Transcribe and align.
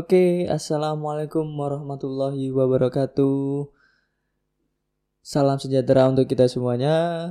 Oke, 0.00 0.48
assalamualaikum 0.48 1.44
warahmatullahi 1.60 2.48
wabarakatuh. 2.48 3.68
Salam 5.20 5.60
sejahtera 5.60 6.08
untuk 6.08 6.24
kita 6.24 6.48
semuanya. 6.48 7.28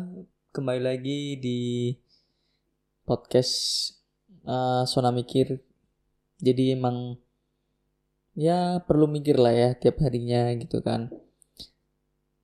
Kembali 0.53 0.77
lagi 0.77 1.33
di 1.41 1.89
podcast 3.09 3.57
uh, 4.45 4.85
Sona 4.85 5.09
Mikir. 5.09 5.65
Jadi 6.45 6.77
emang 6.77 7.17
ya 8.37 8.85
perlu 8.85 9.09
mikir 9.09 9.41
lah 9.41 9.49
ya 9.49 9.69
tiap 9.73 10.05
harinya 10.05 10.53
gitu 10.53 10.85
kan. 10.85 11.09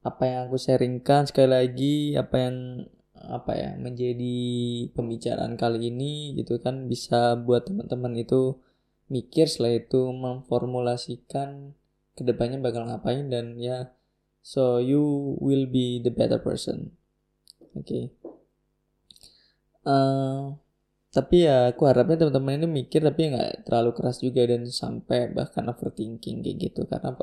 Apa 0.01 0.25
yang 0.25 0.39
aku 0.49 0.57
sharingkan 0.57 1.29
sekali 1.29 1.53
lagi, 1.53 1.95
apa 2.17 2.49
yang 2.49 2.57
apa 3.13 3.51
ya 3.53 3.69
menjadi 3.77 4.37
pembicaraan 4.89 5.53
kali 5.53 5.93
ini 5.93 6.33
gitu 6.33 6.57
kan 6.57 6.89
bisa 6.89 7.37
buat 7.37 7.69
teman-teman 7.69 8.17
itu 8.17 8.64
mikir 9.11 9.45
setelah 9.45 9.77
itu 9.77 10.09
memformulasikan 10.09 11.73
ke 12.15 12.21
depannya 12.23 12.57
bakal 12.63 12.87
ngapain 12.87 13.27
dan 13.27 13.59
ya 13.59 13.91
so 14.39 14.79
you 14.79 15.35
will 15.41 15.65
be 15.69 15.99
the 16.01 16.13
better 16.13 16.37
person. 16.37 16.95
Oke. 17.75 17.85
Okay. 17.85 18.03
uh, 19.83 19.91
eh, 19.91 20.41
tapi 21.11 21.47
ya 21.47 21.71
aku 21.71 21.87
harapnya 21.87 22.27
teman-teman 22.27 22.59
ini 22.59 22.67
mikir 22.83 22.99
tapi 22.99 23.31
nggak 23.31 23.67
terlalu 23.67 23.95
keras 23.95 24.19
juga 24.19 24.43
dan 24.47 24.67
sampai 24.67 25.31
bahkan 25.31 25.67
overthinking 25.67 26.43
kayak 26.43 26.57
gitu. 26.71 26.83
Karena 26.87 27.15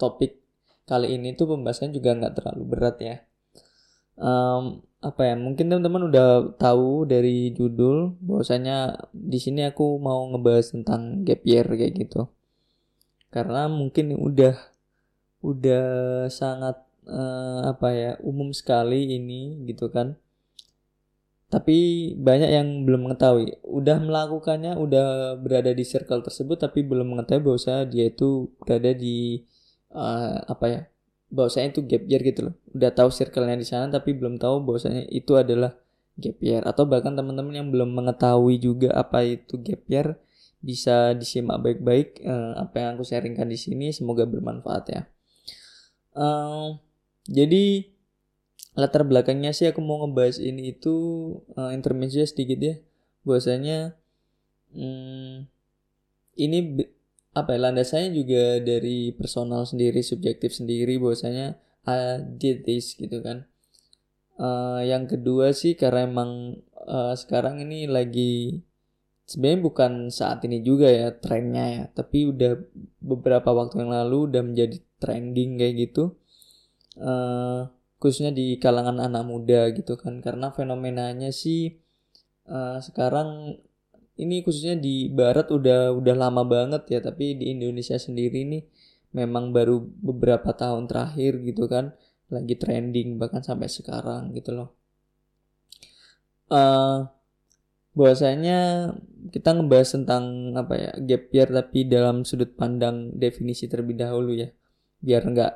topik 0.00 0.40
kali 0.88 1.16
ini 1.16 1.36
tuh 1.36 1.54
pembahasannya 1.54 1.96
juga 1.96 2.16
nggak 2.16 2.34
terlalu 2.40 2.62
berat 2.64 2.96
ya. 3.00 3.16
Um, 4.20 4.84
apa 5.00 5.32
ya 5.32 5.34
mungkin 5.36 5.72
teman-teman 5.72 6.12
udah 6.12 6.28
tahu 6.60 7.08
dari 7.08 7.56
judul 7.56 8.20
bahwasanya 8.20 9.00
di 9.16 9.40
sini 9.40 9.64
aku 9.64 9.96
mau 9.96 10.28
ngebahas 10.28 10.76
tentang 10.76 11.24
gap 11.24 11.40
year 11.48 11.64
kayak 11.64 11.96
gitu. 11.96 12.28
Karena 13.32 13.64
mungkin 13.72 14.12
udah 14.12 14.54
udah 15.40 15.84
sangat 16.28 16.84
uh, 17.08 17.72
apa 17.72 17.88
ya 17.96 18.12
umum 18.20 18.52
sekali 18.52 19.16
ini 19.16 19.64
gitu 19.64 19.88
kan. 19.88 20.20
Tapi 21.48 22.12
banyak 22.14 22.50
yang 22.52 22.68
belum 22.84 23.10
mengetahui. 23.10 23.56
Udah 23.64 23.98
melakukannya 24.04 24.76
udah 24.76 25.34
berada 25.40 25.72
di 25.72 25.82
circle 25.82 26.20
tersebut 26.22 26.60
tapi 26.60 26.84
belum 26.84 27.16
mengetahui 27.16 27.42
bahwa 27.42 27.88
dia 27.88 28.04
itu 28.12 28.52
berada 28.60 28.92
di 28.92 29.42
uh, 29.96 30.44
apa 30.44 30.66
ya 30.68 30.82
bahwasanya 31.30 31.78
itu 31.78 31.80
gap 31.86 32.04
year 32.10 32.22
gitu 32.26 32.40
loh. 32.50 32.54
Udah 32.74 32.90
tahu 32.90 33.08
circle-nya 33.14 33.56
di 33.56 33.66
sana 33.66 33.86
tapi 33.88 34.12
belum 34.12 34.36
tahu 34.36 34.66
bahwasanya 34.66 35.06
itu 35.08 35.38
adalah 35.38 35.78
gap 36.18 36.36
year 36.42 36.62
atau 36.66 36.84
bahkan 36.84 37.14
teman-teman 37.16 37.54
yang 37.54 37.68
belum 37.70 37.94
mengetahui 37.96 38.60
juga 38.60 38.92
apa 38.92 39.24
itu 39.24 39.56
gap 39.62 39.82
year 39.88 40.18
bisa 40.60 41.16
disimak 41.16 41.64
baik-baik 41.64 42.20
uh, 42.20 42.60
apa 42.60 42.76
yang 42.76 42.88
aku 43.00 43.04
sharingkan 43.08 43.48
di 43.48 43.56
sini 43.56 43.94
semoga 43.96 44.28
bermanfaat 44.28 44.84
ya. 44.92 45.02
Uh, 46.12 46.76
jadi 47.24 47.88
latar 48.76 49.06
belakangnya 49.06 49.54
sih 49.56 49.70
aku 49.70 49.80
mau 49.80 50.04
ngebahas 50.04 50.42
ini 50.42 50.74
itu 50.76 50.94
uh, 51.56 51.70
intermezzo 51.72 52.20
sedikit 52.26 52.58
ya 52.60 52.74
bahwasanya 53.24 53.94
hmm, 54.74 55.48
ini 56.38 56.58
apa 57.30 57.54
ya 57.54 57.70
landasannya 57.70 58.10
juga 58.10 58.58
dari 58.58 59.14
personal 59.14 59.62
sendiri 59.62 60.02
subjektif 60.02 60.50
sendiri 60.50 60.98
bahwasanya 60.98 61.54
I 61.86 62.18
did 62.22 62.66
this 62.66 62.98
gitu 62.98 63.22
kan. 63.22 63.46
Uh, 64.40 64.80
yang 64.82 65.04
kedua 65.04 65.52
sih 65.52 65.76
karena 65.76 66.08
emang 66.08 66.58
uh, 66.88 67.12
sekarang 67.12 67.60
ini 67.60 67.84
lagi 67.86 68.64
sebenarnya 69.28 69.60
bukan 69.62 69.92
saat 70.10 70.42
ini 70.48 70.64
juga 70.64 70.90
ya 70.90 71.14
trennya 71.14 71.66
ya 71.70 71.84
tapi 71.92 72.26
udah 72.26 72.56
beberapa 72.98 73.52
waktu 73.52 73.84
yang 73.84 73.92
lalu 73.94 74.32
udah 74.32 74.42
menjadi 74.42 74.76
trending 74.98 75.60
kayak 75.60 75.74
gitu. 75.88 76.18
Uh, 76.98 77.70
khususnya 78.00 78.32
di 78.34 78.56
kalangan 78.56 78.98
anak 78.98 79.22
muda 79.28 79.70
gitu 79.76 79.94
kan 80.00 80.24
karena 80.24 80.50
fenomenanya 80.50 81.30
sih 81.30 81.78
uh, 82.48 82.80
sekarang 82.80 83.60
ini 84.20 84.44
khususnya 84.44 84.76
di 84.76 85.08
barat 85.08 85.48
udah 85.48 85.96
udah 85.96 86.14
lama 86.14 86.44
banget 86.44 86.82
ya 86.92 86.98
tapi 87.00 87.34
di 87.40 87.56
Indonesia 87.56 87.96
sendiri 87.96 88.44
nih 88.44 88.62
memang 89.16 89.50
baru 89.50 89.80
beberapa 89.80 90.52
tahun 90.54 90.86
terakhir 90.86 91.40
gitu 91.42 91.66
kan 91.66 91.96
lagi 92.30 92.54
trending 92.54 93.18
bahkan 93.18 93.42
sampai 93.42 93.66
sekarang 93.66 94.30
gitu 94.36 94.54
loh. 94.54 94.70
Uh, 96.50 97.06
bahwasanya 97.94 98.90
kita 99.34 99.50
ngebahas 99.50 99.98
tentang 99.98 100.54
apa 100.54 100.74
ya 100.78 100.92
gap 101.02 101.22
year 101.34 101.48
tapi 101.50 101.86
dalam 101.86 102.22
sudut 102.22 102.54
pandang 102.54 103.10
definisi 103.18 103.66
terlebih 103.66 103.98
dahulu 103.98 104.34
ya 104.34 104.48
biar 105.02 105.26
nggak 105.26 105.52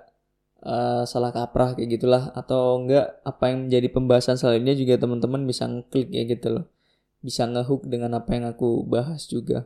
uh, 0.67 1.03
salah 1.07 1.31
kaprah 1.31 1.79
kayak 1.79 1.99
gitulah 1.99 2.35
atau 2.35 2.83
enggak 2.83 3.23
apa 3.23 3.45
yang 3.55 3.71
menjadi 3.71 3.89
pembahasan 3.91 4.35
selanjutnya 4.35 4.75
juga 4.75 4.95
teman-teman 4.99 5.47
bisa 5.47 5.71
ngeklik 5.71 6.11
ya 6.11 6.23
gitu 6.27 6.49
loh 6.59 6.65
bisa 7.25 7.49
ngehook 7.49 7.89
dengan 7.89 8.21
apa 8.21 8.37
yang 8.37 8.53
aku 8.53 8.85
bahas 8.85 9.25
juga. 9.25 9.65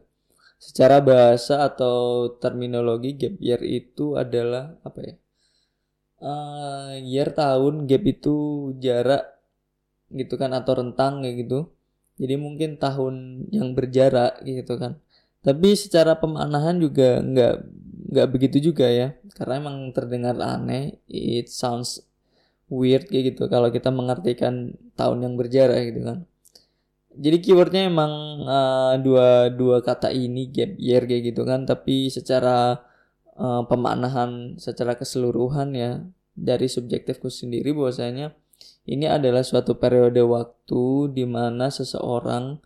Secara 0.62 1.02
bahasa 1.02 1.66
atau 1.66 2.30
terminologi 2.38 3.18
gap 3.18 3.34
year 3.42 3.58
itu 3.66 4.14
adalah 4.14 4.78
apa 4.86 5.00
ya? 5.02 5.14
Uh, 6.18 6.98
year 7.02 7.30
tahun, 7.34 7.90
gap 7.90 8.02
itu 8.06 8.36
jarak 8.78 9.26
gitu 10.14 10.34
kan 10.38 10.54
atau 10.54 10.78
rentang 10.78 11.26
kayak 11.26 11.46
gitu. 11.46 11.60
Jadi 12.18 12.34
mungkin 12.38 12.78
tahun 12.78 13.46
yang 13.50 13.74
berjarak 13.74 14.42
gitu 14.46 14.78
kan. 14.78 15.02
Tapi 15.42 15.74
secara 15.74 16.18
pemaknaan 16.18 16.78
juga 16.82 17.22
nggak 17.22 17.54
nggak 18.08 18.28
begitu 18.34 18.70
juga 18.70 18.86
ya, 18.90 19.14
karena 19.38 19.62
emang 19.62 19.76
terdengar 19.94 20.34
aneh. 20.42 20.98
It 21.06 21.46
sounds 21.50 22.02
weird 22.68 23.08
kayak 23.08 23.34
gitu 23.34 23.48
kalau 23.48 23.72
kita 23.72 23.88
mengartikan 23.88 24.76
tahun 24.94 25.24
yang 25.24 25.34
berjarak 25.40 25.92
gitu 25.92 26.00
kan 26.04 26.18
jadi 27.18 27.36
keywordnya 27.42 27.90
emang 27.90 28.12
uh, 28.46 28.94
dua 29.02 29.50
dua 29.50 29.82
kata 29.82 30.14
ini 30.14 30.46
gap 30.54 30.78
year 30.78 31.02
kayak 31.02 31.34
gitu 31.34 31.42
kan 31.42 31.66
tapi 31.66 32.06
secara 32.14 32.78
uh, 33.34 33.62
pemaknaan 33.66 34.54
secara 34.62 34.94
keseluruhan 34.94 35.74
ya 35.74 36.06
dari 36.38 36.70
subjektifku 36.70 37.26
sendiri 37.26 37.74
bahwasanya 37.74 38.38
ini 38.86 39.04
adalah 39.10 39.42
suatu 39.42 39.76
periode 39.76 40.22
waktu 40.22 41.12
di 41.12 41.26
mana 41.26 41.68
seseorang 41.68 42.62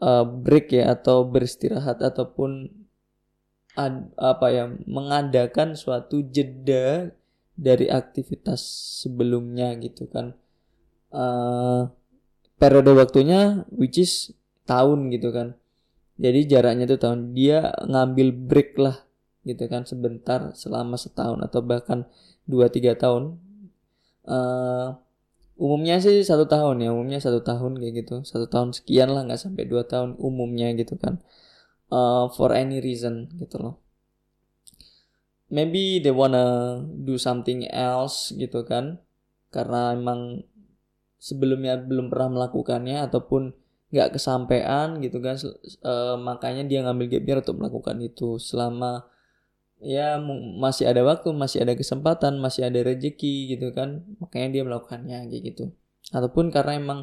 uh, 0.00 0.24
break 0.24 0.72
ya 0.72 0.94
atau 0.96 1.26
beristirahat 1.26 2.00
ataupun 2.00 2.70
ad, 3.76 4.14
apa 4.16 4.46
ya 4.54 4.64
mengadakan 4.88 5.76
suatu 5.76 6.24
jeda 6.24 7.12
dari 7.60 7.92
aktivitas 7.92 8.62
sebelumnya 9.04 9.76
gitu 9.76 10.08
kan. 10.08 10.32
Uh, 11.12 11.92
periode 12.60 12.92
waktunya 12.92 13.64
which 13.72 13.96
is 13.96 14.36
tahun 14.68 15.08
gitu 15.08 15.32
kan. 15.32 15.56
Jadi 16.20 16.40
jaraknya 16.44 16.84
itu 16.84 17.00
tahun. 17.00 17.32
Dia 17.32 17.72
ngambil 17.88 18.28
break 18.36 18.76
lah 18.76 18.96
gitu 19.48 19.64
kan 19.72 19.88
sebentar 19.88 20.52
selama 20.52 21.00
setahun 21.00 21.40
atau 21.40 21.64
bahkan 21.64 22.04
2-3 22.44 22.92
tahun. 23.00 23.40
Uh, 24.28 25.00
umumnya 25.56 25.96
sih 25.98 26.20
satu 26.20 26.44
tahun 26.44 26.84
ya 26.84 26.92
umumnya 26.92 27.18
satu 27.24 27.40
tahun 27.40 27.80
kayak 27.80 28.04
gitu. 28.04 28.16
Satu 28.28 28.46
tahun 28.52 28.76
sekian 28.76 29.08
lah 29.10 29.24
nggak 29.24 29.40
sampai 29.40 29.64
dua 29.64 29.88
tahun 29.88 30.20
umumnya 30.20 30.76
gitu 30.76 31.00
kan. 31.00 31.24
Uh, 31.88 32.28
for 32.36 32.52
any 32.52 32.78
reason 32.84 33.32
gitu 33.40 33.56
loh. 33.56 33.80
Maybe 35.50 35.98
they 35.98 36.14
wanna 36.14 36.78
do 36.84 37.16
something 37.16 37.64
else 37.72 38.30
gitu 38.36 38.62
kan. 38.68 39.00
Karena 39.50 39.96
emang 39.96 40.46
sebelumnya 41.20 41.76
belum 41.76 42.08
pernah 42.08 42.40
melakukannya 42.40 43.04
ataupun 43.04 43.52
nggak 43.92 44.16
kesampaian 44.16 44.96
gitu 45.04 45.20
kan 45.20 45.36
e, 45.84 45.92
makanya 46.16 46.64
dia 46.64 46.80
ngambil 46.80 47.06
gap 47.12 47.24
year 47.28 47.38
untuk 47.44 47.56
melakukan 47.60 47.96
itu 48.00 48.40
selama 48.40 49.04
ya 49.84 50.16
masih 50.56 50.88
ada 50.88 51.04
waktu 51.04 51.28
masih 51.36 51.60
ada 51.66 51.76
kesempatan 51.76 52.40
masih 52.40 52.64
ada 52.64 52.80
rezeki 52.80 53.54
gitu 53.56 53.70
kan 53.76 54.08
makanya 54.16 54.48
dia 54.58 54.62
melakukannya 54.64 55.28
kayak 55.28 55.42
gitu. 55.52 55.64
Ataupun 56.10 56.48
karena 56.48 56.80
emang 56.80 57.00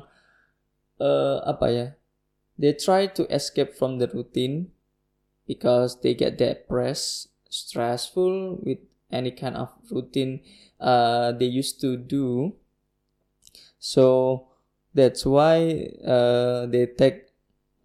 e, 0.98 1.10
apa 1.46 1.68
ya 1.70 1.88
they 2.58 2.74
try 2.74 3.06
to 3.06 3.30
escape 3.30 3.78
from 3.78 4.02
the 4.02 4.10
routine 4.10 4.74
because 5.46 6.02
they 6.02 6.18
get 6.18 6.42
depressed 6.42 7.30
stressful 7.48 8.60
with 8.66 8.82
any 9.14 9.32
kind 9.32 9.56
of 9.56 9.72
routine 9.88 10.44
uh, 10.80 11.32
they 11.32 11.48
used 11.48 11.80
to 11.80 11.96
do 11.96 12.56
so 13.78 14.06
that's 14.98 15.24
why 15.26 15.88
uh, 16.02 16.66
they 16.68 16.90
take 16.90 17.30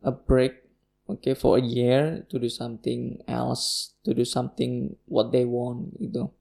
a 0.02 0.12
break 0.12 0.62
okay 1.08 1.36
for 1.36 1.60
a 1.60 1.64
year 1.64 2.24
to 2.32 2.40
do 2.40 2.48
something 2.48 3.20
else 3.28 3.94
to 4.00 4.16
do 4.16 4.24
something 4.24 4.96
what 5.06 5.30
they 5.30 5.44
want 5.44 5.92
gitu. 6.00 6.32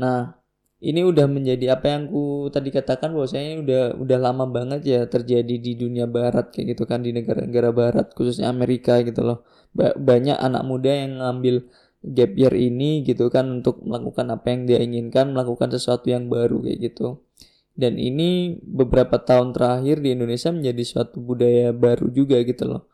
Nah 0.00 0.40
ini 0.80 1.04
udah 1.04 1.28
menjadi 1.28 1.76
apa 1.76 1.92
yang 1.92 2.08
ku 2.08 2.48
tadi 2.48 2.72
katakan 2.72 3.12
bahwasanya 3.12 3.60
udah 3.60 3.82
udah 4.00 4.18
lama 4.18 4.48
banget 4.48 4.80
ya 4.88 5.00
terjadi 5.04 5.54
di 5.60 5.76
dunia 5.76 6.08
barat 6.08 6.48
kayak 6.48 6.74
gitu 6.76 6.88
kan 6.88 7.04
di 7.04 7.12
negara-negara 7.12 7.68
barat 7.70 8.06
khususnya 8.16 8.48
Amerika 8.48 8.98
gitu 9.04 9.20
loh. 9.20 9.44
Ba 9.76 9.92
banyak 9.94 10.40
anak 10.40 10.62
muda 10.64 10.90
yang 10.90 11.20
ngambil 11.20 11.68
gap 12.00 12.32
year 12.32 12.54
ini 12.56 13.04
gitu 13.04 13.28
kan 13.28 13.60
untuk 13.60 13.84
melakukan 13.84 14.32
apa 14.32 14.46
yang 14.56 14.60
dia 14.64 14.80
inginkan 14.80 15.36
melakukan 15.36 15.68
sesuatu 15.68 16.08
yang 16.08 16.32
baru 16.32 16.64
kayak 16.64 16.78
gitu 16.80 17.20
dan 17.80 17.96
ini 17.96 18.60
beberapa 18.60 19.16
tahun 19.16 19.56
terakhir 19.56 20.04
di 20.04 20.12
Indonesia 20.12 20.52
menjadi 20.52 20.84
suatu 20.84 21.16
budaya 21.16 21.72
baru 21.72 22.12
juga 22.12 22.36
gitu 22.44 22.68
loh. 22.68 22.84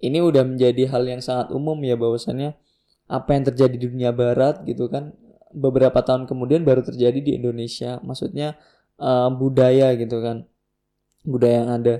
Ini 0.00 0.24
udah 0.24 0.40
menjadi 0.48 0.88
hal 0.88 1.04
yang 1.04 1.20
sangat 1.20 1.52
umum 1.52 1.76
ya 1.84 2.00
bahwasannya 2.00 2.56
apa 3.12 3.28
yang 3.36 3.44
terjadi 3.52 3.76
di 3.76 3.86
dunia 3.92 4.10
barat 4.16 4.64
gitu 4.64 4.88
kan 4.88 5.12
beberapa 5.52 6.00
tahun 6.00 6.24
kemudian 6.24 6.64
baru 6.64 6.80
terjadi 6.80 7.20
di 7.20 7.32
Indonesia. 7.36 8.00
Maksudnya 8.00 8.56
uh, 8.96 9.28
budaya 9.28 9.92
gitu 10.00 10.24
kan 10.24 10.48
budaya 11.28 11.60
yang 11.60 11.70
ada. 11.76 11.96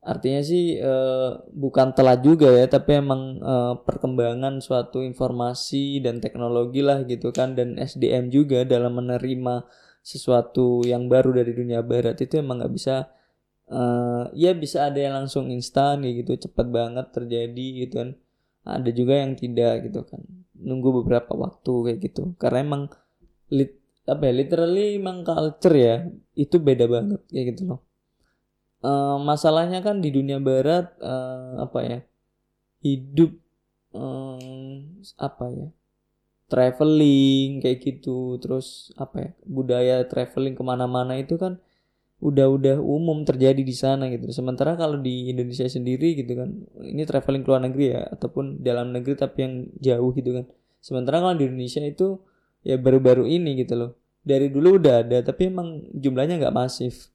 Artinya 0.00 0.40
sih 0.44 0.80
uh, 0.80 1.44
bukan 1.52 1.92
telat 1.92 2.24
juga 2.24 2.52
ya 2.52 2.68
tapi 2.68 3.00
emang 3.00 3.40
uh, 3.40 3.80
perkembangan 3.84 4.60
suatu 4.64 5.04
informasi 5.04 6.00
dan 6.04 6.24
teknologi 6.24 6.80
lah 6.80 7.04
gitu 7.04 7.32
kan 7.32 7.52
dan 7.52 7.76
SDM 7.76 8.32
juga 8.32 8.64
dalam 8.64 8.96
menerima 8.96 9.64
sesuatu 10.00 10.82
yang 10.84 11.06
baru 11.06 11.36
dari 11.36 11.52
dunia 11.52 11.84
barat 11.84 12.16
itu 12.20 12.40
emang 12.40 12.64
nggak 12.64 12.72
bisa 12.72 13.12
uh, 13.70 14.28
ya 14.34 14.52
bisa 14.56 14.90
ada 14.90 14.98
yang 14.98 15.14
langsung 15.16 15.48
instan 15.48 16.02
gitu 16.04 16.36
cepat 16.36 16.66
banget 16.68 17.06
terjadi 17.14 17.66
gitu 17.86 17.94
kan. 18.04 18.10
Ada 18.60 18.90
juga 18.92 19.14
yang 19.24 19.40
tidak 19.40 19.88
gitu 19.88 20.04
kan. 20.04 20.20
Nunggu 20.60 21.00
beberapa 21.04 21.32
waktu 21.32 21.72
kayak 21.88 21.98
gitu. 22.04 22.36
Karena 22.36 22.58
emang 22.60 22.82
lit 23.48 23.80
apa 24.08 24.26
ya 24.26 24.32
literally 24.34 24.98
emang 24.98 25.22
culture 25.22 25.76
ya 25.76 25.96
itu 26.34 26.56
beda 26.58 26.90
banget 26.90 27.20
kayak 27.30 27.46
gitu 27.54 27.62
loh. 27.70 27.80
Uh, 28.80 29.20
masalahnya 29.20 29.84
kan 29.84 30.00
di 30.00 30.08
dunia 30.08 30.40
barat 30.40 30.88
uh, 31.04 31.68
apa 31.68 31.78
ya 31.84 31.98
hidup 32.80 33.36
um, 33.92 34.40
apa 35.20 35.44
ya 35.52 35.68
traveling 36.50 37.62
kayak 37.62 37.78
gitu 37.80 38.36
terus 38.42 38.90
apa 38.98 39.16
ya 39.22 39.30
budaya 39.46 39.96
traveling 40.10 40.58
ke 40.58 40.62
mana-mana 40.66 41.14
itu 41.16 41.38
kan 41.38 41.62
udah-udah 42.20 42.76
umum 42.84 43.24
terjadi 43.24 43.64
di 43.64 43.72
sana 43.72 44.12
gitu. 44.12 44.28
Sementara 44.28 44.76
kalau 44.76 45.00
di 45.00 45.32
Indonesia 45.32 45.64
sendiri 45.64 46.12
gitu 46.20 46.36
kan, 46.36 46.52
ini 46.84 47.08
traveling 47.08 47.40
ke 47.40 47.48
luar 47.48 47.64
negeri 47.64 47.96
ya 47.96 48.04
ataupun 48.12 48.60
dalam 48.60 48.92
negeri 48.92 49.16
tapi 49.16 49.38
yang 49.40 49.54
jauh 49.80 50.12
gitu 50.12 50.30
kan. 50.36 50.44
Sementara 50.84 51.24
kalau 51.24 51.36
di 51.40 51.48
Indonesia 51.48 51.80
itu 51.80 52.20
ya 52.60 52.76
baru-baru 52.76 53.24
ini 53.24 53.64
gitu 53.64 53.74
loh. 53.76 53.90
Dari 54.20 54.52
dulu 54.52 54.76
udah 54.76 55.00
ada 55.00 55.24
tapi 55.24 55.48
emang 55.48 55.88
jumlahnya 55.96 56.36
nggak 56.44 56.52
masif. 56.52 57.08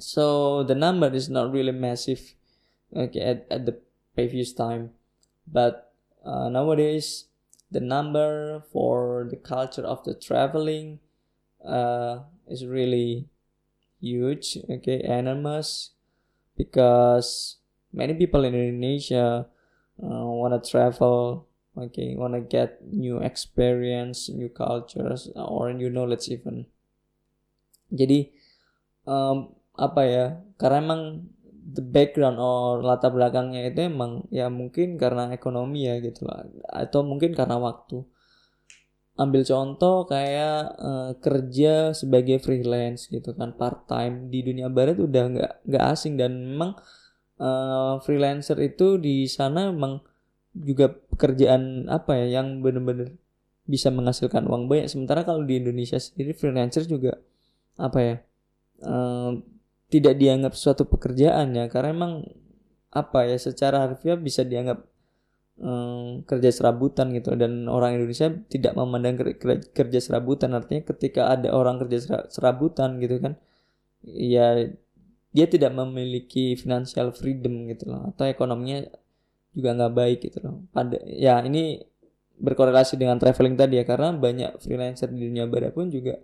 So 0.00 0.64
the 0.64 0.72
number 0.72 1.12
is 1.12 1.28
not 1.28 1.52
really 1.52 1.76
massive 1.76 2.32
okay 2.96 3.20
at, 3.20 3.44
at 3.52 3.68
the 3.68 3.76
previous 4.16 4.56
time. 4.56 4.96
But 5.44 5.92
uh, 6.24 6.48
nowadays 6.48 7.27
the 7.70 7.80
number 7.80 8.64
for 8.72 9.26
the 9.30 9.36
culture 9.36 9.84
of 9.84 10.04
the 10.04 10.14
traveling 10.14 11.00
uh, 11.64 12.24
is 12.48 12.64
really 12.64 13.28
huge, 14.00 14.56
okay, 14.70 15.02
enormous, 15.04 15.92
because 16.56 17.56
many 17.92 18.14
people 18.14 18.44
in 18.44 18.54
Indonesia 18.54 19.46
uh, 20.02 20.24
want 20.24 20.54
to 20.54 20.70
travel, 20.70 21.46
okay, 21.76 22.14
want 22.16 22.34
to 22.34 22.40
get 22.40 22.80
new 22.88 23.18
experience, 23.18 24.28
new 24.28 24.48
cultures, 24.48 25.28
or 25.34 25.72
new 25.72 25.90
knowledge 25.90 26.28
even. 26.28 26.66
Jadi 27.92 28.32
um, 29.08 29.52
apa 29.78 30.02
ya? 30.04 30.26
Karena 30.60 30.84
emang 30.84 31.02
the 31.68 31.84
background 31.84 32.40
or 32.40 32.80
latar 32.80 33.12
belakangnya 33.12 33.68
itu 33.68 33.92
emang 33.92 34.24
ya 34.32 34.48
mungkin 34.48 34.96
karena 34.96 35.28
ekonomi 35.36 35.84
ya 35.84 36.00
gitu 36.00 36.24
lah. 36.24 36.48
Atau 36.72 37.04
mungkin 37.04 37.36
karena 37.36 37.60
waktu. 37.60 38.02
Ambil 39.18 39.42
contoh 39.42 40.06
kayak 40.06 40.78
uh, 40.78 41.12
kerja 41.18 41.90
sebagai 41.90 42.38
freelance 42.38 43.10
gitu 43.10 43.34
kan 43.34 43.50
part 43.58 43.84
time 43.90 44.30
di 44.30 44.46
dunia 44.46 44.70
barat 44.70 44.94
udah 44.94 45.24
nggak 45.34 45.52
nggak 45.66 45.84
asing 45.90 46.14
dan 46.14 46.38
memang 46.38 46.78
uh, 47.42 47.98
freelancer 47.98 48.54
itu 48.62 48.94
di 48.94 49.26
sana 49.26 49.74
memang 49.74 49.98
juga 50.54 50.94
pekerjaan 50.94 51.90
apa 51.90 52.14
ya 52.14 52.40
yang 52.40 52.62
benar-benar 52.62 53.10
bisa 53.66 53.90
menghasilkan 53.90 54.46
uang 54.46 54.70
banyak. 54.70 54.86
Sementara 54.86 55.26
kalau 55.26 55.42
di 55.42 55.58
Indonesia 55.58 55.98
sendiri 55.98 56.32
freelancer 56.38 56.86
juga 56.86 57.18
apa 57.74 57.98
ya 57.98 58.14
uh, 58.86 59.34
tidak 59.88 60.14
dianggap 60.20 60.52
suatu 60.54 60.84
pekerjaan 60.84 61.56
ya. 61.56 61.66
Karena 61.72 61.92
emang 61.92 62.12
apa 62.88 63.28
ya 63.28 63.36
secara 63.36 63.84
harfiah 63.84 64.16
bisa 64.16 64.44
dianggap 64.44 64.84
um, 65.60 66.24
kerja 66.24 66.50
serabutan 66.52 67.12
gitu. 67.16 67.34
Dan 67.34 67.66
orang 67.68 67.96
Indonesia 68.00 68.28
tidak 68.48 68.76
memandang 68.76 69.16
kerja 69.72 69.98
serabutan. 70.00 70.52
Artinya 70.56 70.84
ketika 70.84 71.32
ada 71.32 71.52
orang 71.52 71.80
kerja 71.82 72.28
serabutan 72.28 73.00
gitu 73.00 73.18
kan 73.20 73.36
ya 74.06 74.70
dia 75.28 75.46
tidak 75.50 75.74
memiliki 75.76 76.56
financial 76.56 77.12
freedom 77.12 77.68
gitu 77.72 77.88
loh. 77.88 78.12
Atau 78.12 78.28
ekonominya 78.28 78.88
juga 79.56 79.74
nggak 79.76 79.92
baik 79.96 80.18
gitu 80.28 80.38
loh. 80.44 80.64
Pada 80.70 81.00
ya 81.04 81.40
ini 81.44 81.80
berkorelasi 82.38 83.00
dengan 83.00 83.16
traveling 83.16 83.56
tadi 83.56 83.80
ya. 83.80 83.84
Karena 83.88 84.12
banyak 84.12 84.60
freelancer 84.60 85.08
di 85.08 85.28
dunia 85.28 85.48
barat 85.48 85.72
pun 85.72 85.88
juga 85.88 86.20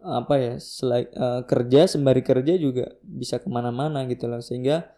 apa 0.00 0.34
ya 0.40 0.54
selain 0.56 1.08
uh, 1.12 1.44
kerja 1.44 1.84
sembari 1.84 2.24
kerja 2.24 2.56
juga 2.56 2.96
bisa 3.04 3.36
ke 3.36 3.48
mana-mana 3.52 4.08
gitu 4.08 4.26
loh 4.26 4.40
sehingga 4.40 4.88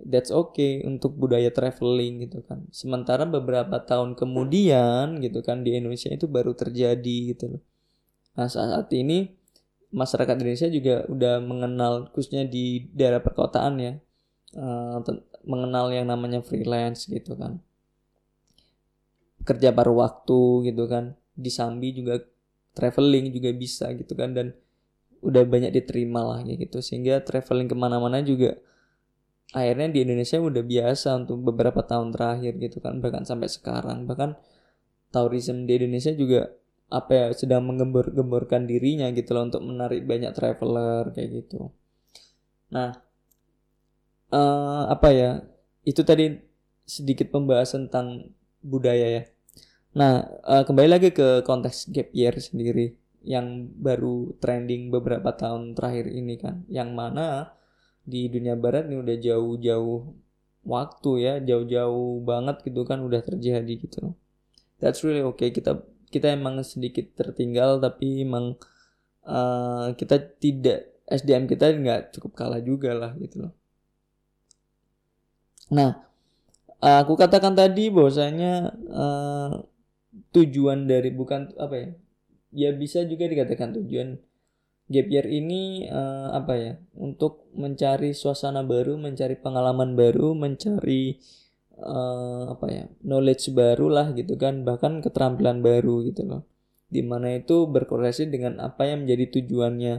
that's 0.00 0.28
okay 0.34 0.82
untuk 0.84 1.14
budaya 1.14 1.48
traveling 1.54 2.26
gitu 2.26 2.42
kan. 2.44 2.66
Sementara 2.74 3.24
beberapa 3.24 3.78
tahun 3.80 4.18
kemudian 4.18 5.22
gitu 5.22 5.40
kan 5.40 5.62
di 5.62 5.78
Indonesia 5.78 6.10
itu 6.10 6.26
baru 6.26 6.52
terjadi 6.52 7.16
gitu 7.34 7.56
loh. 7.56 7.62
Nah 8.34 8.50
saat 8.50 8.90
ini 8.92 9.32
masyarakat 9.94 10.34
Indonesia 10.34 10.68
juga 10.68 11.06
udah 11.06 11.38
mengenal 11.38 12.10
khususnya 12.10 12.42
di 12.44 12.90
daerah 12.90 13.22
perkotaan 13.22 13.74
ya 13.78 13.92
uh, 14.58 14.98
mengenal 15.46 15.94
yang 15.94 16.10
namanya 16.10 16.42
freelance 16.42 17.06
gitu 17.06 17.38
kan. 17.38 17.62
Kerja 19.46 19.70
paruh 19.70 20.02
waktu 20.02 20.72
gitu 20.72 20.90
kan. 20.90 21.14
Di 21.34 21.50
Sambi 21.50 21.94
juga 21.94 22.18
traveling 22.74 23.30
juga 23.30 23.50
bisa 23.54 23.90
gitu 23.94 24.12
kan 24.18 24.34
dan 24.34 24.52
udah 25.24 25.42
banyak 25.48 25.72
diterima 25.72 26.20
lah 26.20 26.40
gitu. 26.44 26.84
Sehingga 26.84 27.24
traveling 27.24 27.70
ke 27.70 27.76
mana-mana 27.78 28.20
juga 28.20 28.58
akhirnya 29.54 29.88
di 29.94 30.02
Indonesia 30.02 30.36
udah 30.42 30.62
biasa 30.66 31.08
untuk 31.24 31.38
beberapa 31.40 31.80
tahun 31.86 32.10
terakhir 32.10 32.58
gitu 32.60 32.78
kan 32.82 33.00
bahkan 33.00 33.24
sampai 33.24 33.48
sekarang. 33.48 34.04
Bahkan 34.04 34.36
tourism 35.14 35.64
di 35.64 35.78
Indonesia 35.80 36.12
juga 36.12 36.50
apa 36.92 37.10
ya 37.10 37.26
sedang 37.32 37.64
menggembur-gemburkan 37.64 38.68
dirinya 38.68 39.08
gitu 39.16 39.32
loh 39.32 39.48
untuk 39.48 39.62
menarik 39.64 40.04
banyak 40.04 40.34
traveler 40.36 41.10
kayak 41.14 41.30
gitu. 41.42 41.72
Nah 42.74 42.92
uh, 44.34 44.90
apa 44.90 45.08
ya 45.14 45.30
itu 45.86 46.02
tadi 46.04 46.36
sedikit 46.84 47.32
pembahasan 47.32 47.88
tentang 47.88 48.34
budaya 48.60 49.20
ya 49.20 49.22
nah 49.94 50.26
uh, 50.42 50.66
kembali 50.66 50.88
lagi 50.90 51.08
ke 51.14 51.46
konteks 51.46 51.90
gap 51.94 52.10
year 52.10 52.34
sendiri 52.34 52.98
yang 53.24 53.72
baru 53.80 54.36
trending 54.38 54.92
beberapa 54.92 55.32
tahun 55.32 55.72
terakhir 55.72 56.12
ini 56.12 56.36
kan. 56.36 56.62
Yang 56.68 56.90
mana 56.92 57.56
di 58.04 58.28
dunia 58.28 58.54
barat 58.54 58.86
ini 58.86 59.00
udah 59.00 59.16
jauh-jauh 59.16 60.00
waktu 60.64 61.10
ya 61.20 61.34
jauh-jauh 61.40 62.20
banget 62.24 62.60
gitu 62.68 62.84
kan 62.84 63.00
udah 63.00 63.24
terjadi 63.24 63.74
gitu. 63.80 64.12
That's 64.78 65.00
really 65.02 65.24
okay. 65.24 65.50
Kita 65.50 65.80
kita 66.12 66.36
emang 66.36 66.60
sedikit 66.62 67.16
tertinggal 67.16 67.80
tapi 67.80 68.22
emang 68.22 68.60
uh, 69.24 69.96
kita 69.96 70.20
tidak 70.36 70.92
SDM 71.08 71.48
kita 71.48 71.72
nggak 71.74 72.00
cukup 72.16 72.32
kalah 72.36 72.60
juga 72.60 72.92
lah 72.92 73.12
gitu 73.16 73.48
loh. 73.48 73.52
Nah 75.72 76.04
aku 76.84 77.16
katakan 77.16 77.56
tadi 77.56 77.88
bahwasanya 77.88 78.76
uh, 78.92 79.64
tujuan 80.34 80.86
dari 80.86 81.10
bukan 81.10 81.54
apa 81.58 81.74
ya 81.74 81.88
ya 82.54 82.70
bisa 82.74 83.02
juga 83.02 83.26
dikatakan 83.26 83.74
tujuan 83.82 84.18
gap 84.86 85.06
year 85.08 85.26
ini 85.26 85.88
uh, 85.88 86.36
apa 86.36 86.52
ya 86.54 86.72
untuk 86.94 87.48
mencari 87.56 88.12
suasana 88.12 88.62
baru 88.62 89.00
mencari 89.00 89.34
pengalaman 89.40 89.96
baru 89.96 90.36
mencari 90.36 91.18
uh, 91.80 92.54
apa 92.54 92.66
ya 92.70 92.84
knowledge 93.02 93.50
baru 93.50 93.90
lah 93.90 94.06
gitu 94.14 94.38
kan 94.38 94.62
bahkan 94.62 95.02
keterampilan 95.02 95.64
baru 95.64 96.06
gitu 96.06 96.22
loh. 96.26 96.42
Di 96.90 97.02
mana 97.02 97.34
itu 97.34 97.66
berkorelasi 97.66 98.30
dengan 98.30 98.62
apa 98.62 98.86
yang 98.86 99.06
menjadi 99.06 99.40
tujuannya 99.40 99.94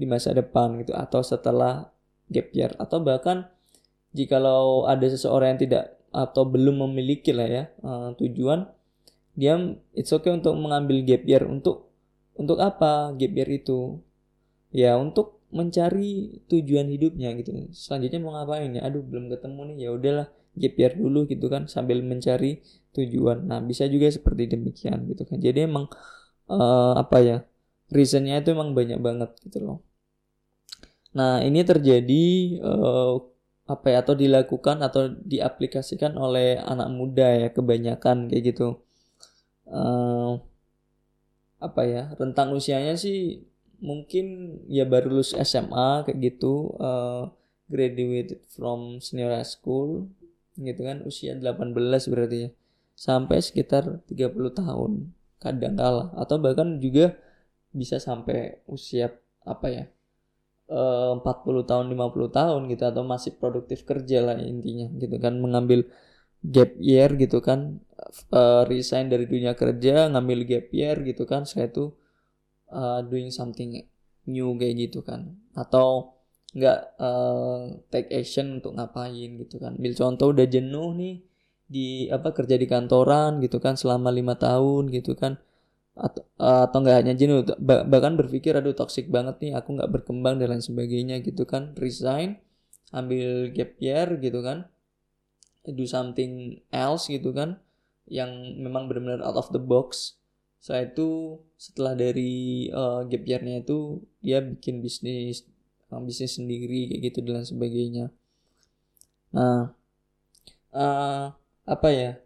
di 0.00 0.06
masa 0.08 0.32
depan 0.32 0.80
gitu 0.80 0.96
atau 0.96 1.20
setelah 1.20 1.92
gap 2.32 2.48
year. 2.56 2.72
Atau 2.80 3.04
bahkan 3.04 3.50
jikalau 4.16 4.88
ada 4.88 5.04
seseorang 5.04 5.56
yang 5.56 5.60
tidak 5.60 5.84
atau 6.10 6.42
belum 6.42 6.90
memiliki 6.90 7.30
lah 7.30 7.46
ya 7.46 7.64
uh, 7.86 8.10
tujuan 8.18 8.66
dia 9.40 9.56
it's 9.96 10.12
okay 10.12 10.28
untuk 10.28 10.52
mengambil 10.60 11.00
gap 11.00 11.24
year 11.24 11.48
untuk 11.48 11.88
untuk 12.36 12.60
apa 12.60 13.16
gap 13.16 13.32
year 13.32 13.48
itu? 13.48 14.04
Ya 14.70 15.00
untuk 15.00 15.40
mencari 15.50 16.44
tujuan 16.46 16.92
hidupnya 16.92 17.32
gitu. 17.40 17.50
Selanjutnya 17.72 18.20
mau 18.20 18.36
ngapain? 18.36 18.70
Ya 18.76 18.84
aduh 18.84 19.00
belum 19.00 19.32
ketemu 19.32 19.60
nih. 19.72 19.76
Ya 19.80 19.90
udahlah 19.96 20.26
gap 20.54 20.74
year 20.76 20.92
dulu 20.94 21.24
gitu 21.24 21.46
kan 21.48 21.66
sambil 21.66 22.04
mencari 22.04 22.60
tujuan. 22.92 23.48
Nah 23.48 23.58
bisa 23.64 23.88
juga 23.88 24.12
seperti 24.12 24.52
demikian 24.52 25.08
gitu 25.08 25.24
kan. 25.24 25.40
Jadi 25.40 25.64
emang 25.64 25.88
uh, 26.52 26.94
apa 27.00 27.16
ya 27.24 27.36
reasonnya 27.90 28.44
itu 28.44 28.52
emang 28.54 28.76
banyak 28.76 29.00
banget 29.00 29.30
gitu 29.42 29.58
loh. 29.64 29.78
Nah 31.16 31.42
ini 31.42 31.64
terjadi 31.66 32.24
uh, 32.62 33.18
apa 33.70 33.86
ya 33.94 34.02
atau 34.02 34.14
dilakukan 34.18 34.82
atau 34.82 35.02
diaplikasikan 35.22 36.18
oleh 36.18 36.58
anak 36.58 36.90
muda 36.90 37.26
ya 37.38 37.48
kebanyakan 37.54 38.26
kayak 38.26 38.54
gitu 38.54 38.82
uh, 39.70 40.36
apa 41.60 41.82
ya 41.84 42.02
rentang 42.16 42.56
usianya 42.56 42.96
sih 42.96 43.44
mungkin 43.80 44.58
ya 44.68 44.84
baru 44.84 45.18
lulus 45.18 45.32
SMA 45.32 46.04
kayak 46.04 46.18
gitu 46.20 46.76
uh, 46.76 47.32
graduated 47.70 48.44
from 48.52 49.00
senior 49.00 49.32
high 49.32 49.46
school 49.46 50.08
gitu 50.60 50.80
kan 50.84 51.00
usia 51.06 51.38
18 51.38 51.72
berarti 52.12 52.38
ya. 52.48 52.50
Sampai 53.00 53.40
sekitar 53.40 54.04
30 54.12 54.36
tahun 54.52 55.16
kadang 55.40 55.80
kala 55.80 56.12
atau 56.20 56.36
bahkan 56.36 56.76
juga 56.76 57.16
bisa 57.72 57.96
sampai 57.96 58.60
usia 58.68 59.08
apa 59.40 59.66
ya 59.72 59.84
uh, 60.68 61.16
40 61.16 61.64
tahun 61.64 61.86
50 61.96 62.28
tahun 62.38 62.60
gitu 62.68 62.84
atau 62.84 63.02
masih 63.08 63.40
produktif 63.40 63.88
kerja 63.88 64.20
lah 64.20 64.36
intinya 64.36 64.92
gitu 65.00 65.16
kan 65.16 65.40
mengambil 65.40 65.88
gap 66.44 66.76
year 66.76 67.08
gitu 67.16 67.40
kan 67.40 67.80
uh, 68.32 68.62
resign 68.66 69.08
dari 69.12 69.26
dunia 69.28 69.52
kerja 69.54 70.08
ngambil 70.10 70.38
gap 70.46 70.66
year 70.72 70.96
gitu 71.04 71.24
kan 71.28 71.44
saya 71.44 71.68
tuh 71.70 71.94
uh, 72.72 73.00
doing 73.04 73.30
something 73.30 73.84
new 74.26 74.54
kayak 74.56 74.90
gitu 74.90 75.00
kan. 75.04 75.36
Atau 75.54 76.16
nggak 76.50 76.78
uh, 76.98 77.78
take 77.94 78.10
action 78.10 78.58
untuk 78.58 78.74
ngapain 78.74 79.30
gitu 79.38 79.56
kan. 79.62 79.78
Ambil 79.78 79.94
contoh 79.94 80.34
udah 80.34 80.46
jenuh 80.46 80.90
nih 80.96 81.14
di 81.70 82.10
apa 82.10 82.34
kerja 82.34 82.58
di 82.58 82.66
kantoran 82.66 83.38
gitu 83.38 83.62
kan 83.62 83.78
selama 83.78 84.10
lima 84.10 84.34
tahun 84.34 84.90
gitu 84.90 85.14
kan. 85.14 85.38
Atau 85.94 86.24
atau 86.40 86.78
nggak 86.80 86.96
hanya 87.04 87.14
jenuh 87.14 87.44
bahkan 87.60 88.16
berpikir 88.16 88.56
aduh 88.56 88.72
toxic 88.72 89.12
banget 89.12 89.36
nih 89.42 89.52
aku 89.58 89.76
nggak 89.76 89.90
berkembang 89.90 90.40
dan 90.40 90.56
lain 90.56 90.64
sebagainya 90.64 91.20
gitu 91.22 91.46
kan. 91.46 91.74
Resign 91.78 92.40
ambil 92.90 93.54
gap 93.54 93.78
year 93.78 94.06
gitu 94.18 94.40
kan. 94.42 94.66
Do 95.68 95.84
something 95.84 96.64
else 96.72 97.06
gitu 97.12 97.36
kan 97.36 97.60
yang 98.10 98.58
memang 98.58 98.90
benar-benar 98.90 99.22
out 99.22 99.38
of 99.38 99.48
the 99.54 99.62
box. 99.62 100.18
Saya 100.60 100.90
itu 100.90 101.40
setelah 101.56 101.96
dari 101.96 102.68
uh, 102.68 103.06
gap 103.08 103.24
year-nya 103.24 103.64
itu 103.64 104.04
dia 104.20 104.44
bikin 104.44 104.84
bisnis 104.84 105.48
uh, 105.88 106.02
bisnis 106.02 106.36
sendiri 106.36 106.90
kayak 106.90 107.00
gitu 107.08 107.18
dan 107.24 107.46
sebagainya. 107.46 108.12
Nah 109.32 109.72
uh, 110.74 111.32
apa 111.64 111.88
ya? 111.94 112.20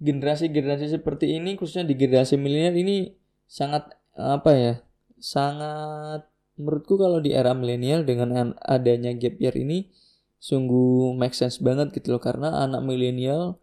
Generasi-generasi 0.00 0.96
seperti 0.96 1.36
ini 1.36 1.60
khususnya 1.60 1.84
di 1.84 1.94
generasi 1.94 2.40
milenial 2.40 2.74
ini 2.74 3.12
sangat 3.44 3.94
apa 4.16 4.50
ya? 4.56 4.74
Sangat 5.20 6.24
menurutku 6.56 6.96
kalau 6.96 7.20
di 7.20 7.36
era 7.36 7.52
milenial 7.52 8.08
dengan 8.08 8.56
adanya 8.64 9.12
gap 9.12 9.36
year 9.36 9.52
ini 9.54 9.92
sungguh 10.40 11.12
make 11.20 11.36
sense 11.36 11.60
banget 11.60 11.92
gitu 11.92 12.16
loh. 12.16 12.22
Karena 12.24 12.64
anak 12.64 12.80
milenial 12.80 13.60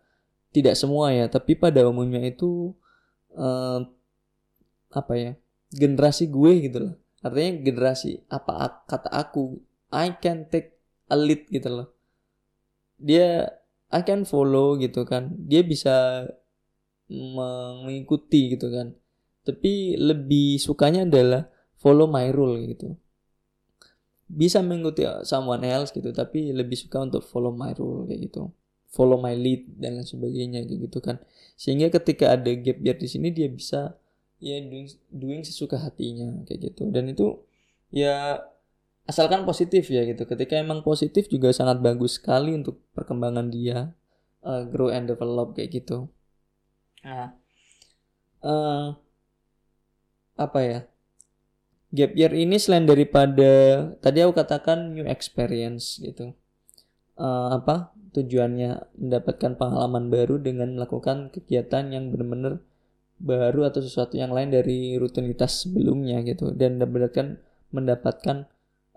tidak 0.51 0.79
semua 0.79 1.11
ya 1.11 1.27
tapi 1.27 1.53
pada 1.59 1.83
umumnya 1.85 2.23
itu 2.23 2.71
uh, 3.35 3.83
apa 4.91 5.13
ya 5.15 5.31
generasi 5.73 6.31
gue 6.31 6.51
gitu 6.63 6.77
loh. 6.89 6.95
Artinya 7.19 7.51
generasi 7.59 8.23
apa 8.31 8.85
kata 8.87 9.11
aku 9.11 9.59
I 9.91 10.15
can 10.19 10.47
take 10.47 10.79
a 11.11 11.17
lead 11.19 11.47
gitu 11.51 11.67
loh. 11.67 11.87
Dia 12.97 13.47
I 13.91 14.01
can 14.03 14.23
follow 14.23 14.79
gitu 14.79 15.03
kan. 15.03 15.35
Dia 15.35 15.63
bisa 15.63 16.27
mengikuti 17.07 18.55
gitu 18.55 18.71
kan. 18.71 18.95
Tapi 19.43 19.95
lebih 19.95 20.59
sukanya 20.59 21.07
adalah 21.07 21.47
follow 21.79 22.07
my 22.07 22.27
rule 22.31 22.59
gitu. 22.67 22.95
Bisa 24.27 24.59
mengikuti 24.59 25.07
someone 25.23 25.63
else 25.63 25.95
gitu 25.95 26.11
tapi 26.11 26.51
lebih 26.51 26.75
suka 26.75 26.99
untuk 26.99 27.23
follow 27.23 27.55
my 27.55 27.71
rule 27.75 28.03
kayak 28.07 28.27
gitu 28.27 28.51
follow 28.97 29.21
my 29.21 29.37
lead 29.37 29.69
dan 29.77 30.01
lain 30.01 30.09
sebagainya 30.09 30.65
gitu 30.65 30.97
kan. 30.97 31.21
Sehingga 31.53 31.93
ketika 31.93 32.33
ada 32.33 32.49
gap 32.57 32.81
year 32.81 32.97
di 32.97 33.05
sini 33.05 33.29
dia 33.29 33.45
bisa 33.45 33.93
ya 34.41 34.57
doing, 34.57 34.89
doing 35.13 35.41
sesuka 35.45 35.77
hatinya 35.77 36.41
kayak 36.49 36.73
gitu. 36.73 36.89
Dan 36.89 37.13
itu 37.13 37.37
ya 37.93 38.41
asalkan 39.05 39.45
positif 39.45 39.85
ya 39.93 40.01
gitu. 40.09 40.25
Ketika 40.25 40.57
emang 40.57 40.81
positif 40.81 41.29
juga 41.29 41.53
sangat 41.53 41.77
bagus 41.77 42.17
sekali 42.17 42.57
untuk 42.57 42.81
perkembangan 42.97 43.53
dia 43.53 43.93
uh, 44.41 44.65
grow 44.65 44.89
and 44.89 45.05
develop 45.05 45.53
kayak 45.53 45.77
gitu. 45.77 46.09
Nah 47.05 47.37
uh, 48.41 48.97
apa 50.33 50.59
ya? 50.65 50.79
Gap 51.87 52.17
year 52.17 52.33
ini 52.35 52.57
selain 52.59 52.83
daripada 52.83 53.85
tadi 54.01 54.19
aku 54.25 54.33
katakan 54.35 54.97
new 54.97 55.07
experience 55.07 56.01
gitu 56.01 56.35
uh, 57.17 57.57
apa 57.57 57.91
tujuannya 58.17 58.97
mendapatkan 58.97 59.53
pengalaman 59.59 60.09
baru 60.09 60.41
dengan 60.41 60.73
melakukan 60.73 61.29
kegiatan 61.29 61.93
yang 61.93 62.09
benar-benar 62.09 62.57
baru 63.17 63.69
atau 63.69 63.81
sesuatu 63.81 64.17
yang 64.17 64.33
lain 64.33 64.53
dari 64.53 64.97
rutinitas 64.97 65.65
sebelumnya 65.65 66.21
gitu. 66.25 66.53
Dan 66.53 66.81
mendapatkan 66.81 67.37
mendapatkan 67.69 68.37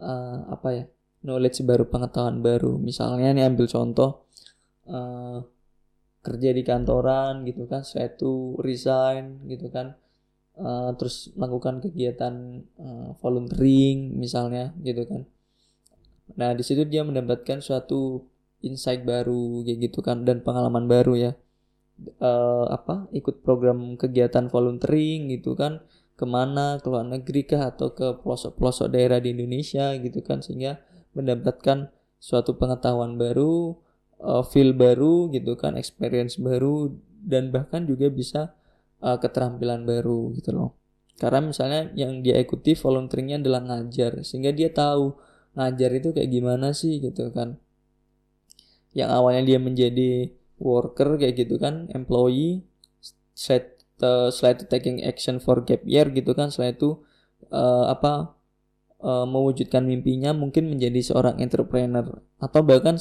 uh, 0.00 0.38
apa 0.48 0.68
ya 0.72 0.84
knowledge 1.26 1.60
baru 1.64 1.84
pengetahuan 1.88 2.40
baru. 2.40 2.80
Misalnya 2.80 3.36
nih 3.36 3.44
ambil 3.48 3.68
contoh 3.68 4.24
uh, 4.88 5.44
kerja 6.20 6.52
di 6.52 6.62
kantoran 6.64 7.48
gitu 7.48 7.64
kan 7.64 7.80
saya 7.84 8.12
tuh 8.12 8.56
resign 8.60 9.44
gitu 9.48 9.68
kan. 9.68 9.96
Uh, 10.60 10.92
terus 11.00 11.32
melakukan 11.40 11.80
kegiatan 11.80 12.60
uh, 12.76 13.16
volunteering 13.24 14.12
misalnya 14.20 14.76
gitu 14.84 15.08
kan 15.08 15.24
Nah, 16.36 16.54
di 16.54 16.62
situ 16.62 16.86
dia 16.86 17.02
mendapatkan 17.02 17.58
suatu 17.62 18.26
insight 18.60 19.02
baru 19.08 19.64
kayak 19.64 19.78
gitu 19.90 20.04
kan 20.04 20.22
dan 20.28 20.44
pengalaman 20.44 20.86
baru 20.86 21.14
ya. 21.16 21.32
Uh, 22.16 22.64
apa 22.72 23.12
ikut 23.12 23.44
program 23.44 23.92
kegiatan 24.00 24.48
volunteering 24.48 25.28
gitu 25.36 25.52
kan 25.52 25.84
ke 26.16 26.24
mana 26.24 26.80
ke 26.80 26.88
luar 26.88 27.04
negeri 27.04 27.44
kah 27.44 27.68
atau 27.68 27.92
ke 27.92 28.24
pelosok-pelosok 28.24 28.88
daerah 28.88 29.20
di 29.20 29.36
Indonesia 29.36 29.92
gitu 30.00 30.24
kan 30.24 30.40
sehingga 30.40 30.80
mendapatkan 31.12 31.92
suatu 32.20 32.56
pengetahuan 32.60 33.16
baru, 33.16 33.76
uh, 34.20 34.44
feel 34.44 34.76
baru 34.76 35.32
gitu 35.32 35.56
kan, 35.56 35.76
experience 35.80 36.36
baru 36.36 36.92
dan 37.20 37.48
bahkan 37.48 37.88
juga 37.88 38.12
bisa 38.12 38.52
uh, 39.00 39.16
keterampilan 39.16 39.88
baru 39.88 40.32
gitu 40.36 40.52
loh. 40.52 40.70
Karena 41.16 41.52
misalnya 41.52 41.92
yang 41.96 42.24
dia 42.24 42.40
ikuti 42.40 42.72
volunteeringnya 42.76 43.40
adalah 43.44 43.60
ngajar 43.64 44.24
sehingga 44.24 44.52
dia 44.56 44.72
tahu 44.72 45.16
ngajar 45.54 45.90
itu 45.96 46.08
kayak 46.14 46.30
gimana 46.30 46.72
sih 46.74 47.02
gitu 47.02 47.30
kan. 47.34 47.58
Yang 48.94 49.10
awalnya 49.14 49.42
dia 49.46 49.58
menjadi 49.62 50.10
worker 50.60 51.16
kayak 51.16 51.46
gitu 51.46 51.56
kan 51.56 51.88
employee 51.96 52.66
slide 53.32 53.80
uh, 54.04 54.28
slide 54.28 54.60
taking 54.68 55.00
action 55.00 55.40
for 55.40 55.64
gap 55.64 55.80
year 55.88 56.04
gitu 56.12 56.36
kan 56.36 56.52
setelah 56.52 56.76
itu 56.76 56.90
uh, 57.48 57.88
apa 57.88 58.36
uh, 59.00 59.24
mewujudkan 59.24 59.86
mimpinya 59.86 60.36
mungkin 60.36 60.68
menjadi 60.68 61.00
seorang 61.00 61.40
entrepreneur 61.40 62.20
atau 62.42 62.60
bahkan 62.60 63.00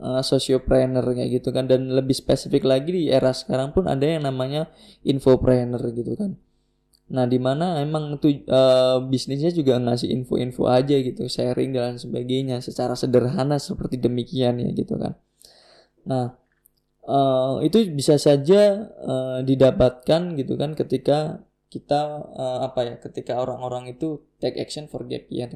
uh, 0.00 0.24
sociopreneur 0.24 1.04
kayak 1.04 1.40
gitu 1.40 1.54
kan. 1.54 1.70
Dan 1.70 1.92
lebih 1.92 2.16
spesifik 2.16 2.66
lagi 2.66 2.90
di 2.90 3.02
era 3.12 3.30
sekarang 3.36 3.70
pun 3.76 3.86
ada 3.86 4.02
yang 4.02 4.24
namanya 4.26 4.66
infopreneur 5.06 5.80
gitu 5.94 6.16
kan 6.18 6.34
Nah, 7.08 7.24
di 7.24 7.40
mana 7.40 7.80
emang 7.80 8.20
tuh 8.20 8.44
uh, 8.52 9.00
bisnisnya 9.08 9.48
juga 9.48 9.80
ngasih 9.80 10.12
info-info 10.12 10.68
aja 10.68 10.92
gitu, 11.00 11.24
sharing 11.24 11.72
dan 11.72 11.96
sebagainya 11.96 12.60
secara 12.60 12.92
sederhana 12.92 13.56
seperti 13.56 13.96
demikian 13.96 14.60
ya 14.60 14.68
gitu 14.76 15.00
kan. 15.00 15.16
Nah, 16.04 16.36
uh, 17.08 17.64
itu 17.64 17.88
bisa 17.96 18.20
saja 18.20 18.92
uh, 19.00 19.40
didapatkan 19.40 20.36
gitu 20.36 20.54
kan 20.60 20.76
ketika 20.76 21.40
kita 21.72 22.28
uh, 22.36 22.58
apa 22.68 22.80
ya, 22.84 22.94
ketika 23.00 23.40
orang-orang 23.40 23.92
itu 23.96 24.20
take 24.40 24.60
action 24.60 24.84
for 24.88 25.04
gap 25.08 25.24
year. 25.32 25.48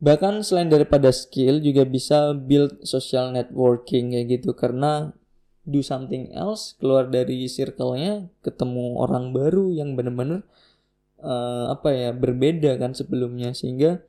bahkan 0.00 0.40
selain 0.40 0.72
daripada 0.72 1.12
skill 1.12 1.60
juga 1.60 1.84
bisa 1.84 2.32
build 2.32 2.80
social 2.88 3.36
networking 3.36 4.16
kayak 4.16 4.40
gitu 4.40 4.56
karena 4.56 5.12
do 5.70 5.80
something 5.80 6.34
else 6.34 6.74
keluar 6.76 7.06
dari 7.06 7.46
circle-nya 7.46 8.26
ketemu 8.42 8.98
orang 8.98 9.30
baru 9.30 9.70
yang 9.70 9.94
bener-bener 9.94 10.42
uh, 11.22 11.70
apa 11.70 11.94
ya 11.94 12.10
berbeda 12.10 12.76
kan 12.76 12.92
sebelumnya. 12.92 13.54
Sehingga 13.54 14.02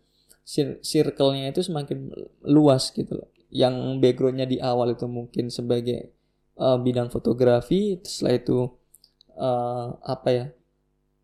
circle-nya 0.81 1.53
itu 1.53 1.61
semakin 1.61 2.11
luas 2.43 2.89
gitu 2.91 3.21
loh. 3.21 3.29
Yang 3.53 4.01
backgroundnya 4.01 4.47
di 4.49 4.57
awal 4.57 4.97
itu 4.97 5.05
mungkin 5.05 5.53
sebagai 5.53 6.11
uh, 6.57 6.81
bidang 6.81 7.13
fotografi 7.13 8.01
setelah 8.01 8.33
itu 8.41 8.59
uh, 9.37 9.95
apa 10.01 10.29
ya 10.29 10.45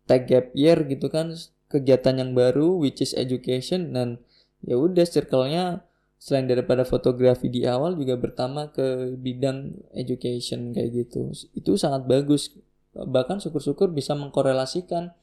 tag 0.08 0.24
gap 0.24 0.50
year 0.56 0.88
gitu 0.88 1.12
kan 1.12 1.36
kegiatan 1.68 2.16
yang 2.16 2.32
baru 2.32 2.80
which 2.80 3.04
is 3.04 3.12
education 3.12 3.92
dan 3.92 4.18
ya 4.64 4.80
udah 4.80 5.04
circle-nya 5.04 5.84
selain 6.18 6.50
daripada 6.50 6.82
fotografi 6.82 7.46
di 7.46 7.62
awal 7.62 7.94
juga 7.94 8.18
bertambah 8.18 8.74
ke 8.74 8.86
bidang 9.22 9.70
education 9.94 10.74
kayak 10.74 11.06
gitu. 11.06 11.30
Itu 11.54 11.78
sangat 11.78 12.10
bagus. 12.10 12.58
Bahkan 12.92 13.38
syukur-syukur 13.38 13.94
bisa 13.94 14.18
mengkorelasikan 14.18 15.14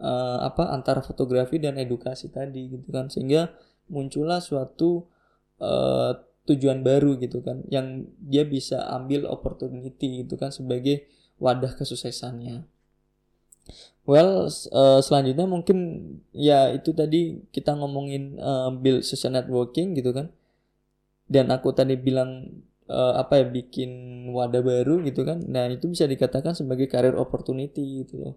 uh, 0.00 0.38
apa 0.40 0.72
antara 0.72 1.04
fotografi 1.04 1.60
dan 1.60 1.76
edukasi 1.76 2.32
tadi 2.32 2.72
gitu 2.72 2.88
kan. 2.88 3.12
Sehingga 3.12 3.52
muncullah 3.92 4.40
suatu 4.40 5.04
uh, 5.60 6.16
tujuan 6.48 6.80
baru 6.80 7.20
gitu 7.20 7.44
kan. 7.44 7.60
Yang 7.68 8.08
dia 8.16 8.48
bisa 8.48 8.88
ambil 8.88 9.28
opportunity 9.28 10.24
gitu 10.24 10.40
kan 10.40 10.48
sebagai 10.48 11.04
wadah 11.36 11.76
kesuksesannya 11.76 12.77
Well, 14.08 14.48
uh, 14.48 15.00
selanjutnya 15.04 15.44
mungkin 15.44 15.78
ya 16.32 16.72
itu 16.72 16.96
tadi 16.96 17.44
kita 17.52 17.76
ngomongin 17.76 18.40
uh, 18.40 18.72
build 18.72 19.04
social 19.04 19.36
networking 19.36 19.92
gitu 19.92 20.16
kan. 20.16 20.32
Dan 21.28 21.52
aku 21.52 21.76
tadi 21.76 21.92
bilang 22.00 22.64
uh, 22.88 23.20
apa 23.20 23.44
ya 23.44 23.46
bikin 23.52 23.90
wadah 24.32 24.64
baru 24.64 25.04
gitu 25.04 25.28
kan. 25.28 25.44
Nah, 25.44 25.68
itu 25.68 25.92
bisa 25.92 26.08
dikatakan 26.08 26.56
sebagai 26.56 26.88
career 26.88 27.20
opportunity 27.20 28.04
gitu 28.04 28.16
loh. 28.16 28.34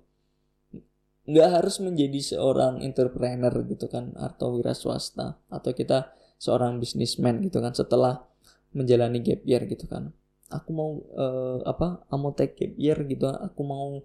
Nggak 1.24 1.50
harus 1.56 1.80
menjadi 1.80 2.20
seorang 2.36 2.84
entrepreneur 2.84 3.54
gitu 3.64 3.88
kan 3.88 4.12
atau 4.20 4.60
wira 4.60 4.76
swasta 4.76 5.40
atau 5.48 5.72
kita 5.72 6.12
seorang 6.36 6.82
businessman 6.82 7.40
gitu 7.46 7.62
kan 7.62 7.72
setelah 7.72 8.26
menjalani 8.76 9.24
gap 9.24 9.40
year 9.48 9.64
gitu 9.72 9.88
kan. 9.88 10.12
Aku 10.52 10.76
mau 10.76 11.00
uh, 11.16 11.64
apa? 11.64 12.04
Aku 12.12 12.20
mau 12.20 12.36
take 12.36 12.60
gap 12.60 12.74
year 12.76 12.98
gitu. 13.08 13.32
Aku 13.32 13.64
mau 13.64 14.04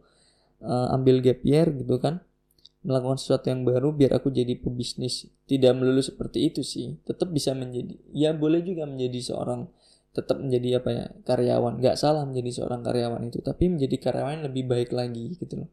uh, 0.62 0.94
ambil 0.96 1.20
gap 1.20 1.40
year 1.44 1.68
gitu 1.72 1.98
kan 2.00 2.24
melakukan 2.86 3.18
sesuatu 3.18 3.50
yang 3.50 3.66
baru 3.66 3.90
biar 3.90 4.22
aku 4.22 4.30
jadi 4.30 4.54
pebisnis. 4.62 5.26
Tidak 5.50 5.74
melulu 5.74 5.98
seperti 5.98 6.46
itu 6.46 6.62
sih. 6.62 6.94
Tetap 7.02 7.34
bisa 7.34 7.50
menjadi 7.52 7.98
ya 8.14 8.30
boleh 8.30 8.62
juga 8.62 8.86
menjadi 8.86 9.34
seorang 9.34 9.66
tetap 10.14 10.38
menjadi 10.38 10.80
apa 10.80 10.88
ya 10.94 11.04
karyawan. 11.26 11.82
Nggak 11.82 11.98
salah 11.98 12.22
menjadi 12.22 12.62
seorang 12.62 12.86
karyawan 12.86 13.20
itu 13.26 13.42
tapi 13.42 13.74
menjadi 13.74 13.96
karyawan 13.98 14.46
lebih 14.46 14.70
baik 14.70 14.94
lagi 14.94 15.34
gitu 15.34 15.66
loh. 15.66 15.70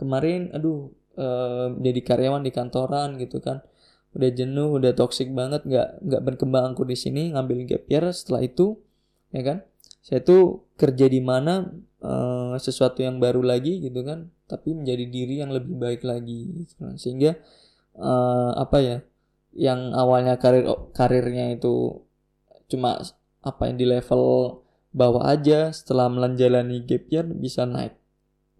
Kemarin 0.00 0.56
aduh 0.56 0.88
uh, 1.20 1.76
jadi 1.76 2.00
karyawan 2.00 2.42
di 2.48 2.50
kantoran 2.50 3.20
gitu 3.20 3.44
kan. 3.44 3.60
Udah 4.16 4.32
jenuh 4.32 4.80
udah 4.80 4.96
toxic 4.96 5.28
banget 5.36 5.68
nggak 5.68 6.00
nggak 6.00 6.22
berkembang 6.24 6.72
aku 6.72 6.88
di 6.88 6.96
sini 6.96 7.36
ngambil 7.36 7.68
gap 7.68 7.84
year. 7.92 8.08
Setelah 8.08 8.48
itu 8.48 8.80
ya 9.36 9.44
kan 9.44 9.58
saya 10.00 10.24
tuh 10.24 10.64
kerja 10.80 11.12
di 11.12 11.20
mana 11.20 11.68
uh, 12.00 12.39
sesuatu 12.58 13.04
yang 13.04 13.22
baru 13.22 13.44
lagi 13.44 13.78
gitu 13.84 14.02
kan 14.02 14.32
tapi 14.50 14.74
menjadi 14.74 15.04
diri 15.06 15.34
yang 15.44 15.54
lebih 15.54 15.78
baik 15.78 16.02
lagi 16.02 16.64
gitu 16.64 16.74
kan. 16.80 16.98
sehingga 16.98 17.38
uh, 17.94 18.56
apa 18.58 18.78
ya 18.82 18.96
yang 19.54 19.94
awalnya 19.94 20.38
karir 20.40 20.66
karirnya 20.90 21.54
itu 21.54 22.02
cuma 22.70 22.98
apa 23.42 23.62
yang 23.70 23.76
di 23.78 23.86
level 23.86 24.22
bawah 24.90 25.30
aja 25.30 25.70
setelah 25.70 26.10
menjalani 26.10 26.82
gap 26.82 27.06
year 27.10 27.26
bisa 27.26 27.66
naik 27.66 27.94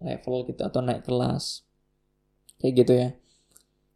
level 0.01 0.47
gitu 0.47 0.61
atau 0.65 0.81
naik 0.81 1.05
kelas. 1.05 1.63
Kayak 2.57 2.73
gitu 2.83 2.93
ya. 2.93 3.09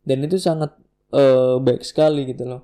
Dan 0.06 0.18
itu 0.26 0.38
sangat 0.38 0.78
uh, 1.12 1.58
baik 1.58 1.82
sekali 1.82 2.30
gitu 2.30 2.46
loh. 2.46 2.64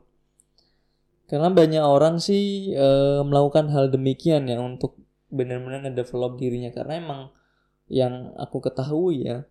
Karena 1.32 1.48
banyak 1.48 1.80
orang 1.80 2.20
sih 2.20 2.76
e, 2.76 2.88
melakukan 3.24 3.72
hal 3.72 3.88
demikian 3.88 4.52
ya 4.52 4.60
untuk 4.60 5.00
benar-benar 5.32 5.88
ngedevelop 5.88 6.38
dirinya. 6.38 6.70
Karena 6.76 7.00
emang 7.00 7.22
yang 7.92 8.32
aku 8.40 8.64
ketahui 8.64 9.28
ya 9.28 9.44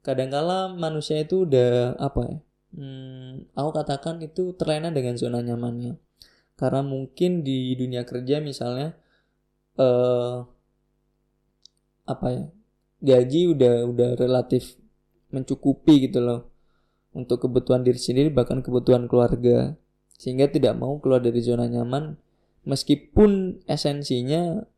kadangkala 0.00 0.72
manusia 0.74 1.20
itu 1.20 1.44
udah 1.44 1.94
apa 2.00 2.20
ya 2.26 2.38
hmm, 2.74 3.54
aku 3.54 3.70
katakan 3.76 4.18
itu 4.24 4.56
terlena 4.56 4.90
dengan 4.90 5.14
zona 5.14 5.38
nyamannya. 5.44 5.98
Karena 6.58 6.84
mungkin 6.84 7.40
di 7.40 7.72
dunia 7.78 8.04
kerja 8.04 8.42
misalnya 8.42 8.92
eh 9.80 10.36
apa 12.04 12.26
ya 12.34 12.44
gaji 13.00 13.54
udah 13.54 13.74
udah 13.86 14.10
relatif 14.18 14.76
mencukupi 15.30 16.10
gitu 16.10 16.20
loh 16.20 16.50
untuk 17.14 17.46
kebutuhan 17.48 17.86
diri 17.86 17.96
sendiri 17.96 18.28
bahkan 18.28 18.60
kebutuhan 18.60 19.08
keluarga. 19.08 19.76
Sehingga 20.20 20.52
tidak 20.52 20.76
mau 20.76 21.00
keluar 21.00 21.24
dari 21.24 21.40
zona 21.40 21.64
nyaman 21.64 22.20
meskipun 22.68 23.62
esensinya 23.64 24.68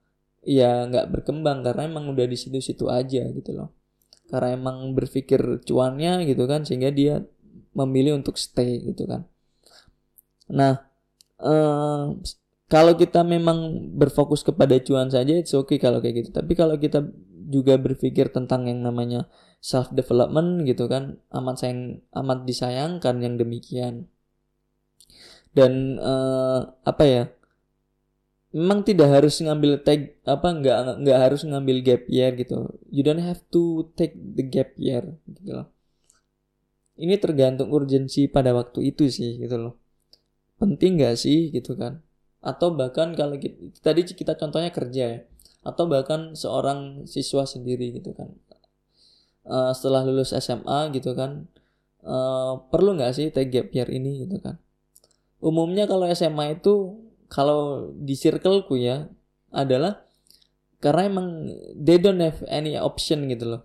ya 0.42 0.86
nggak 0.90 1.10
berkembang 1.14 1.62
karena 1.62 1.86
emang 1.86 2.10
udah 2.10 2.26
di 2.26 2.36
situ-situ 2.38 2.90
aja 2.90 3.22
gitu 3.30 3.50
loh. 3.54 3.70
Karena 4.30 4.56
emang 4.58 4.96
berpikir 4.96 5.62
cuannya 5.66 6.26
gitu 6.26 6.44
kan 6.50 6.66
sehingga 6.66 6.90
dia 6.90 7.22
memilih 7.72 8.18
untuk 8.18 8.36
stay 8.36 8.82
gitu 8.82 9.06
kan. 9.06 9.26
Nah 10.50 10.82
eh, 11.40 12.04
kalau 12.72 12.96
kita 12.96 13.20
memang 13.20 13.92
berfokus 14.00 14.40
kepada 14.40 14.80
cuan 14.80 15.12
saja 15.12 15.36
oke 15.36 15.68
okay 15.68 15.78
kalau 15.78 16.00
kayak 16.00 16.26
gitu. 16.26 16.30
Tapi 16.34 16.52
kalau 16.56 16.76
kita 16.80 17.04
juga 17.52 17.76
berpikir 17.76 18.32
tentang 18.32 18.64
yang 18.70 18.80
namanya 18.80 19.28
self 19.62 19.92
development 19.92 20.64
gitu 20.66 20.88
kan 20.90 21.20
amat 21.30 21.56
sayang 21.60 22.02
amat 22.16 22.48
disayangkan 22.48 23.16
yang 23.20 23.34
demikian. 23.36 24.08
Dan 25.52 26.00
uh, 26.00 26.72
apa 26.82 27.04
ya 27.04 27.22
memang 28.52 28.84
tidak 28.84 29.08
harus 29.08 29.40
ngambil 29.40 29.80
tag 29.80 30.20
apa 30.28 30.48
nggak 30.52 30.78
nggak 31.00 31.18
harus 31.18 31.40
ngambil 31.48 31.76
gap 31.80 32.02
year 32.06 32.36
gitu. 32.36 32.68
You 32.92 33.00
don't 33.00 33.24
have 33.24 33.40
to 33.52 33.88
take 33.96 34.12
the 34.14 34.44
gap 34.44 34.76
year 34.76 35.16
gitu 35.24 35.50
loh. 35.56 35.68
Ini 37.00 37.16
tergantung 37.16 37.72
urgensi 37.72 38.28
pada 38.28 38.52
waktu 38.52 38.92
itu 38.92 39.08
sih 39.08 39.40
gitu 39.40 39.56
loh. 39.56 39.74
Penting 40.60 41.00
gak 41.00 41.18
sih 41.18 41.50
gitu 41.50 41.74
kan? 41.74 42.04
Atau 42.44 42.76
bahkan 42.76 43.16
kalau 43.16 43.40
kita, 43.40 43.74
tadi 43.80 44.04
kita 44.06 44.36
contohnya 44.36 44.70
kerja 44.70 45.04
ya. 45.18 45.20
Atau 45.64 45.88
bahkan 45.88 46.36
seorang 46.36 47.08
siswa 47.08 47.48
sendiri 47.48 47.96
gitu 47.96 48.12
kan. 48.12 48.30
Uh, 49.42 49.74
setelah 49.74 50.06
lulus 50.06 50.36
SMA 50.36 50.92
gitu 50.94 51.16
kan. 51.16 51.48
Uh, 52.02 52.62
perlu 52.70 52.98
nggak 52.98 53.14
sih 53.14 53.30
take 53.34 53.50
gap 53.50 53.74
year 53.74 53.88
ini 53.88 54.28
gitu 54.28 54.38
kan? 54.38 54.60
Umumnya 55.42 55.90
kalau 55.90 56.06
SMA 56.14 56.60
itu 56.60 57.01
kalau 57.32 57.88
di 57.96 58.12
circleku 58.12 58.76
ya 58.76 59.08
adalah 59.48 60.04
karena 60.84 61.08
emang 61.08 61.28
they 61.72 61.96
don't 61.96 62.20
have 62.20 62.44
any 62.52 62.76
option 62.76 63.24
gitu 63.32 63.56
loh. 63.56 63.62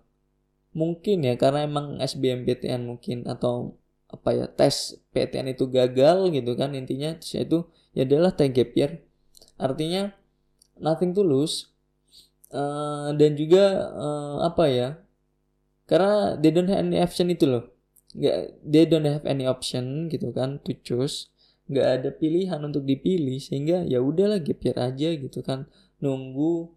Mungkin 0.71 1.27
ya 1.27 1.35
karena 1.35 1.67
emang 1.67 1.99
SBMPTN 1.99 2.87
mungkin 2.87 3.27
atau 3.27 3.75
apa 4.07 4.29
ya 4.31 4.45
tes 4.47 4.95
PTN 5.11 5.51
itu 5.51 5.67
gagal 5.67 6.31
gitu 6.31 6.55
kan 6.55 6.71
intinya 6.71 7.19
saya 7.19 7.43
itu 7.43 7.67
ya 7.91 8.07
adalah 8.07 8.31
gap 8.31 8.71
year 8.71 9.03
artinya 9.59 10.15
nothing 10.79 11.11
to 11.11 11.19
lose. 11.19 11.75
Uh, 12.47 13.11
dan 13.19 13.35
juga 13.35 13.91
uh, 13.91 14.47
apa 14.47 14.71
ya 14.71 14.89
karena 15.83 16.39
they 16.39 16.47
don't 16.55 16.71
have 16.71 16.79
any 16.79 17.03
option 17.03 17.27
itu 17.27 17.43
loh. 17.43 17.67
Nggak 18.15 18.63
they 18.63 18.87
don't 18.87 19.03
have 19.03 19.27
any 19.27 19.43
option 19.43 20.07
gitu 20.07 20.31
kan 20.31 20.63
to 20.63 20.71
choose 20.87 21.27
nggak 21.67 21.87
ada 21.99 22.09
pilihan 22.15 22.59
untuk 22.63 22.87
dipilih 22.87 23.39
sehingga 23.43 23.83
ya 23.83 23.99
udahlah 23.99 24.39
gap 24.39 24.59
year 24.63 24.77
aja 24.79 25.09
gitu 25.15 25.39
kan. 25.43 25.67
Nunggu 25.99 26.71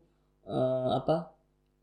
uh, 0.47 0.99
apa 0.99 1.35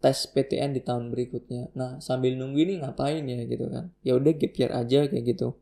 tes 0.04 0.28
PTN 0.30 0.76
di 0.78 0.82
tahun 0.84 1.10
berikutnya. 1.10 1.72
Nah 1.74 1.98
sambil 2.04 2.36
nunggu 2.36 2.60
ini 2.63 2.74
ngapain 2.84 3.24
ya 3.24 3.43
gitu 3.48 3.65
kan. 3.72 3.91
Ya 4.04 4.20
udah 4.20 4.34
gap 4.36 4.54
year 4.56 4.72
aja 4.76 5.00
kayak 5.08 5.26
gitu. 5.36 5.56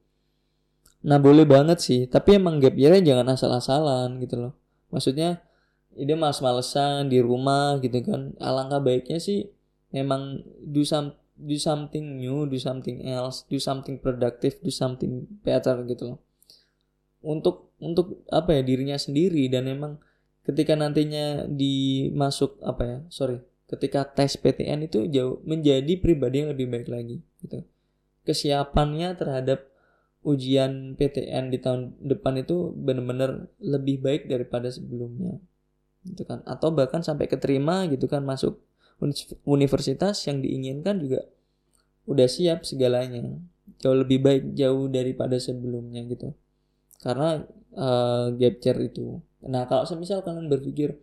Nah 1.06 1.22
boleh 1.22 1.46
banget 1.46 1.80
sih 1.82 2.02
tapi 2.10 2.42
emang 2.42 2.58
gap 2.58 2.74
year 2.76 2.98
jangan 3.00 3.30
asal-asalan 3.30 4.18
gitu 4.20 4.36
loh. 4.50 4.54
Maksudnya 4.90 5.46
ide 5.96 6.18
males-malesan 6.18 7.08
di 7.14 7.22
rumah 7.22 7.78
gitu 7.80 8.02
kan. 8.02 8.34
Alangkah 8.42 8.82
baiknya 8.82 9.22
sih 9.22 9.48
memang 9.94 10.44
do 10.66 10.84
some 10.84 11.16
do 11.36 11.56
something 11.60 12.20
new 12.20 12.48
do 12.48 12.56
something 12.56 13.04
else 13.04 13.44
do 13.52 13.60
something 13.60 14.00
productive 14.00 14.56
do 14.64 14.72
something 14.72 15.28
better 15.44 15.84
gitu 15.84 16.16
loh 16.16 16.20
untuk 17.26 17.74
untuk 17.82 18.22
apa 18.30 18.56
ya 18.56 18.62
dirinya 18.62 18.96
sendiri. 18.96 19.50
Dan 19.50 19.66
memang 19.66 19.98
ketika 20.46 20.78
nantinya 20.78 21.50
dimasuk 21.50 22.62
apa 22.62 22.84
ya 22.86 22.98
sorry 23.10 23.42
ketika 23.66 24.06
tes 24.06 24.38
PTN 24.38 24.86
itu 24.86 25.10
jauh 25.10 25.42
menjadi 25.42 25.98
pribadi 25.98 26.46
yang 26.46 26.54
lebih 26.54 26.70
baik 26.70 26.88
lagi 26.88 27.18
gitu. 27.42 27.66
Kesiapannya 28.26 29.18
terhadap 29.18 29.66
ujian 30.26 30.98
PTN 30.98 31.54
di 31.54 31.58
tahun 31.62 31.98
depan 32.02 32.42
itu 32.42 32.74
benar-benar 32.74 33.50
lebih 33.62 34.02
baik 34.02 34.30
daripada 34.30 34.70
sebelumnya 34.70 35.42
gitu 36.06 36.22
kan. 36.30 36.46
Atau 36.46 36.70
bahkan 36.74 37.02
sampai 37.02 37.26
keterima 37.26 37.90
gitu 37.90 38.06
kan 38.06 38.22
masuk 38.22 38.62
universitas 39.44 40.22
yang 40.30 40.46
diinginkan 40.46 41.02
juga 41.02 41.26
udah 42.06 42.30
siap 42.30 42.70
segalanya. 42.70 43.42
Jauh 43.82 43.98
lebih 43.98 44.22
baik 44.22 44.44
jauh 44.54 44.86
daripada 44.86 45.42
sebelumnya 45.42 46.06
gitu 46.06 46.38
karena 47.02 47.44
uh, 47.76 48.32
gap 48.36 48.56
year 48.64 48.78
itu. 48.82 49.20
Nah 49.46 49.68
kalau 49.70 49.86
semisal 49.86 50.24
kalian 50.26 50.48
berpikir 50.50 50.98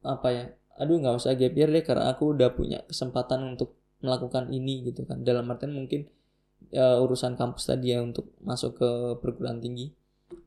apa 0.00 0.28
ya 0.32 0.44
aduh 0.80 0.96
nggak 0.96 1.20
usah 1.20 1.36
gap 1.36 1.52
year 1.52 1.68
deh 1.68 1.84
karena 1.84 2.08
aku 2.08 2.32
udah 2.32 2.56
punya 2.56 2.80
kesempatan 2.88 3.56
untuk 3.56 3.76
melakukan 4.00 4.48
ini 4.52 4.88
gitu 4.88 5.04
kan. 5.04 5.20
Dalam 5.20 5.48
artian 5.52 5.76
mungkin 5.76 6.08
uh, 6.72 7.04
urusan 7.04 7.36
kampus 7.36 7.68
tadi 7.68 7.92
ya 7.92 8.00
untuk 8.00 8.32
masuk 8.40 8.80
ke 8.80 8.90
perguruan 9.20 9.60
tinggi. 9.60 9.92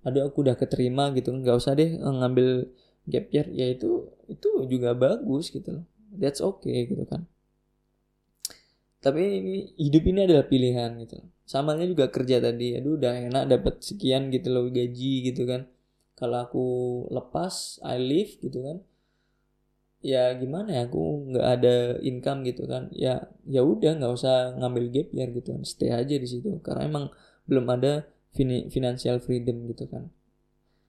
Aduh 0.07 0.25
aku 0.25 0.41
udah 0.41 0.57
keterima 0.57 1.13
gitu. 1.13 1.29
Nggak 1.29 1.55
usah 1.61 1.77
deh 1.77 2.01
eh, 2.01 2.13
ngambil 2.19 2.71
gap 3.05 3.25
year. 3.29 3.47
Ya 3.53 3.69
itu 3.69 4.09
itu 4.25 4.49
juga 4.65 4.97
bagus 4.97 5.53
gitu 5.53 5.81
loh. 5.81 5.85
That's 6.13 6.41
okay 6.41 6.89
gitu 6.89 7.05
kan. 7.05 7.29
Tapi 9.03 9.21
ini 9.21 9.55
hidup 9.77 10.03
ini 10.07 10.19
adalah 10.25 10.47
pilihan 10.47 10.95
gitu 11.03 11.21
samanya 11.43 11.85
juga 11.91 12.05
kerja 12.15 12.37
tadi 12.39 12.77
aduh 12.77 12.95
udah 12.99 13.11
enak 13.29 13.43
dapat 13.53 13.75
sekian 13.83 14.31
gitu 14.35 14.47
loh 14.53 14.65
gaji 14.71 15.13
gitu 15.27 15.43
kan. 15.51 15.61
Kalau 16.19 16.37
aku 16.45 16.65
lepas 17.11 17.81
I 17.83 17.97
leave 17.99 18.39
gitu 18.39 18.59
kan. 18.63 18.77
Ya 20.03 20.35
gimana 20.35 20.69
ya 20.77 20.81
aku 20.87 21.31
nggak 21.31 21.47
ada 21.59 21.75
income 22.03 22.39
gitu 22.49 22.63
kan. 22.67 22.91
Ya 22.91 23.31
ya 23.47 23.61
udah 23.63 23.91
nggak 23.97 24.13
usah 24.17 24.35
ngambil 24.59 24.85
gap 24.93 25.07
year 25.15 25.29
gitu 25.31 25.49
kan. 25.55 25.63
Stay 25.63 25.91
aja 25.91 26.15
di 26.23 26.27
situ. 26.27 26.49
Karena 26.65 26.81
emang 26.91 27.05
belum 27.49 27.65
ada 27.75 28.07
financial 28.73 29.17
freedom 29.23 29.67
gitu 29.71 29.87
kan. 29.87 30.11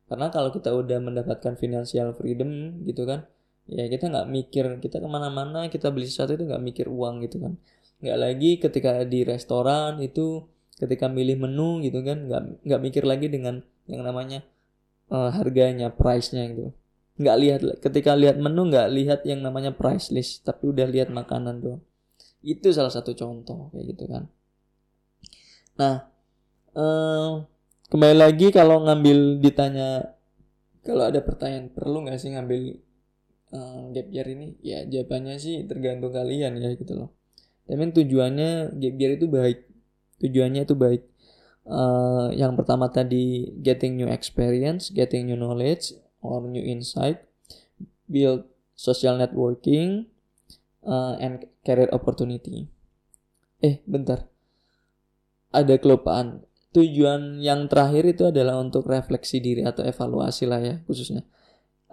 Karena 0.08 0.28
kalau 0.34 0.50
kita 0.54 0.70
udah 0.74 0.98
mendapatkan 1.00 1.54
financial 1.58 2.12
freedom 2.18 2.82
gitu 2.88 3.04
kan 3.08 3.26
ya 3.64 3.88
kita 3.88 4.12
nggak 4.12 4.28
mikir 4.28 4.64
kita 4.84 5.00
ke 5.00 5.08
mana-mana 5.08 5.72
kita 5.72 5.88
beli 5.88 6.04
sesuatu 6.04 6.36
itu 6.36 6.44
nggak 6.44 6.60
mikir 6.60 6.86
uang 6.92 7.24
gitu 7.24 7.40
kan 7.40 7.56
nggak 8.04 8.18
lagi 8.20 8.50
ketika 8.60 9.00
di 9.08 9.24
restoran 9.24 9.96
itu 10.04 10.44
ketika 10.76 11.08
milih 11.08 11.40
menu 11.40 11.80
gitu 11.80 12.04
kan 12.04 12.28
nggak 12.28 12.42
nggak 12.60 12.80
mikir 12.84 13.08
lagi 13.08 13.32
dengan 13.32 13.64
yang 13.88 14.04
namanya 14.04 14.44
uh, 15.08 15.32
harganya 15.32 15.88
price-nya 15.88 16.44
gitu. 16.52 16.76
Nggak 17.16 17.36
lihat 17.40 17.60
ketika 17.80 18.12
lihat 18.12 18.36
menu 18.36 18.68
nggak 18.68 18.88
lihat 18.92 19.20
yang 19.24 19.40
namanya 19.40 19.72
price 19.72 20.12
list 20.12 20.44
tapi 20.44 20.68
udah 20.68 20.84
lihat 20.84 21.08
makanan 21.08 21.64
doang. 21.64 21.82
Itu 22.44 22.68
salah 22.76 22.92
satu 22.92 23.16
contoh 23.16 23.72
kayak 23.72 23.96
gitu 23.96 24.04
kan. 24.04 24.28
Nah 25.80 25.94
uh, 26.76 27.40
kembali 27.88 28.16
lagi 28.20 28.52
kalau 28.52 28.84
ngambil 28.84 29.40
ditanya 29.40 30.12
kalau 30.84 31.08
ada 31.08 31.24
pertanyaan 31.24 31.72
perlu 31.72 32.04
nggak 32.04 32.20
sih 32.20 32.36
ngambil 32.36 32.76
uh, 33.56 33.88
gap 33.96 34.12
year 34.12 34.28
ini? 34.28 34.60
Ya 34.60 34.84
jawabannya 34.84 35.40
sih 35.40 35.64
tergantung 35.64 36.12
kalian 36.12 36.60
ya 36.60 36.76
gitu 36.76 36.92
loh 36.92 37.23
tapi 37.64 37.81
tujuannya 37.96 38.77
year 38.81 39.16
itu 39.16 39.27
baik. 39.29 39.64
Tujuannya 40.20 40.68
itu 40.68 40.77
baik. 40.77 41.03
Uh, 41.64 42.29
yang 42.37 42.53
pertama 42.61 42.92
tadi 42.92 43.48
getting 43.64 43.96
new 43.96 44.05
experience 44.05 44.92
getting 44.92 45.24
new 45.24 45.33
knowledge 45.33 45.96
or 46.20 46.44
new 46.44 46.61
insight 46.61 47.24
build 48.05 48.44
social 48.77 49.16
networking 49.16 50.05
uh, 50.85 51.16
and 51.16 51.48
career 51.64 51.88
opportunity. 51.88 52.68
Eh 53.64 53.81
bentar. 53.88 54.29
Ada 55.57 55.81
kelupaan. 55.81 56.44
Tujuan 56.74 57.38
yang 57.40 57.70
terakhir 57.70 58.03
itu 58.12 58.29
adalah 58.29 58.61
untuk 58.61 58.85
refleksi 58.90 59.38
diri 59.38 59.62
atau 59.62 59.87
evaluasi 59.87 60.44
lah 60.44 60.59
ya 60.61 60.74
khususnya 60.85 61.22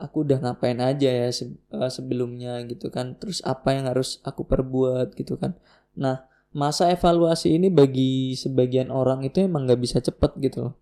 aku 0.01 0.25
udah 0.25 0.41
ngapain 0.41 0.77
aja 0.81 1.09
ya 1.09 1.29
eh, 1.29 1.91
sebelumnya 1.93 2.59
gitu 2.65 2.89
kan. 2.89 3.15
Terus 3.21 3.39
apa 3.45 3.77
yang 3.77 3.85
harus 3.87 4.19
aku 4.25 4.43
perbuat 4.43 5.13
gitu 5.15 5.37
kan. 5.37 5.55
Nah 5.95 6.25
masa 6.51 6.91
evaluasi 6.91 7.55
ini 7.55 7.71
bagi 7.71 8.35
sebagian 8.35 8.91
orang 8.91 9.23
itu 9.23 9.39
emang 9.39 9.69
nggak 9.69 9.81
bisa 9.81 9.97
cepet 10.03 10.31
gitu 10.43 10.71
loh. 10.71 10.75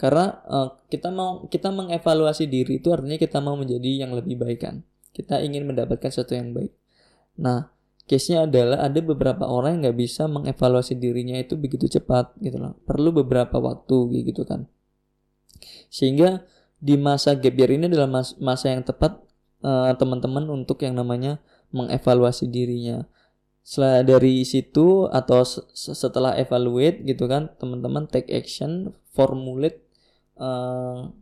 Karena 0.00 0.40
uh, 0.48 0.80
kita 0.88 1.12
mau 1.12 1.44
kita 1.44 1.68
mengevaluasi 1.68 2.48
diri 2.48 2.80
itu 2.80 2.88
artinya 2.88 3.20
kita 3.20 3.36
mau 3.44 3.52
menjadi 3.60 4.08
yang 4.08 4.16
lebih 4.16 4.40
baik 4.40 4.64
kan. 4.64 4.80
Kita 5.12 5.44
ingin 5.44 5.68
mendapatkan 5.68 6.08
sesuatu 6.08 6.32
yang 6.32 6.56
baik. 6.56 6.72
Nah 7.36 7.68
case-nya 8.08 8.48
adalah 8.48 8.80
ada 8.88 8.98
beberapa 9.04 9.44
orang 9.44 9.76
yang 9.76 9.92
nggak 9.92 9.98
bisa 10.00 10.24
mengevaluasi 10.24 10.96
dirinya 10.96 11.36
itu 11.36 11.60
begitu 11.60 11.84
cepat 11.84 12.32
gitu 12.40 12.56
loh. 12.56 12.80
Perlu 12.88 13.12
beberapa 13.12 13.60
waktu 13.60 14.24
gitu 14.32 14.48
kan. 14.48 14.64
Sehingga 15.92 16.48
di 16.80 16.96
masa 16.96 17.36
gap 17.36 17.54
year 17.54 17.76
ini 17.76 17.86
adalah 17.86 18.08
mas 18.08 18.34
masa 18.40 18.72
yang 18.72 18.82
tepat 18.82 19.20
eh, 19.60 19.92
teman-teman 20.00 20.48
untuk 20.48 20.80
yang 20.80 20.96
namanya 20.96 21.38
mengevaluasi 21.70 22.50
dirinya. 22.50 23.06
Setelah 23.60 24.02
dari 24.02 24.42
situ 24.42 25.06
atau 25.12 25.44
setelah 25.76 26.34
evaluate 26.40 27.04
gitu 27.06 27.28
kan, 27.28 27.52
teman-teman 27.60 28.08
take 28.08 28.32
action, 28.32 28.96
formulate 29.12 29.84
uh, 30.40 31.12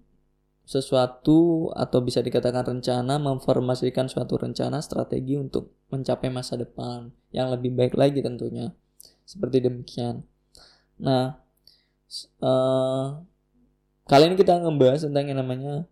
sesuatu 0.69 1.73
atau 1.73 1.99
bisa 2.05 2.21
dikatakan 2.21 2.77
rencana 2.77 3.17
memformasikan 3.17 4.05
suatu 4.05 4.37
rencana 4.37 4.85
strategi 4.85 5.41
untuk 5.41 5.73
mencapai 5.89 6.29
masa 6.29 6.61
depan 6.61 7.09
yang 7.33 7.49
lebih 7.49 7.73
baik 7.73 7.97
lagi 7.97 8.21
tentunya 8.21 8.77
seperti 9.25 9.65
demikian 9.65 10.29
nah 11.01 11.41
uh, 12.45 13.17
kali 14.09 14.33
ini 14.33 14.37
kita 14.41 14.57
ngebahas 14.57 15.05
tentang 15.05 15.29
yang 15.29 15.39
namanya 15.45 15.85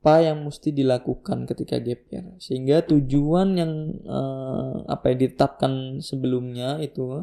apa 0.00 0.26
yang 0.26 0.42
mesti 0.42 0.74
dilakukan 0.74 1.46
ketika 1.46 1.78
gap 1.78 2.02
year. 2.10 2.26
Sehingga 2.42 2.82
tujuan 2.82 3.54
yang 3.54 3.72
uh, 4.08 4.82
apa 4.90 5.14
yang 5.14 5.28
ditetapkan 5.28 6.02
sebelumnya 6.02 6.82
itu 6.82 7.22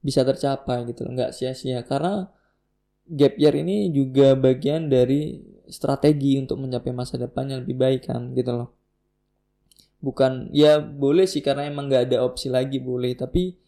bisa 0.00 0.24
tercapai 0.24 0.88
gitu 0.88 1.04
nggak 1.04 1.36
sia-sia. 1.36 1.84
Karena 1.84 2.32
gap 3.04 3.36
year 3.36 3.54
ini 3.60 3.92
juga 3.92 4.32
bagian 4.32 4.88
dari 4.88 5.44
strategi 5.68 6.40
untuk 6.40 6.64
mencapai 6.64 6.94
masa 6.96 7.20
depan 7.20 7.50
yang 7.52 7.60
lebih 7.68 7.76
baik 7.76 8.08
kan 8.08 8.32
gitu 8.32 8.56
loh. 8.56 8.70
Bukan 10.00 10.48
ya 10.56 10.80
boleh 10.80 11.28
sih 11.28 11.44
karena 11.44 11.68
emang 11.68 11.92
nggak 11.92 12.08
ada 12.08 12.24
opsi 12.24 12.48
lagi 12.48 12.80
boleh. 12.80 13.12
Tapi 13.18 13.63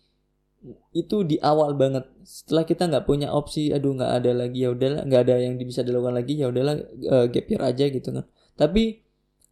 itu 0.92 1.22
di 1.22 1.36
awal 1.42 1.76
banget. 1.76 2.04
Setelah 2.26 2.64
kita 2.66 2.88
nggak 2.90 3.04
punya 3.06 3.28
opsi 3.30 3.70
aduh 3.70 3.94
nggak 3.94 4.12
ada 4.22 4.30
lagi 4.34 4.64
ya 4.64 4.74
udahlah 4.74 5.02
nggak 5.06 5.20
ada 5.26 5.34
yang 5.42 5.54
bisa 5.60 5.86
dilakukan 5.86 6.14
lagi 6.16 6.34
ya 6.38 6.46
udahlah 6.50 6.74
uh, 7.12 7.26
gap 7.28 7.46
year 7.46 7.62
aja 7.62 7.84
gitu 7.90 8.08
kan. 8.10 8.24
Tapi 8.56 9.06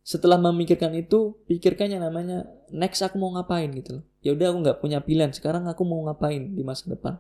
setelah 0.05 0.37
memikirkan 0.37 0.92
itu 0.92 1.33
pikirkan 1.48 1.88
yang 1.88 2.05
namanya 2.05 2.44
next 2.68 3.00
aku 3.00 3.16
mau 3.16 3.33
ngapain 3.33 3.72
gitu 3.72 4.00
loh. 4.00 4.05
Ya 4.20 4.37
udah 4.37 4.53
aku 4.53 4.59
nggak 4.64 4.79
punya 4.85 4.98
pilihan. 5.00 5.33
Sekarang 5.33 5.64
aku 5.64 5.83
mau 5.88 6.00
ngapain 6.05 6.53
di 6.53 6.61
masa 6.61 6.88
depan? 6.92 7.16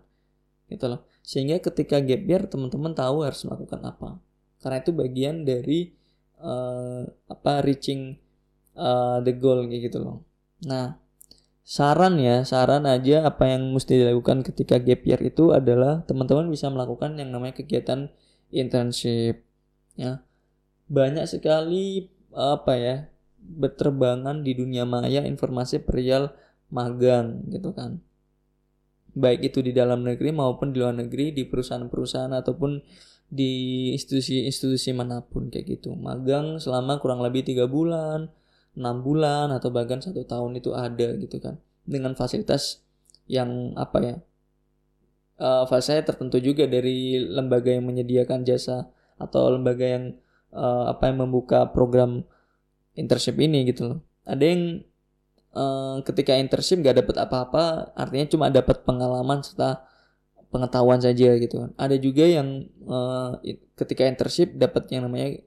Gitu 0.68 0.84
loh. 0.84 1.04
Sehingga 1.24 1.60
ketika 1.64 2.00
gap 2.04 2.22
year 2.28 2.44
teman-teman 2.44 2.92
tahu 2.92 3.24
harus 3.24 3.40
melakukan 3.48 3.80
apa. 3.88 4.20
Karena 4.60 4.76
itu 4.80 4.92
bagian 4.92 5.44
dari 5.44 5.92
uh, 6.40 7.08
apa 7.28 7.64
reaching 7.64 8.16
uh, 8.76 9.20
the 9.24 9.32
goal 9.32 9.64
gitu 9.68 10.00
loh. 10.00 10.24
Nah 10.64 11.03
saran 11.64 12.20
ya 12.20 12.44
saran 12.44 12.84
aja 12.84 13.24
apa 13.24 13.48
yang 13.48 13.72
mesti 13.72 14.04
dilakukan 14.04 14.44
ketika 14.44 14.76
gap 14.76 15.00
year 15.08 15.16
itu 15.24 15.56
adalah 15.56 16.04
teman-teman 16.04 16.52
bisa 16.52 16.68
melakukan 16.68 17.16
yang 17.16 17.32
namanya 17.32 17.56
kegiatan 17.56 18.12
internship 18.52 19.40
ya. 19.96 20.20
Banyak 20.92 21.24
sekali 21.24 22.12
apa 22.36 22.76
ya 22.76 22.96
berterbangan 23.40 24.44
di 24.44 24.52
dunia 24.52 24.84
maya 24.84 25.24
informasi 25.24 25.80
perihal 25.80 26.36
magang 26.68 27.48
gitu 27.48 27.72
kan. 27.72 28.04
Baik 29.16 29.48
itu 29.48 29.64
di 29.64 29.72
dalam 29.72 30.04
negeri 30.04 30.36
maupun 30.36 30.76
di 30.76 30.84
luar 30.84 30.92
negeri 30.92 31.32
di 31.32 31.48
perusahaan-perusahaan 31.48 32.34
ataupun 32.34 32.82
di 33.30 33.88
institusi-institusi 33.96 34.92
mana 34.92 35.24
pun 35.24 35.48
kayak 35.48 35.80
gitu. 35.80 35.96
Magang 35.96 36.60
selama 36.60 37.00
kurang 37.00 37.24
lebih 37.24 37.46
tiga 37.46 37.64
bulan 37.64 38.28
enam 38.74 39.02
bulan 39.02 39.54
atau 39.54 39.70
bahkan 39.70 40.02
satu 40.02 40.26
tahun 40.26 40.58
itu 40.58 40.74
ada 40.74 41.14
gitu 41.18 41.38
kan 41.38 41.58
dengan 41.86 42.18
fasilitas 42.18 42.82
yang 43.30 43.72
apa 43.78 43.98
ya 44.02 44.16
uh, 45.38 45.64
fasilitas 45.70 46.14
tertentu 46.14 46.42
juga 46.42 46.66
dari 46.66 47.22
lembaga 47.22 47.70
yang 47.70 47.86
menyediakan 47.86 48.42
jasa 48.42 48.90
atau 49.16 49.54
lembaga 49.54 49.86
yang 49.86 50.04
uh, 50.50 50.90
apa 50.90 51.10
yang 51.10 51.22
membuka 51.22 51.70
program 51.70 52.26
internship 52.98 53.38
ini 53.38 53.66
gitu 53.70 53.94
loh 53.94 53.98
ada 54.26 54.42
yang 54.42 54.82
uh, 55.54 56.02
ketika 56.02 56.34
internship 56.34 56.82
gak 56.82 56.98
dapat 56.98 57.16
apa-apa 57.22 57.94
artinya 57.94 58.26
cuma 58.26 58.46
dapat 58.50 58.82
pengalaman 58.82 59.40
serta 59.40 59.86
pengetahuan 60.54 61.02
saja 61.02 61.34
gitu 61.34 61.66
kan. 61.66 61.70
Ada 61.74 61.98
juga 61.98 62.22
yang 62.22 62.70
uh, 62.86 63.42
ketika 63.74 64.06
internship 64.06 64.54
dapat 64.54 64.86
yang 64.94 65.10
namanya 65.10 65.42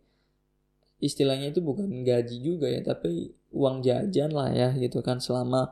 istilahnya 1.03 1.53
itu 1.53 1.59
bukan 1.61 2.03
gaji 2.05 2.37
juga 2.41 2.67
ya, 2.69 2.81
tapi 2.81 3.33
uang 3.53 3.85
jajan 3.85 4.31
lah 4.33 4.51
ya 4.51 4.75
gitu 4.75 4.99
kan 5.01 5.17
selama 5.23 5.71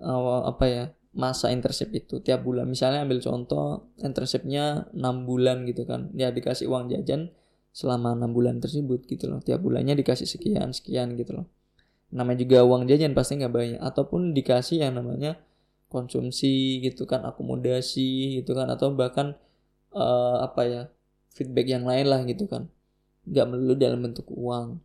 uh, 0.00 0.48
apa 0.48 0.64
ya 0.66 0.84
masa 1.10 1.50
internship 1.50 1.90
itu 1.90 2.22
tiap 2.22 2.46
bulan. 2.46 2.70
Misalnya 2.70 3.02
ambil 3.02 3.18
contoh 3.18 3.90
internshipnya 3.98 4.90
6 4.94 5.26
bulan 5.26 5.66
gitu 5.66 5.82
kan. 5.86 6.10
Ya 6.14 6.30
dikasih 6.30 6.70
uang 6.70 6.90
jajan 6.94 7.34
selama 7.74 8.14
enam 8.14 8.30
bulan 8.30 8.62
tersebut 8.62 9.06
gitu 9.10 9.26
loh. 9.26 9.42
Tiap 9.42 9.58
bulannya 9.62 9.98
dikasih 9.98 10.26
sekian 10.26 10.70
sekian 10.70 11.18
gitu 11.18 11.42
loh. 11.42 11.46
Namanya 12.14 12.42
juga 12.42 12.62
uang 12.62 12.86
jajan 12.86 13.14
pasti 13.14 13.42
nggak 13.42 13.52
banyak. 13.52 13.80
Ataupun 13.82 14.34
dikasih 14.34 14.86
yang 14.86 14.98
namanya 14.98 15.38
konsumsi 15.90 16.78
gitu 16.86 17.04
kan 17.10 17.26
akomodasi 17.26 18.38
gitu 18.40 18.54
kan 18.54 18.70
atau 18.70 18.94
bahkan 18.94 19.34
uh, 19.90 20.46
apa 20.46 20.62
ya 20.64 20.82
feedback 21.34 21.66
yang 21.66 21.82
lain 21.82 22.06
lah 22.06 22.22
gitu 22.22 22.46
kan 22.46 22.70
nggak 23.30 23.46
melulu 23.46 23.74
dalam 23.78 24.02
bentuk 24.02 24.26
uang. 24.28 24.82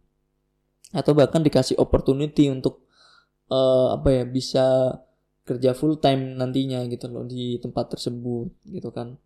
Atau 0.94 1.18
bahkan 1.18 1.42
dikasih 1.42 1.76
opportunity 1.82 2.48
untuk 2.48 2.86
uh, 3.50 3.98
apa 3.98 4.22
ya 4.22 4.24
bisa 4.24 4.66
kerja 5.46 5.78
full 5.78 6.02
time 6.02 6.38
nantinya 6.38 6.82
gitu 6.90 7.06
loh 7.06 7.26
di 7.26 7.62
tempat 7.62 7.98
tersebut 7.98 8.50
gitu 8.70 8.90
kan. 8.90 9.18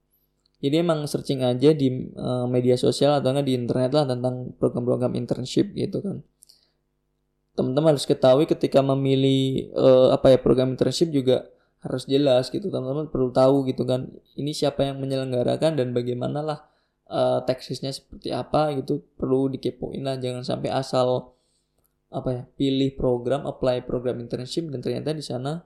Jadi 0.60 0.76
emang 0.84 1.08
searching 1.08 1.40
aja 1.40 1.72
di 1.72 2.12
uh, 2.20 2.44
media 2.44 2.76
sosial 2.76 3.16
atau 3.16 3.32
enggak 3.32 3.48
di 3.48 3.56
internet 3.56 3.92
lah 3.96 4.04
tentang 4.04 4.52
program-program 4.60 5.16
internship 5.16 5.72
gitu 5.72 6.04
kan. 6.04 6.20
Teman-teman 7.56 7.96
harus 7.96 8.04
ketahui 8.04 8.44
ketika 8.44 8.84
memilih 8.84 9.72
uh, 9.72 10.12
apa 10.12 10.36
ya 10.36 10.38
program 10.40 10.76
internship 10.76 11.16
juga 11.16 11.48
harus 11.80 12.04
jelas 12.04 12.52
gitu. 12.52 12.68
Teman-teman 12.68 13.08
perlu 13.08 13.32
tahu 13.32 13.64
gitu 13.72 13.88
kan 13.88 14.12
ini 14.36 14.52
siapa 14.52 14.84
yang 14.84 15.00
menyelenggarakan 15.00 15.80
dan 15.80 15.96
bagaimana 15.96 16.44
lah 16.44 16.60
uh, 17.10 17.42
teksisnya 17.44 17.92
seperti 17.92 18.30
apa 18.32 18.78
gitu 18.80 19.04
perlu 19.18 19.50
dikepoin 19.52 20.06
lah 20.06 20.16
jangan 20.22 20.46
sampai 20.46 20.70
asal 20.72 21.36
apa 22.10 22.30
ya 22.34 22.42
pilih 22.58 22.98
program 22.98 23.46
apply 23.46 23.86
program 23.86 24.18
internship 24.18 24.66
dan 24.74 24.82
ternyata 24.82 25.14
di 25.14 25.22
sana 25.22 25.62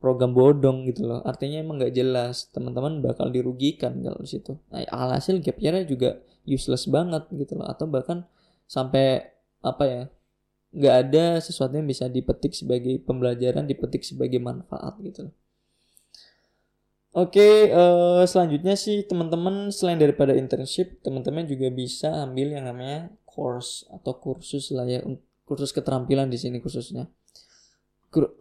program 0.00 0.36
bodong 0.36 0.84
gitu 0.84 1.08
loh. 1.08 1.24
Artinya 1.24 1.64
emang 1.64 1.80
nggak 1.80 1.96
jelas 1.96 2.52
teman-teman 2.52 3.00
bakal 3.00 3.32
dirugikan 3.32 4.04
kalau 4.04 4.20
di 4.20 4.28
situ. 4.28 4.52
Nah, 4.68 4.84
alhasil 4.92 5.40
gap 5.40 5.56
juga 5.88 6.20
useless 6.44 6.84
banget 6.92 7.24
gitu 7.32 7.56
loh. 7.56 7.64
Atau 7.64 7.88
bahkan 7.88 8.28
sampai 8.68 9.32
apa 9.64 9.84
ya 9.88 10.02
nggak 10.76 10.96
ada 11.08 11.24
sesuatu 11.40 11.72
yang 11.72 11.88
bisa 11.88 12.10
dipetik 12.10 12.52
sebagai 12.52 13.00
pembelajaran 13.00 13.64
dipetik 13.64 14.04
sebagai 14.04 14.42
manfaat 14.42 14.98
gitu 15.00 15.30
loh 15.30 15.34
Oke, 17.14 17.70
uh, 17.70 18.26
selanjutnya 18.26 18.74
sih 18.74 19.06
teman-teman 19.06 19.70
selain 19.70 20.02
daripada 20.02 20.34
internship, 20.34 20.98
teman-teman 20.98 21.46
juga 21.46 21.70
bisa 21.70 22.10
ambil 22.26 22.58
yang 22.58 22.66
namanya 22.66 23.06
course 23.22 23.86
atau 23.86 24.18
kursus 24.18 24.74
lah 24.74 24.82
ya, 24.82 24.98
kursus 25.46 25.70
keterampilan 25.70 26.26
di 26.26 26.34
sini 26.42 26.58
khususnya. 26.58 27.06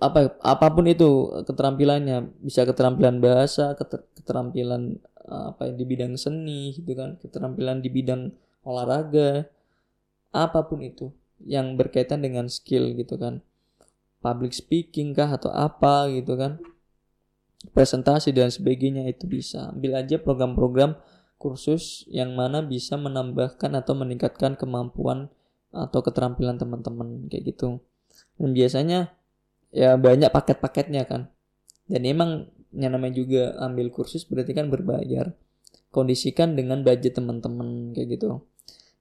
Apa 0.02 0.42
apa 0.42 0.68
pun 0.74 0.90
itu 0.90 1.06
keterampilannya. 1.46 2.34
Bisa 2.42 2.66
keterampilan 2.66 3.22
bahasa 3.22 3.78
keterampilan 4.18 4.98
apa 5.30 5.70
ya, 5.70 5.74
di 5.78 5.86
bidang 5.86 6.18
seni 6.18 6.74
gitu 6.74 6.98
kan. 6.98 7.22
Keterampilan 7.22 7.78
di 7.78 7.94
bidang 7.94 8.34
olahraga 8.66 9.46
apa 10.34 10.66
pun 10.66 10.82
itu 10.82 11.14
yang 11.46 11.78
berkaitan 11.78 12.26
dengan 12.26 12.50
skill 12.50 12.98
gitu 12.98 13.22
kan. 13.22 13.46
Public 14.18 14.58
speaking 14.58 15.14
kah 15.14 15.30
atau 15.30 15.54
apa 15.54 16.10
gitu 16.10 16.34
kan 16.34 16.58
presentasi 17.72 18.36
dan 18.36 18.52
sebagainya 18.52 19.08
itu 19.08 19.24
bisa. 19.24 19.72
Ambil 19.72 19.96
aja 19.96 20.20
program-program 20.20 21.00
kursus 21.40 22.04
yang 22.12 22.36
mana 22.36 22.60
bisa 22.60 23.00
menambahkan 23.00 23.72
atau 23.80 23.96
meningkatkan 23.96 24.60
kemampuan 24.60 25.32
atau 25.72 26.04
keterampilan 26.04 26.60
teman-teman 26.60 27.32
kayak 27.32 27.56
gitu. 27.56 27.80
Dan 28.36 28.52
biasanya 28.52 29.16
ya 29.72 29.96
banyak 29.96 30.28
paket-paketnya 30.28 31.08
kan. 31.08 31.32
Dan 31.88 32.04
emang 32.04 32.52
yang 32.76 32.92
namanya 32.92 33.24
juga 33.24 33.56
ambil 33.64 33.88
kursus 33.90 34.28
berarti 34.28 34.52
kan 34.52 34.68
berbayar. 34.68 35.32
Kondisikan 35.94 36.58
dengan 36.58 36.84
budget 36.84 37.16
teman-teman 37.16 37.96
kayak 37.96 38.20
gitu. 38.20 38.44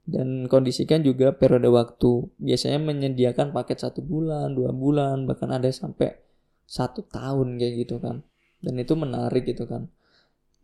Dan 0.03 0.51
kondisikan 0.51 0.99
juga 0.99 1.31
periode 1.31 1.71
waktu. 1.71 2.27
Biasanya 2.39 2.79
menyediakan 2.79 3.55
paket 3.55 3.83
satu 3.83 4.03
bulan 4.03 4.55
dua 4.55 4.71
bulan 4.71 5.27
bahkan 5.27 5.51
ada 5.51 5.71
sampai 5.71 6.15
satu 6.67 7.05
tahun 7.05 7.59
kayak 7.59 7.73
gitu 7.85 7.99
kan 7.99 8.23
dan 8.63 8.73
itu 8.79 8.95
menarik 8.95 9.43
gitu 9.43 9.67
kan. 9.67 9.91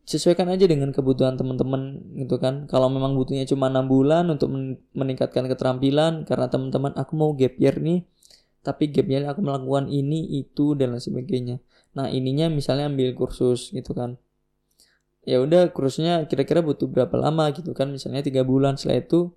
Sesuaikan 0.07 0.49
aja 0.49 0.65
dengan 0.65 0.89
kebutuhan 0.89 1.37
teman-teman 1.37 2.01
gitu 2.17 2.41
kan. 2.41 2.65
Kalau 2.65 2.89
memang 2.89 3.13
butuhnya 3.13 3.45
cuma 3.45 3.69
enam 3.69 3.85
bulan 3.85 4.25
untuk 4.31 4.49
meningkatkan 4.97 5.45
keterampilan 5.45 6.25
karena 6.25 6.49
teman-teman 6.49 6.97
aku 6.97 7.13
mau 7.13 7.35
gap 7.37 7.53
year 7.61 7.77
nih 7.77 8.01
tapi 8.59 8.91
gapnya 8.91 9.31
aku 9.31 9.39
melakukan 9.39 9.87
ini 9.87 10.43
itu 10.43 10.75
dan 10.75 10.95
lain 10.95 11.03
sebagainya. 11.03 11.55
Nah 11.95 12.11
ininya 12.11 12.51
misalnya 12.51 12.91
ambil 12.91 13.15
kursus 13.15 13.71
gitu 13.71 13.95
kan. 13.95 14.19
Ya 15.23 15.39
udah 15.43 15.71
kursusnya 15.71 16.27
kira-kira 16.27 16.59
butuh 16.63 16.87
berapa 16.89 17.15
lama 17.15 17.51
gitu 17.55 17.71
kan. 17.71 17.91
Misalnya 17.91 18.23
tiga 18.25 18.43
bulan 18.43 18.75
setelah 18.75 19.03
itu 19.03 19.31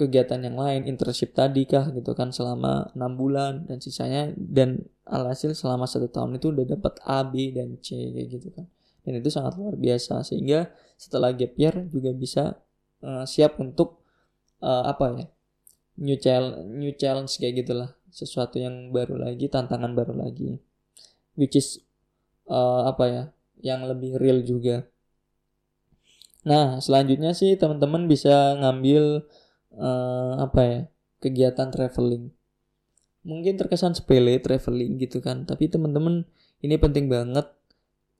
kegiatan 0.00 0.40
yang 0.40 0.56
lain 0.56 0.88
internship 0.88 1.36
tadi 1.36 1.68
kah 1.68 1.92
gitu 1.92 2.16
kan 2.16 2.32
selama 2.32 2.88
enam 2.96 3.12
bulan 3.20 3.68
dan 3.68 3.84
sisanya 3.84 4.32
dan 4.34 4.80
alhasil 5.04 5.52
selama 5.52 5.84
satu 5.84 6.08
tahun 6.08 6.40
itu 6.40 6.48
udah 6.56 6.64
dapat 6.64 6.96
A 7.04 7.20
B 7.20 7.52
dan 7.52 7.76
C 7.84 8.08
kayak 8.16 8.28
gitu 8.40 8.48
kan. 8.56 8.64
Dan 9.04 9.20
itu 9.20 9.28
sangat 9.28 9.60
luar 9.60 9.76
biasa 9.76 10.24
sehingga 10.24 10.72
setelah 10.96 11.36
gap 11.36 11.52
year 11.60 11.76
juga 11.92 12.16
bisa 12.16 12.56
uh, 13.04 13.28
siap 13.28 13.60
untuk 13.60 14.00
uh, 14.64 14.88
apa 14.88 15.04
ya 15.20 15.26
new 16.00 16.16
challenge 16.16 16.58
new 16.72 16.92
challenge 16.96 17.36
kayak 17.36 17.60
gitulah. 17.60 17.92
Sesuatu 18.08 18.58
yang 18.58 18.90
baru 18.90 19.20
lagi 19.20 19.46
tantangan 19.46 19.92
baru 19.94 20.16
lagi. 20.16 20.58
Which 21.38 21.54
is 21.54 21.84
uh, 22.50 22.88
apa 22.88 23.04
ya 23.06 23.22
yang 23.60 23.84
lebih 23.84 24.16
real 24.16 24.40
juga. 24.42 24.88
Nah 26.40 26.80
selanjutnya 26.80 27.36
sih 27.36 27.56
teman-teman 27.60 28.08
bisa 28.08 28.56
ngambil 28.56 29.28
uh, 29.76 30.42
apa 30.42 30.60
ya 30.62 30.80
kegiatan 31.20 31.68
traveling. 31.70 32.32
Mungkin 33.20 33.60
terkesan 33.60 33.92
sepele 33.92 34.40
traveling 34.40 34.96
gitu 34.96 35.20
kan 35.20 35.44
tapi 35.44 35.68
teman-teman 35.68 36.24
ini 36.64 36.74
penting 36.80 37.06
banget. 37.12 37.46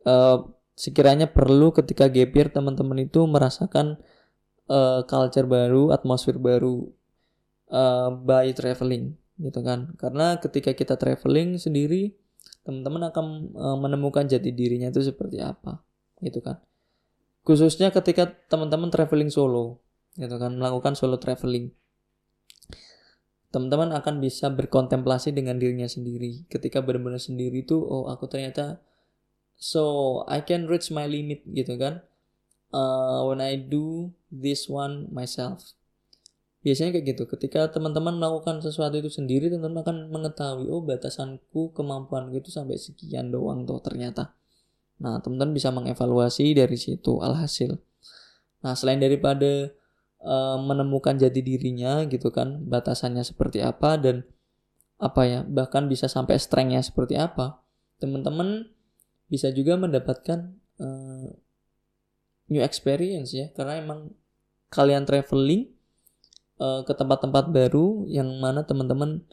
Uh, 0.04 0.48
sekiranya 0.76 1.28
perlu 1.28 1.76
ketika 1.76 2.08
gap 2.08 2.32
year 2.32 2.48
teman-teman 2.48 3.04
itu 3.04 3.20
merasakan 3.28 4.00
uh, 4.72 5.04
culture 5.04 5.44
baru 5.44 5.92
atmosfer 5.92 6.40
baru 6.40 6.88
uh, 7.68 8.08
by 8.12 8.52
traveling 8.56 9.16
gitu 9.40 9.60
kan. 9.60 9.92
Karena 10.00 10.36
ketika 10.40 10.72
kita 10.72 10.96
traveling 10.96 11.60
sendiri 11.60 12.16
teman-teman 12.64 13.08
akan 13.12 13.26
uh, 13.56 13.76
menemukan 13.76 14.28
jati 14.28 14.52
dirinya 14.52 14.88
itu 14.92 15.00
seperti 15.04 15.40
apa 15.40 15.80
gitu 16.20 16.44
kan. 16.44 16.60
Khususnya 17.44 17.88
ketika 17.88 18.28
teman-teman 18.52 18.92
traveling 18.92 19.32
solo 19.32 19.80
gitu 20.18 20.36
kan 20.40 20.56
melakukan 20.56 20.98
solo 20.98 21.20
traveling. 21.20 21.70
Teman-teman 23.50 23.90
akan 23.98 24.22
bisa 24.22 24.46
berkontemplasi 24.50 25.34
dengan 25.34 25.58
dirinya 25.58 25.90
sendiri. 25.90 26.46
Ketika 26.46 26.82
benar-benar 26.86 27.18
sendiri 27.18 27.66
tuh 27.66 27.82
oh 27.82 28.06
aku 28.06 28.30
ternyata 28.30 28.78
so 29.58 30.22
I 30.30 30.46
can 30.46 30.70
reach 30.70 30.94
my 30.94 31.10
limit 31.10 31.42
gitu 31.50 31.74
kan. 31.74 32.06
Uh, 32.70 33.26
when 33.26 33.42
I 33.42 33.58
do 33.58 34.14
this 34.30 34.70
one 34.70 35.10
myself. 35.10 35.74
Biasanya 36.62 36.94
kayak 36.94 37.06
gitu. 37.16 37.26
Ketika 37.26 37.66
teman-teman 37.74 38.22
melakukan 38.22 38.62
sesuatu 38.62 38.94
itu 39.02 39.10
sendiri 39.10 39.50
teman-teman 39.50 39.82
akan 39.82 39.96
mengetahui 40.14 40.70
oh 40.70 40.86
batasanku 40.86 41.74
kemampuan 41.74 42.30
itu 42.30 42.54
sampai 42.54 42.78
sekian 42.78 43.34
doang 43.34 43.66
tuh 43.66 43.82
ternyata. 43.82 44.38
Nah 45.02 45.18
teman-teman 45.18 45.56
bisa 45.56 45.74
mengevaluasi 45.74 46.54
dari 46.54 46.78
situ 46.78 47.18
alhasil. 47.18 47.80
Nah 48.62 48.78
selain 48.78 49.02
daripada 49.02 49.72
uh, 50.24 50.56
menemukan 50.60 51.16
jati 51.16 51.40
dirinya 51.40 52.04
gitu 52.08 52.28
kan 52.32 52.64
batasannya 52.64 53.24
seperti 53.24 53.64
apa 53.64 53.96
dan 54.00 54.22
apa 55.00 55.22
ya 55.24 55.40
bahkan 55.48 55.88
bisa 55.88 56.06
sampai 56.06 56.36
strengthnya 56.36 56.84
seperti 56.84 57.16
apa. 57.16 57.64
Teman-teman 58.00 58.68
bisa 59.28 59.48
juga 59.52 59.76
mendapatkan 59.76 60.56
uh, 60.80 61.28
new 62.50 62.60
experience 62.60 63.32
ya 63.32 63.48
karena 63.54 63.80
emang 63.80 64.12
kalian 64.68 65.08
traveling 65.08 65.72
uh, 66.60 66.82
ke 66.84 66.92
tempat-tempat 66.92 67.48
baru 67.50 68.04
yang 68.06 68.28
mana 68.38 68.62
teman-teman 68.66 69.24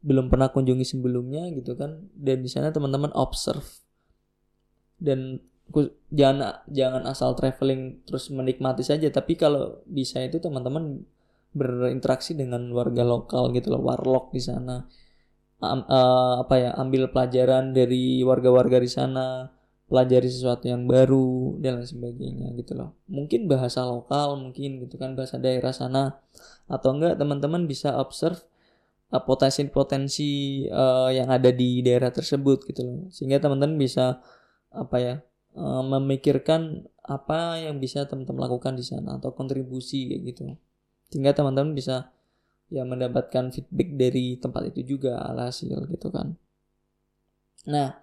belum 0.00 0.32
pernah 0.32 0.48
kunjungi 0.48 0.96
sebelumnya 0.96 1.52
gitu 1.52 1.76
kan 1.76 2.08
dan 2.16 2.40
di 2.40 2.48
sana 2.48 2.72
teman-teman 2.72 3.12
observe. 3.12 3.84
Dan 5.00 5.40
jangan 6.10 6.66
jangan 6.66 7.02
asal 7.06 7.38
traveling 7.38 8.02
terus 8.04 8.28
menikmati 8.30 8.82
saja. 8.82 9.06
Tapi 9.08 9.38
kalau 9.38 9.82
bisa 9.86 10.20
itu 10.22 10.42
teman-teman 10.42 11.06
berinteraksi 11.50 12.38
dengan 12.38 12.70
warga 12.70 13.02
lokal 13.02 13.50
gitu 13.54 13.74
loh 13.74 13.82
warlock 13.82 14.30
di 14.34 14.42
sana. 14.42 14.86
Um, 15.60 15.84
uh, 15.84 16.40
apa 16.40 16.54
ya 16.56 16.70
ambil 16.80 17.12
pelajaran 17.12 17.76
dari 17.76 18.24
warga-warga 18.24 18.80
di 18.80 18.88
sana 18.88 19.52
pelajari 19.90 20.30
sesuatu 20.30 20.70
yang 20.70 20.88
baru 20.88 21.58
dan 21.60 21.82
lain 21.82 21.88
sebagainya 21.90 22.54
gitu 22.56 22.78
loh. 22.78 22.96
Mungkin 23.10 23.50
bahasa 23.50 23.82
lokal 23.84 24.38
mungkin 24.38 24.80
gitu 24.86 24.96
kan 24.96 25.18
bahasa 25.18 25.36
daerah 25.36 25.74
sana. 25.74 26.22
Atau 26.70 26.96
enggak 26.96 27.18
teman-teman 27.18 27.66
bisa 27.66 27.98
observe 27.98 28.40
uh, 29.10 29.20
potensi-potensi 29.20 30.64
uh, 30.70 31.10
yang 31.10 31.28
ada 31.28 31.50
di 31.50 31.82
daerah 31.82 32.14
tersebut 32.14 32.64
gitu 32.70 32.80
loh. 32.86 32.98
Sehingga 33.10 33.42
teman-teman 33.42 33.76
bisa 33.76 34.22
apa 34.70 34.96
ya 35.02 35.14
uh, 35.56 35.82
memikirkan 35.82 36.86
apa 37.02 37.58
yang 37.58 37.82
bisa 37.82 38.06
teman-teman 38.06 38.46
lakukan 38.46 38.78
di 38.78 38.84
sana 38.86 39.18
atau 39.18 39.34
kontribusi 39.34 40.10
kayak 40.10 40.22
gitu. 40.30 40.42
Sehingga 41.10 41.34
teman-teman 41.34 41.74
bisa 41.74 42.14
ya 42.70 42.86
mendapatkan 42.86 43.50
feedback 43.50 43.98
dari 43.98 44.38
tempat 44.38 44.70
itu 44.70 44.96
juga 44.96 45.18
alhasil 45.26 45.74
gitu 45.90 46.08
kan. 46.14 46.38
Nah 47.66 47.98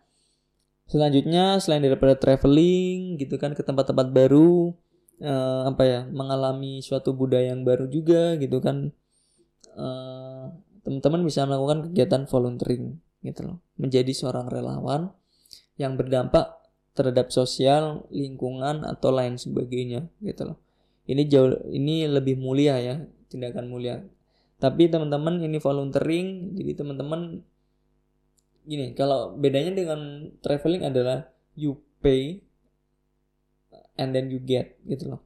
selanjutnya 0.88 1.60
selain 1.60 1.84
daripada 1.84 2.16
traveling 2.16 3.20
gitu 3.20 3.36
kan 3.40 3.52
ke 3.56 3.64
tempat-tempat 3.64 4.08
baru 4.12 4.72
uh, 5.24 5.68
apa 5.68 5.84
ya 5.84 6.00
mengalami 6.08 6.80
suatu 6.84 7.12
budaya 7.12 7.52
yang 7.52 7.68
baru 7.68 7.88
juga 7.92 8.36
gitu 8.40 8.60
kan 8.64 8.92
uh, 9.76 10.52
teman-teman 10.84 11.28
bisa 11.28 11.44
melakukan 11.44 11.92
kegiatan 11.92 12.24
volunteering 12.28 13.00
gitu 13.24 13.42
loh. 13.44 13.58
Menjadi 13.80 14.12
seorang 14.12 14.52
relawan 14.52 15.12
yang 15.80 15.96
berdampak 15.96 16.57
terhadap 16.98 17.30
sosial, 17.30 18.10
lingkungan 18.10 18.82
atau 18.82 19.14
lain 19.14 19.38
sebagainya 19.38 20.10
gitu 20.26 20.50
loh. 20.50 20.58
Ini 21.06 21.24
jauh 21.30 21.54
ini 21.70 22.10
lebih 22.10 22.42
mulia 22.42 22.82
ya, 22.82 23.06
tindakan 23.30 23.70
mulia. 23.70 24.02
Tapi 24.58 24.90
teman-teman 24.90 25.38
ini 25.46 25.62
volunteering, 25.62 26.58
jadi 26.58 26.82
teman-teman 26.82 27.46
gini, 28.66 28.98
kalau 28.98 29.38
bedanya 29.38 29.78
dengan 29.78 30.34
traveling 30.42 30.84
adalah 30.84 31.30
you 31.54 31.78
pay 32.02 32.42
and 34.02 34.18
then 34.18 34.34
you 34.34 34.42
get 34.42 34.82
gitu 34.90 35.14
loh. 35.14 35.22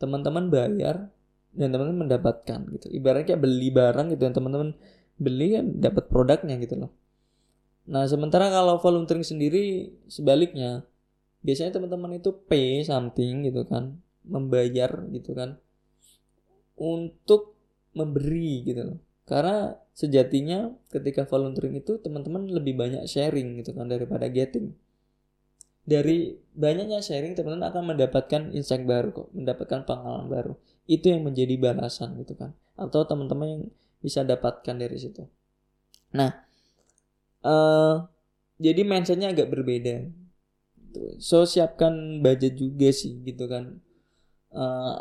Teman-teman 0.00 0.48
bayar 0.48 1.12
dan 1.52 1.68
teman-teman 1.68 2.08
mendapatkan 2.08 2.64
gitu. 2.80 2.88
Ibaratnya 2.88 3.36
kayak 3.36 3.42
beli 3.44 3.68
barang 3.68 4.16
gitu 4.16 4.22
dan 4.24 4.34
teman-teman 4.34 4.70
beli 5.20 5.60
kan 5.60 5.66
dapat 5.78 6.08
produknya 6.08 6.56
gitu 6.58 6.80
loh. 6.80 6.90
Nah, 7.86 8.06
sementara 8.06 8.48
kalau 8.48 8.78
volunteering 8.78 9.26
sendiri 9.26 9.90
sebaliknya 10.06 10.86
biasanya 11.42 11.78
teman-teman 11.78 12.22
itu 12.22 12.30
pay 12.46 12.86
something 12.86 13.46
gitu 13.46 13.66
kan 13.66 13.98
membayar 14.22 14.90
gitu 15.10 15.34
kan 15.34 15.58
untuk 16.78 17.58
memberi 17.92 18.64
gitu 18.64 18.82
loh. 18.94 18.98
Karena 19.28 19.76
sejatinya 19.92 20.72
ketika 20.88 21.28
volunteering 21.28 21.78
itu 21.78 22.00
teman-teman 22.00 22.48
lebih 22.48 22.74
banyak 22.74 23.04
sharing 23.06 23.60
gitu 23.62 23.76
kan 23.76 23.86
daripada 23.86 24.26
getting. 24.30 24.74
Dari 25.82 26.38
banyaknya 26.54 27.02
sharing 27.02 27.34
teman-teman 27.34 27.66
akan 27.70 27.82
mendapatkan 27.94 28.42
insight 28.54 28.86
baru 28.86 29.10
kok 29.10 29.28
mendapatkan 29.34 29.82
pengalaman 29.82 30.26
baru. 30.30 30.52
Itu 30.86 31.10
yang 31.10 31.26
menjadi 31.26 31.54
balasan 31.58 32.18
gitu 32.22 32.38
kan 32.38 32.54
atau 32.78 33.04
teman-teman 33.04 33.46
yang 33.46 33.62
bisa 34.02 34.26
dapatkan 34.26 34.74
dari 34.74 34.96
situ. 34.98 35.26
Nah 36.14 36.30
uh, 37.46 38.06
jadi 38.58 38.82
mindsetnya 38.86 39.34
agak 39.34 39.50
berbeda 39.50 40.06
gitu. 40.92 41.16
So 41.16 41.48
siapkan 41.48 42.20
budget 42.20 42.60
juga 42.60 42.92
sih 42.92 43.16
gitu 43.24 43.48
kan. 43.48 43.80
Uh, 44.52 45.00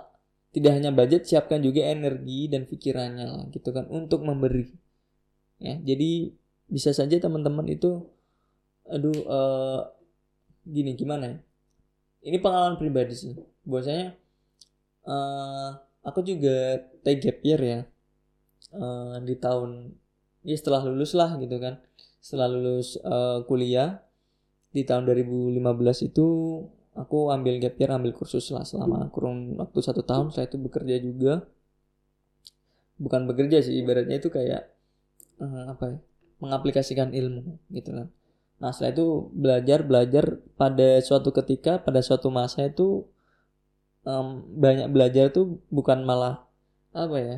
tidak 0.55 0.79
hanya 0.79 0.91
budget, 0.95 1.27
siapkan 1.27 1.59
juga 1.59 1.83
energi 1.83 2.47
dan 2.47 2.63
pikirannya 2.63 3.25
lah 3.27 3.43
gitu 3.51 3.75
kan 3.75 3.87
untuk 3.91 4.23
memberi. 4.23 4.71
Ya, 5.59 5.75
jadi 5.83 6.31
bisa 6.71 6.95
saja 6.95 7.19
teman-teman 7.19 7.67
itu 7.67 8.07
aduh 8.87 9.15
uh, 9.27 9.79
gini 10.63 10.95
gimana 10.95 11.35
ya? 11.35 11.37
Ini 12.31 12.37
pengalaman 12.39 12.79
pribadi 12.79 13.15
sih. 13.15 13.35
Bahwasanya 13.67 14.15
uh, 15.07 15.69
aku 16.03 16.23
juga 16.23 16.83
take 17.03 17.19
gap 17.19 17.37
year 17.43 17.61
ya. 17.61 17.79
Uh, 18.71 19.19
di 19.27 19.35
tahun 19.35 19.99
ya 20.47 20.55
setelah 20.55 20.83
lulus 20.87 21.11
lah 21.15 21.35
gitu 21.39 21.59
kan. 21.59 21.79
Setelah 22.19 22.47
lulus 22.51 22.99
uh, 23.03 23.43
kuliah 23.47 24.03
di 24.71 24.87
tahun 24.87 25.03
2015 25.07 25.59
itu 26.07 26.27
aku 26.95 27.31
ambil 27.31 27.59
gap 27.59 27.75
year 27.79 27.91
ambil 27.91 28.11
kursus 28.15 28.51
lah 28.51 28.63
selama 28.63 29.11
kurun 29.11 29.59
waktu 29.59 29.79
satu 29.83 30.03
tahun. 30.03 30.31
Saya 30.31 30.47
itu 30.47 30.57
bekerja 30.59 30.95
juga. 30.99 31.43
Bukan 32.99 33.27
bekerja 33.27 33.59
sih 33.63 33.79
ibaratnya 33.81 34.19
itu 34.19 34.31
kayak 34.31 34.71
uh, 35.43 35.75
apa 35.75 35.83
ya 35.95 35.97
mengaplikasikan 36.39 37.11
ilmu 37.11 37.59
gitu 37.75 37.91
kan. 37.91 38.07
Nah 38.61 38.71
setelah 38.71 38.91
itu 38.95 39.07
belajar 39.35 39.79
belajar. 39.83 40.25
Pada 40.55 41.01
suatu 41.03 41.35
ketika 41.35 41.83
pada 41.83 41.99
suatu 41.99 42.31
masa 42.31 42.69
itu 42.69 43.03
um, 44.07 44.45
banyak 44.55 44.87
belajar 44.93 45.33
tuh 45.33 45.59
bukan 45.73 46.05
malah 46.07 46.45
apa 46.95 47.17
ya 47.19 47.37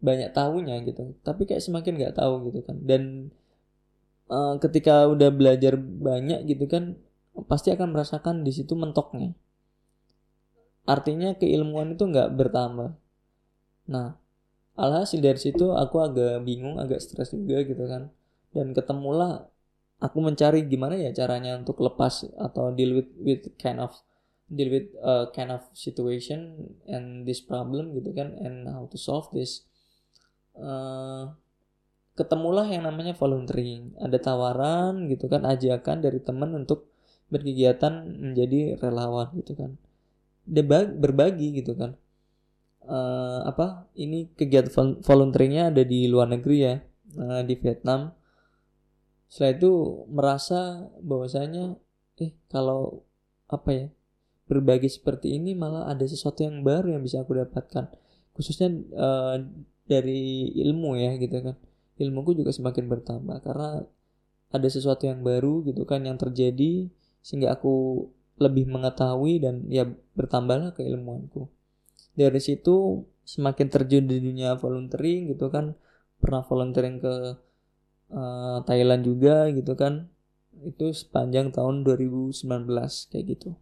banyak 0.00 0.32
tahunya 0.32 0.80
gitu. 0.88 1.12
Tapi 1.20 1.44
kayak 1.44 1.60
semakin 1.60 1.92
nggak 2.00 2.16
tahu 2.16 2.48
gitu 2.48 2.64
kan. 2.64 2.76
Dan 2.80 3.34
uh, 4.30 4.54
ketika 4.62 5.10
udah 5.10 5.28
belajar 5.34 5.74
banyak 5.76 6.46
gitu 6.46 6.70
kan 6.70 6.96
pasti 7.50 7.74
akan 7.74 7.92
merasakan 7.92 8.46
di 8.46 8.54
situ 8.54 8.78
mentoknya. 8.78 9.34
Artinya 10.86 11.36
keilmuan 11.36 11.98
itu 11.98 12.06
nggak 12.06 12.32
bertambah. 12.38 12.94
Nah 13.90 14.16
alhasil 14.78 15.20
dari 15.20 15.36
situ 15.36 15.74
aku 15.74 16.00
agak 16.00 16.40
bingung 16.46 16.78
agak 16.80 17.02
stres 17.02 17.34
juga 17.34 17.60
gitu 17.66 17.84
kan. 17.84 18.14
Dan 18.50 18.74
ketemulah 18.74 19.46
aku 20.00 20.18
mencari 20.18 20.64
gimana 20.66 20.96
ya 20.96 21.12
caranya 21.12 21.58
untuk 21.60 21.78
lepas 21.84 22.26
atau 22.40 22.72
deal 22.72 22.96
with 22.96 23.10
with 23.20 23.42
kind 23.60 23.78
of 23.78 23.92
deal 24.50 24.72
with 24.72 24.90
a 24.98 25.30
kind 25.30 25.54
of 25.54 25.62
situation 25.76 26.74
and 26.90 27.22
this 27.28 27.38
problem 27.38 27.94
gitu 27.94 28.10
kan 28.10 28.34
and 28.42 28.66
how 28.66 28.86
to 28.90 28.98
solve 28.98 29.30
this. 29.30 29.62
Uh, 30.58 31.30
ketemulah 32.20 32.68
yang 32.68 32.84
namanya 32.84 33.16
volunteering. 33.16 33.96
Ada 33.96 34.20
tawaran 34.20 35.08
gitu 35.08 35.32
kan, 35.32 35.48
ajakan 35.48 36.04
dari 36.04 36.20
teman 36.20 36.52
untuk 36.52 36.92
berkegiatan 37.32 38.04
menjadi 38.04 38.76
relawan 38.76 39.32
gitu 39.40 39.56
kan. 39.56 39.80
Dia 40.44 40.64
berbagi 40.92 41.64
gitu 41.64 41.72
kan. 41.72 41.96
Uh, 42.84 43.44
apa 43.48 43.86
ini 43.96 44.28
kegiatan 44.36 45.00
volunteeringnya 45.04 45.70
ada 45.72 45.84
di 45.84 46.08
luar 46.10 46.28
negeri 46.28 46.58
ya 46.60 46.74
uh, 47.16 47.40
di 47.40 47.56
Vietnam. 47.56 48.12
Setelah 49.32 49.52
itu 49.56 49.72
merasa 50.12 50.60
bahwasanya 51.00 51.80
eh 52.20 52.36
kalau 52.52 53.08
apa 53.48 53.70
ya 53.72 53.86
berbagi 54.50 54.90
seperti 54.90 55.38
ini 55.38 55.56
malah 55.56 55.88
ada 55.88 56.02
sesuatu 56.04 56.42
yang 56.42 56.60
baru 56.66 56.98
yang 56.98 57.02
bisa 57.06 57.22
aku 57.22 57.38
dapatkan 57.38 57.86
khususnya 58.34 58.68
uh, 58.98 59.38
dari 59.86 60.50
ilmu 60.66 60.98
ya 60.98 61.14
gitu 61.18 61.38
kan 61.38 61.56
ilmuku 62.00 62.32
juga 62.40 62.50
semakin 62.50 62.88
bertambah 62.88 63.44
karena 63.44 63.84
ada 64.50 64.68
sesuatu 64.68 65.06
yang 65.06 65.22
baru 65.22 65.62
gitu 65.68 65.84
kan 65.86 66.02
yang 66.02 66.16
terjadi 66.16 66.90
sehingga 67.20 67.54
aku 67.54 68.08
lebih 68.40 68.66
mengetahui 68.66 69.44
dan 69.44 69.68
ya 69.68 69.84
bertambahlah 70.16 70.72
keilmuanku. 70.72 71.46
Dari 72.16 72.40
situ 72.40 73.04
semakin 73.28 73.68
terjun 73.70 74.10
di 74.10 74.18
dunia 74.18 74.56
volunteering 74.58 75.30
gitu 75.30 75.52
kan 75.52 75.76
pernah 76.18 76.42
volunteering 76.42 76.98
ke 76.98 77.14
uh, 78.10 78.58
Thailand 78.66 79.06
juga 79.06 79.46
gitu 79.54 79.78
kan 79.78 80.10
itu 80.60 80.92
sepanjang 80.92 81.54
tahun 81.54 81.86
2019 81.86 82.42
kayak 83.08 83.24
gitu 83.24 83.56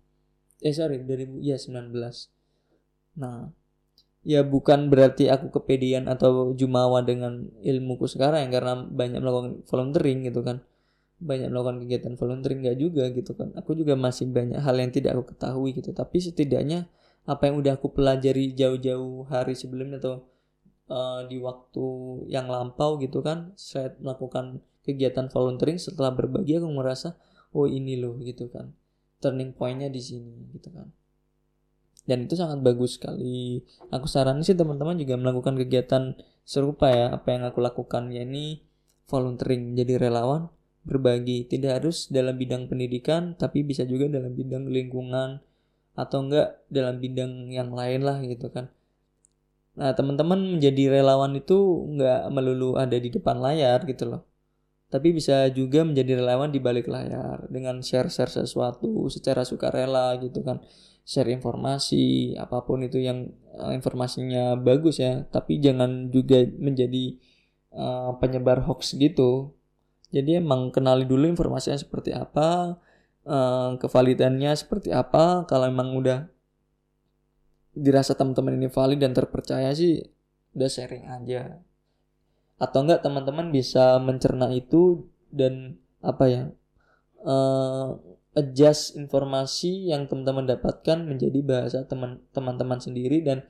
eh 0.64 0.74
sorry 0.74 1.04
2000 1.04 1.38
ya 1.44 1.54
19 1.60 1.94
nah 3.20 3.52
ya 4.28 4.44
bukan 4.44 4.92
berarti 4.92 5.32
aku 5.32 5.48
kepedean 5.48 6.04
atau 6.04 6.52
jumawa 6.52 7.00
dengan 7.00 7.48
ilmuku 7.64 8.04
sekarang 8.04 8.52
karena 8.52 8.84
banyak 8.84 9.24
melakukan 9.24 9.64
volunteering 9.64 10.28
gitu 10.28 10.44
kan. 10.44 10.60
Banyak 11.18 11.48
melakukan 11.48 11.80
kegiatan 11.82 12.14
volunteering 12.20 12.60
gak 12.68 12.76
juga 12.76 13.08
gitu 13.08 13.32
kan. 13.32 13.56
Aku 13.56 13.72
juga 13.72 13.96
masih 13.96 14.28
banyak 14.28 14.60
hal 14.60 14.76
yang 14.76 14.92
tidak 14.92 15.16
aku 15.16 15.32
ketahui 15.32 15.72
gitu. 15.72 15.96
Tapi 15.96 16.20
setidaknya 16.20 16.92
apa 17.24 17.48
yang 17.48 17.56
udah 17.64 17.80
aku 17.80 17.88
pelajari 17.96 18.52
jauh-jauh 18.52 19.24
hari 19.32 19.56
sebelumnya 19.56 19.96
atau 19.96 20.28
uh, 20.92 21.24
di 21.24 21.40
waktu 21.40 21.86
yang 22.28 22.52
lampau 22.52 23.00
gitu 23.00 23.24
kan 23.24 23.56
saya 23.56 23.96
melakukan 23.96 24.60
kegiatan 24.84 25.32
volunteering 25.32 25.80
setelah 25.80 26.12
berbagi 26.12 26.60
aku 26.60 26.68
merasa 26.68 27.16
oh 27.56 27.64
ini 27.64 27.96
loh 27.96 28.20
gitu 28.20 28.52
kan. 28.52 28.76
Turning 29.24 29.56
pointnya 29.56 29.88
di 29.88 30.04
sini 30.04 30.52
gitu 30.52 30.68
kan 30.68 30.92
dan 32.08 32.24
itu 32.24 32.40
sangat 32.40 32.64
bagus 32.64 32.96
sekali. 32.96 33.60
Aku 33.92 34.08
saranin 34.08 34.40
sih 34.40 34.56
teman-teman 34.56 34.96
juga 34.96 35.20
melakukan 35.20 35.60
kegiatan 35.60 36.16
serupa 36.48 36.88
ya. 36.88 37.12
Apa 37.12 37.36
yang 37.36 37.44
aku 37.44 37.60
lakukan 37.60 38.08
ya 38.08 38.24
ini 38.24 38.64
volunteering. 39.04 39.76
Jadi 39.76 40.00
relawan 40.00 40.48
berbagi. 40.88 41.44
Tidak 41.44 41.68
harus 41.68 42.08
dalam 42.08 42.40
bidang 42.40 42.64
pendidikan 42.72 43.36
tapi 43.36 43.60
bisa 43.60 43.84
juga 43.84 44.08
dalam 44.08 44.32
bidang 44.32 44.72
lingkungan. 44.72 45.44
Atau 45.92 46.24
enggak 46.24 46.64
dalam 46.72 46.96
bidang 46.96 47.52
yang 47.52 47.76
lain 47.76 48.00
lah 48.00 48.24
gitu 48.24 48.48
kan. 48.48 48.72
Nah 49.76 49.92
teman-teman 49.92 50.56
menjadi 50.56 50.88
relawan 50.88 51.36
itu 51.36 51.84
enggak 51.92 52.24
melulu 52.32 52.80
ada 52.80 52.96
di 52.96 53.12
depan 53.12 53.36
layar 53.36 53.84
gitu 53.84 54.08
loh. 54.08 54.24
Tapi 54.88 55.12
bisa 55.12 55.52
juga 55.52 55.84
menjadi 55.84 56.24
relawan 56.24 56.48
di 56.48 56.56
balik 56.56 56.88
layar. 56.88 57.44
Dengan 57.52 57.84
share-share 57.84 58.32
sesuatu 58.32 59.12
secara 59.12 59.44
sukarela 59.44 60.16
gitu 60.24 60.40
kan 60.40 60.64
share 61.08 61.32
informasi 61.32 62.36
apa 62.36 62.60
pun 62.68 62.84
itu 62.84 63.00
yang 63.00 63.32
uh, 63.56 63.72
informasinya 63.72 64.60
bagus 64.60 65.00
ya. 65.00 65.24
Tapi 65.32 65.56
jangan 65.56 66.12
juga 66.12 66.44
menjadi 66.60 67.16
uh, 67.72 68.12
penyebar 68.20 68.60
hoax 68.68 68.92
gitu. 68.92 69.56
Jadi 70.12 70.36
emang 70.36 70.68
kenali 70.68 71.08
dulu 71.08 71.24
informasinya 71.24 71.80
seperti 71.80 72.12
apa 72.12 72.76
uh, 73.24 73.80
kevalidannya 73.80 74.52
seperti 74.52 74.92
apa. 74.92 75.48
Kalau 75.48 75.64
emang 75.64 75.96
udah 75.96 76.28
dirasa 77.72 78.12
teman-teman 78.12 78.60
ini 78.60 78.68
valid 78.68 79.00
dan 79.00 79.16
terpercaya 79.16 79.72
sih 79.72 80.04
udah 80.52 80.68
sharing 80.68 81.08
aja. 81.08 81.56
Atau 82.60 82.84
enggak 82.84 83.00
teman-teman 83.00 83.48
bisa 83.48 83.96
mencerna 83.96 84.52
itu 84.52 85.08
dan 85.32 85.80
apa 86.04 86.24
ya 86.28 86.42
uh, 87.24 87.96
adjust 88.38 88.94
informasi 88.94 89.90
yang 89.90 90.06
teman-teman 90.06 90.46
dapatkan 90.46 91.02
menjadi 91.02 91.42
bahasa 91.42 91.78
teman 91.82 92.22
teman-teman 92.30 92.78
sendiri 92.78 93.18
dan 93.26 93.42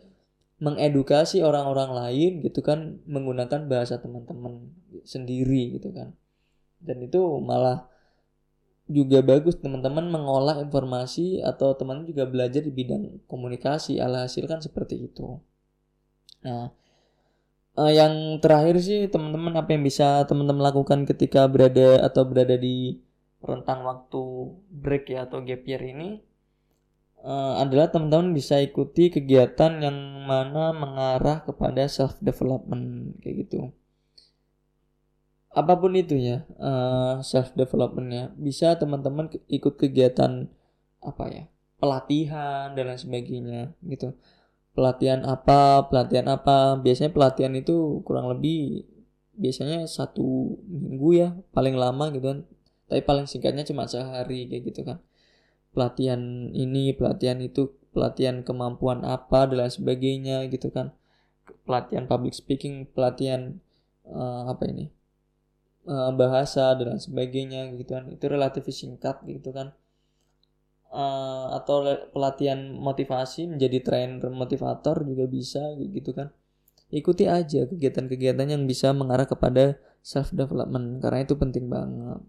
mengedukasi 0.58 1.44
orang-orang 1.44 1.92
lain 1.92 2.32
gitu 2.42 2.64
kan 2.64 2.98
menggunakan 3.04 3.68
bahasa 3.68 4.00
teman-teman 4.00 4.72
sendiri 5.04 5.76
gitu 5.76 5.92
kan. 5.92 6.16
Dan 6.80 7.04
itu 7.04 7.20
malah 7.44 7.86
juga 8.88 9.20
bagus 9.20 9.60
teman-teman 9.60 10.08
mengolah 10.08 10.56
informasi 10.64 11.44
atau 11.44 11.76
teman 11.76 12.08
juga 12.08 12.24
belajar 12.24 12.64
di 12.64 12.72
bidang 12.72 13.20
komunikasi 13.28 14.00
alhasil 14.00 14.48
kan 14.48 14.64
seperti 14.64 15.12
itu. 15.12 15.36
Nah 16.42 16.72
uh, 17.78 17.92
yang 17.94 18.42
terakhir 18.42 18.82
sih 18.82 19.06
teman-teman 19.06 19.54
apa 19.62 19.70
yang 19.78 19.86
bisa 19.86 20.26
teman-teman 20.26 20.66
lakukan 20.74 21.06
ketika 21.06 21.46
berada 21.46 22.02
atau 22.02 22.26
berada 22.26 22.58
di 22.58 22.98
rentang 23.38 23.86
waktu 23.86 24.22
break 24.70 25.14
ya 25.14 25.30
atau 25.30 25.42
gap 25.46 25.62
year 25.62 25.82
ini 25.82 26.18
uh, 27.22 27.58
adalah 27.62 27.90
teman-teman 27.90 28.34
bisa 28.34 28.58
ikuti 28.58 29.10
kegiatan 29.10 29.78
yang 29.82 29.96
mana 30.26 30.74
mengarah 30.74 31.42
kepada 31.46 31.86
self 31.86 32.18
development 32.18 33.16
kayak 33.22 33.48
gitu. 33.48 33.70
Apa 35.48 35.80
pun 35.80 35.96
itu 35.96 36.14
ya 36.14 36.44
uh, 36.60 37.18
eh, 37.18 37.24
self 37.24 37.56
developmentnya 37.56 38.30
bisa 38.36 38.76
teman-teman 38.76 39.32
ikut 39.48 39.74
kegiatan 39.80 40.46
apa 40.98 41.24
ya 41.30 41.44
pelatihan 41.78 42.74
dan 42.74 42.84
lain 42.92 43.00
sebagainya 43.00 43.60
gitu. 43.86 44.14
Pelatihan 44.76 45.26
apa 45.26 45.88
pelatihan 45.90 46.30
apa. 46.30 46.78
Biasanya 46.78 47.10
pelatihan 47.10 47.54
itu 47.58 48.04
kurang 48.06 48.30
lebih 48.30 48.86
biasanya 49.38 49.86
satu 49.86 50.58
minggu 50.66 51.10
ya 51.14 51.28
paling 51.54 51.78
lama 51.78 52.10
gitu 52.10 52.26
kan 52.26 52.38
tapi 52.88 53.04
paling 53.04 53.28
singkatnya 53.28 53.68
cuma 53.68 53.84
sehari 53.84 54.48
kayak 54.48 54.72
gitu 54.72 54.80
kan. 54.88 54.98
Pelatihan 55.76 56.50
ini 56.56 56.96
pelatihan 56.96 57.38
itu 57.44 57.76
pelatihan 57.92 58.40
kemampuan 58.40 59.04
apa 59.04 59.44
dan 59.44 59.68
lain 59.68 59.72
sebagainya 59.72 60.48
gitu 60.48 60.72
kan. 60.72 60.96
Pelatihan 61.68 62.08
public 62.08 62.32
speaking 62.32 62.88
pelatihan 62.88 63.60
uh, 64.08 64.48
apa 64.48 64.64
ini 64.72 64.88
uh, 65.84 66.10
bahasa 66.16 66.72
dan 66.80 66.96
lain 66.96 67.02
sebagainya 67.04 67.68
gitu 67.76 67.92
kan. 67.92 68.08
Itu 68.08 68.24
relatif 68.32 68.64
singkat 68.72 69.20
gitu 69.28 69.52
kan. 69.52 69.76
Uh, 70.88 71.52
atau 71.52 71.84
pelatihan 72.16 72.72
motivasi 72.72 73.44
menjadi 73.44 73.84
trainer 73.84 74.32
motivator 74.32 75.04
juga 75.04 75.28
bisa 75.28 75.60
gitu 75.76 76.16
kan. 76.16 76.32
Ikuti 76.88 77.28
aja 77.28 77.68
kegiatan-kegiatan 77.68 78.48
yang 78.48 78.64
bisa 78.64 78.96
mengarah 78.96 79.28
kepada 79.28 79.76
self 80.00 80.32
development 80.32 81.04
karena 81.04 81.28
itu 81.28 81.36
penting 81.36 81.68
banget 81.68 82.24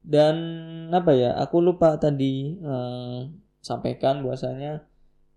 dan 0.00 0.36
apa 0.90 1.12
ya 1.12 1.30
aku 1.36 1.60
lupa 1.60 1.96
tadi 2.00 2.56
uh, 2.64 3.28
sampaikan 3.60 4.24
bahwasanya 4.24 4.88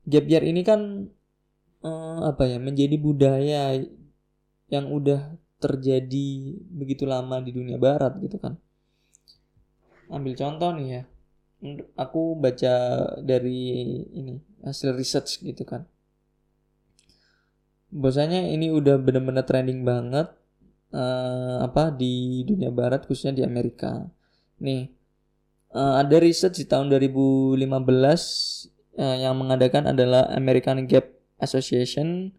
gap 0.08 0.26
year 0.28 0.44
ini 0.44 0.64
kan 0.64 1.12
uh, 1.84 2.20
apa 2.32 2.48
ya 2.48 2.58
menjadi 2.60 2.96
budaya 2.96 3.76
yang 4.72 4.90
udah 4.90 5.36
terjadi 5.60 6.60
begitu 6.72 7.08
lama 7.08 7.40
di 7.40 7.52
dunia 7.56 7.80
barat 7.80 8.20
gitu 8.20 8.40
kan. 8.40 8.60
Ambil 10.12 10.36
contoh 10.36 10.72
nih 10.76 10.88
ya 10.88 11.04
aku 11.96 12.36
baca 12.36 12.76
dari 13.24 13.72
ini 14.12 14.36
hasil 14.64 14.92
research 14.96 15.40
gitu 15.44 15.64
kan. 15.64 15.88
Bahwasanya 17.94 18.50
ini 18.50 18.74
udah 18.74 18.98
bener-bener 18.98 19.46
trending 19.46 19.86
banget 19.86 20.34
uh, 20.92 21.64
apa 21.64 21.94
di 21.94 22.42
dunia 22.44 22.74
barat 22.74 23.06
khususnya 23.06 23.38
di 23.38 23.44
Amerika 23.46 24.10
nih 24.64 24.88
uh, 25.76 26.00
ada 26.00 26.16
research 26.24 26.64
di 26.64 26.66
tahun 26.66 26.88
2015 26.88 27.60
uh, 27.60 27.84
eh, 28.96 29.18
yang 29.28 29.36
mengadakan 29.36 29.92
adalah 29.92 30.32
American 30.32 30.88
Gap 30.88 31.12
Association 31.44 32.32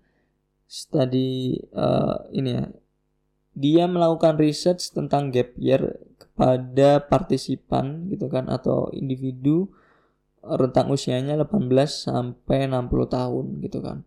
study 0.65 1.61
uh, 1.77 2.25
ini 2.33 2.51
ya 2.57 2.65
dia 3.55 3.85
melakukan 3.87 4.35
research 4.35 4.91
tentang 4.91 5.31
gap 5.31 5.55
year 5.55 5.95
kepada 6.19 6.99
partisipan 7.07 8.11
gitu 8.11 8.27
kan 8.27 8.51
atau 8.51 8.91
individu 8.91 9.71
rentang 10.43 10.91
usianya 10.91 11.39
18 11.39 11.71
sampai 11.87 12.67
60 12.67 12.91
tahun 13.07 13.47
gitu 13.63 13.79
kan. 13.79 14.03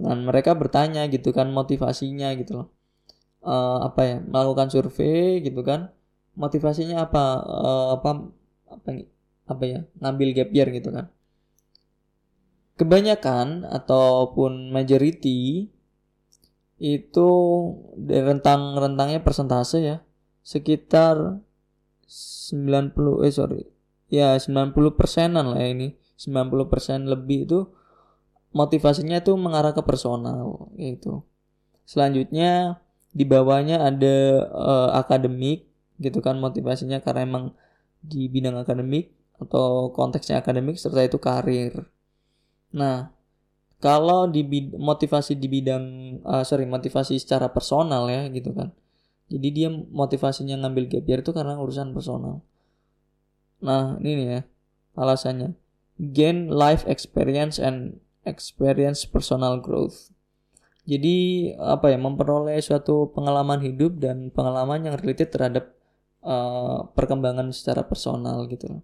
Dan 0.00 0.24
mereka 0.24 0.56
bertanya 0.56 1.04
gitu 1.12 1.36
kan 1.36 1.52
motivasinya 1.52 2.32
gitu 2.40 2.64
loh. 2.64 2.68
Uh, 3.44 3.86
apa 3.86 4.00
ya 4.02 4.16
melakukan 4.24 4.72
survei 4.72 5.44
gitu 5.44 5.62
kan 5.62 5.94
motivasinya 6.38 7.10
apa? 7.10 7.24
Uh, 7.42 7.88
apa 7.98 8.10
apa 8.70 8.88
apa 9.48 9.62
ya 9.66 9.80
ngambil 9.98 10.28
gap 10.38 10.50
year 10.54 10.68
gitu 10.70 10.94
kan. 10.94 11.10
Kebanyakan 12.78 13.66
ataupun 13.66 14.70
majority 14.70 15.66
itu 16.78 17.28
dari 17.98 18.22
rentang 18.22 18.78
rentangnya 18.78 19.18
persentase 19.18 19.82
ya 19.82 19.96
sekitar 20.46 21.42
90 22.06 23.26
eh 23.26 23.34
sorry 23.34 23.66
ya 24.06 24.38
90 24.38 24.94
persenan 24.94 25.50
lah 25.52 25.58
ya 25.58 25.74
ini. 25.74 25.88
90 26.18 26.66
persen 26.66 27.06
lebih 27.06 27.46
itu 27.46 27.58
motivasinya 28.50 29.22
itu 29.22 29.34
mengarah 29.38 29.70
ke 29.70 29.82
personal 29.86 30.70
gitu. 30.74 31.22
Selanjutnya 31.86 32.82
di 33.14 33.24
bawahnya 33.24 33.86
ada 33.86 34.16
uh, 34.50 34.90
akademik 34.98 35.67
gitu 35.98 36.22
kan 36.22 36.38
motivasinya 36.38 37.02
karena 37.02 37.26
emang 37.26 37.44
di 37.98 38.30
bidang 38.30 38.58
akademik 38.62 39.10
atau 39.38 39.90
konteksnya 39.94 40.42
akademik 40.42 40.78
serta 40.78 41.02
itu 41.06 41.18
karir. 41.18 41.86
Nah 42.74 43.10
kalau 43.78 44.26
di 44.26 44.42
motivasi 44.74 45.38
di 45.38 45.46
bidang 45.46 45.84
uh, 46.26 46.42
sorry 46.42 46.66
motivasi 46.66 47.18
secara 47.18 47.50
personal 47.50 48.10
ya 48.10 48.26
gitu 48.30 48.50
kan. 48.50 48.74
Jadi 49.28 49.48
dia 49.52 49.68
motivasinya 49.70 50.56
ngambil 50.64 50.84
gap 50.88 51.04
year 51.06 51.20
itu 51.20 51.30
karena 51.30 51.54
urusan 51.60 51.94
personal. 51.94 52.42
Nah 53.62 53.98
ini 54.02 54.12
nih 54.18 54.28
ya 54.34 54.40
alasannya. 54.98 55.54
Gain 55.98 56.50
life 56.50 56.86
experience 56.86 57.58
and 57.58 58.02
experience 58.26 59.06
personal 59.06 59.58
growth. 59.62 60.10
Jadi 60.88 61.52
apa 61.60 61.92
ya 61.92 61.98
memperoleh 62.00 62.56
suatu 62.64 63.12
pengalaman 63.12 63.60
hidup 63.60 64.00
dan 64.00 64.32
pengalaman 64.32 64.88
yang 64.88 64.96
related 64.96 65.28
terhadap 65.28 65.77
uh, 66.22 66.88
perkembangan 66.94 67.50
secara 67.52 67.86
personal 67.86 68.46
gitu 68.50 68.82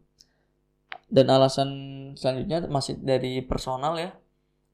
dan 1.15 1.27
alasan 1.31 1.71
selanjutnya 2.19 2.67
masih 2.67 2.99
dari 2.99 3.39
personal 3.45 3.95
ya 4.01 4.11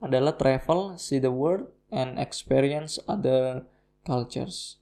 adalah 0.01 0.35
travel, 0.41 0.97
see 0.97 1.21
the 1.21 1.29
world, 1.29 1.69
and 1.93 2.17
experience 2.17 2.97
other 3.05 3.69
cultures. 4.09 4.81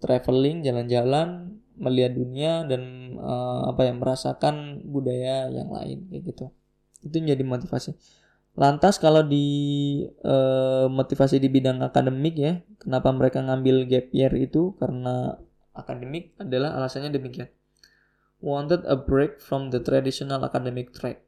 Traveling, 0.00 0.64
jalan-jalan, 0.64 1.60
melihat 1.76 2.16
dunia 2.16 2.64
dan 2.64 3.14
uh, 3.20 3.68
apa 3.68 3.84
yang 3.84 4.00
merasakan 4.00 4.80
budaya 4.88 5.52
yang 5.52 5.68
lain 5.68 6.08
kayak 6.08 6.24
gitu. 6.32 6.48
Itu 7.04 7.20
menjadi 7.20 7.44
motivasi. 7.44 7.92
Lantas 8.56 8.96
kalau 8.96 9.20
di 9.20 9.46
uh, 10.24 10.88
motivasi 10.88 11.36
di 11.36 11.52
bidang 11.52 11.84
akademik 11.84 12.36
ya, 12.40 12.64
kenapa 12.80 13.12
mereka 13.12 13.44
ngambil 13.44 13.84
gap 13.84 14.08
year 14.16 14.32
itu 14.40 14.72
karena 14.80 15.36
akademik 15.80 16.36
adalah 16.36 16.76
alasannya 16.76 17.10
demikian. 17.10 17.48
Wanted 18.40 18.88
a 18.88 18.96
break 18.96 19.40
from 19.40 19.68
the 19.68 19.80
traditional 19.80 20.40
academic 20.44 20.92
track. 20.96 21.20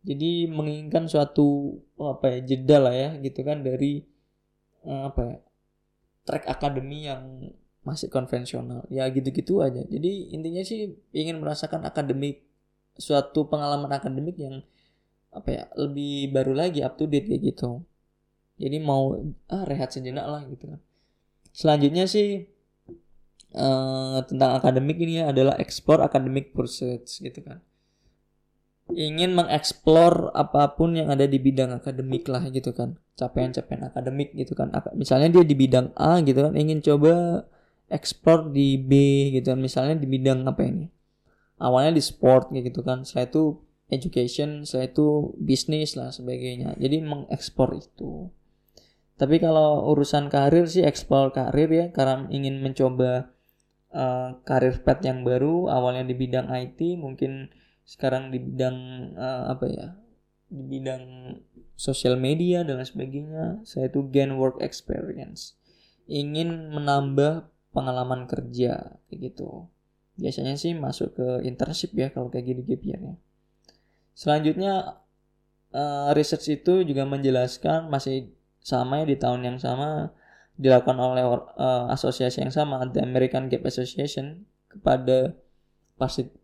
Jadi 0.00 0.48
menginginkan 0.48 1.04
suatu 1.04 1.76
apa 2.00 2.32
ya 2.32 2.38
jeda 2.40 2.78
lah 2.80 2.94
ya 2.96 3.10
gitu 3.20 3.44
kan 3.44 3.60
dari 3.60 4.00
eh, 4.88 5.02
apa 5.04 5.20
ya 5.20 5.36
track 6.24 6.44
akademi 6.48 7.04
yang 7.04 7.52
masih 7.84 8.08
konvensional. 8.08 8.88
Ya 8.88 9.04
gitu-gitu 9.12 9.60
aja. 9.60 9.84
Jadi 9.84 10.32
intinya 10.32 10.64
sih 10.64 10.96
ingin 11.12 11.36
merasakan 11.40 11.84
akademik 11.84 12.48
suatu 12.96 13.48
pengalaman 13.48 13.92
akademik 13.92 14.36
yang 14.40 14.64
apa 15.30 15.48
ya 15.48 15.64
lebih 15.78 16.34
baru 16.34 16.52
lagi 16.56 16.80
up 16.80 16.96
to 16.96 17.04
date 17.04 17.28
kayak 17.28 17.54
gitu. 17.54 17.84
Jadi 18.60 18.76
mau 18.80 19.16
ah 19.48 19.64
rehat 19.64 19.92
sejenak 19.92 20.26
lah 20.28 20.42
gitu 20.48 20.64
kan. 20.76 20.80
Selanjutnya 21.50 22.04
sih 22.04 22.46
uh, 23.54 24.22
tentang 24.26 24.58
akademik 24.58 24.98
ini 25.00 25.22
ya 25.22 25.30
adalah 25.30 25.58
explore 25.58 26.02
academic 26.04 26.54
pursuits 26.54 27.18
gitu 27.18 27.42
kan. 27.42 27.62
Ingin 28.90 29.38
mengeksplor 29.38 30.34
apa 30.34 30.74
pun 30.74 30.98
yang 30.98 31.14
ada 31.14 31.22
di 31.22 31.38
bidang 31.38 31.70
akademik 31.70 32.26
lah 32.26 32.50
gitu 32.50 32.74
kan. 32.74 32.98
Capaian-capaian 33.14 33.86
akademik 33.86 34.34
gitu 34.34 34.58
kan. 34.58 34.74
Misalnya 34.98 35.30
dia 35.30 35.44
di 35.46 35.54
bidang 35.54 35.94
A 35.94 36.18
gitu 36.26 36.42
kan 36.42 36.58
ingin 36.58 36.82
coba 36.82 37.46
eksplor 37.86 38.50
di 38.50 38.78
B 38.82 38.90
gitu 39.38 39.54
kan. 39.54 39.60
Misalnya 39.62 39.94
di 39.94 40.10
bidang 40.10 40.42
apa 40.42 40.66
ini? 40.66 40.90
Awalnya 41.62 41.94
di 41.94 42.02
sport 42.02 42.50
gitu 42.50 42.82
kan. 42.82 43.06
Setelah 43.06 43.30
itu 43.30 43.44
education 43.90 44.66
setelah 44.66 44.90
itu 44.90 45.06
bisnis 45.38 45.94
lah 45.94 46.10
sebagainya. 46.10 46.74
Jadi 46.74 46.98
mengekspor 46.98 47.78
itu. 47.78 48.30
Tapi 49.20 49.36
kalau 49.36 49.84
urusan 49.92 50.32
karir 50.32 50.64
sih 50.64 50.80
ekspor 50.82 51.30
karir 51.30 51.68
ya 51.68 51.86
karena 51.92 52.24
ingin 52.32 52.64
mencoba 52.64 53.28
uh, 53.94 54.38
karir 54.42 54.80
pet 54.82 55.02
yang 55.06 55.22
baru 55.22 55.70
awalnya 55.70 56.06
di 56.06 56.14
bidang 56.14 56.50
IT 56.50 56.98
mungkin 56.98 57.50
sekarang 57.84 58.30
di 58.30 58.38
bidang 58.38 58.76
uh, 59.18 59.50
apa 59.50 59.66
ya 59.66 59.86
di 60.50 60.62
bidang 60.66 61.04
sosial 61.78 62.18
media 62.18 62.66
dan 62.66 62.82
lain 62.82 62.88
sebagainya 62.88 63.44
saya 63.62 63.86
itu 63.86 64.02
gain 64.10 64.34
work 64.34 64.58
experience. 64.62 65.54
Ingin 66.10 66.74
menambah 66.74 67.46
pengalaman 67.70 68.26
kerja 68.26 68.98
kayak 69.06 69.18
gitu. 69.30 69.70
Biasanya 70.18 70.58
sih 70.58 70.74
masuk 70.74 71.14
ke 71.14 71.28
internship 71.46 71.94
ya 71.94 72.10
kalau 72.10 72.28
kayak 72.28 72.50
gini 72.50 72.62
gap 72.66 72.82
year 72.82 73.00
selanjutnya 74.20 75.00
uh, 75.72 76.12
research 76.12 76.60
itu 76.60 76.84
juga 76.84 77.08
menjelaskan 77.08 77.88
masih 77.88 78.28
sama 78.60 79.00
ya 79.00 79.06
di 79.08 79.16
tahun 79.16 79.40
yang 79.48 79.58
sama 79.58 80.12
dilakukan 80.56 80.98
oleh 80.98 81.24
uh, 81.24 81.86
asosiasi 81.92 82.42
yang 82.42 82.54
sama 82.54 82.82
The 82.90 83.04
American 83.04 83.46
Gap 83.46 83.64
Association 83.68 84.48
kepada 84.70 85.36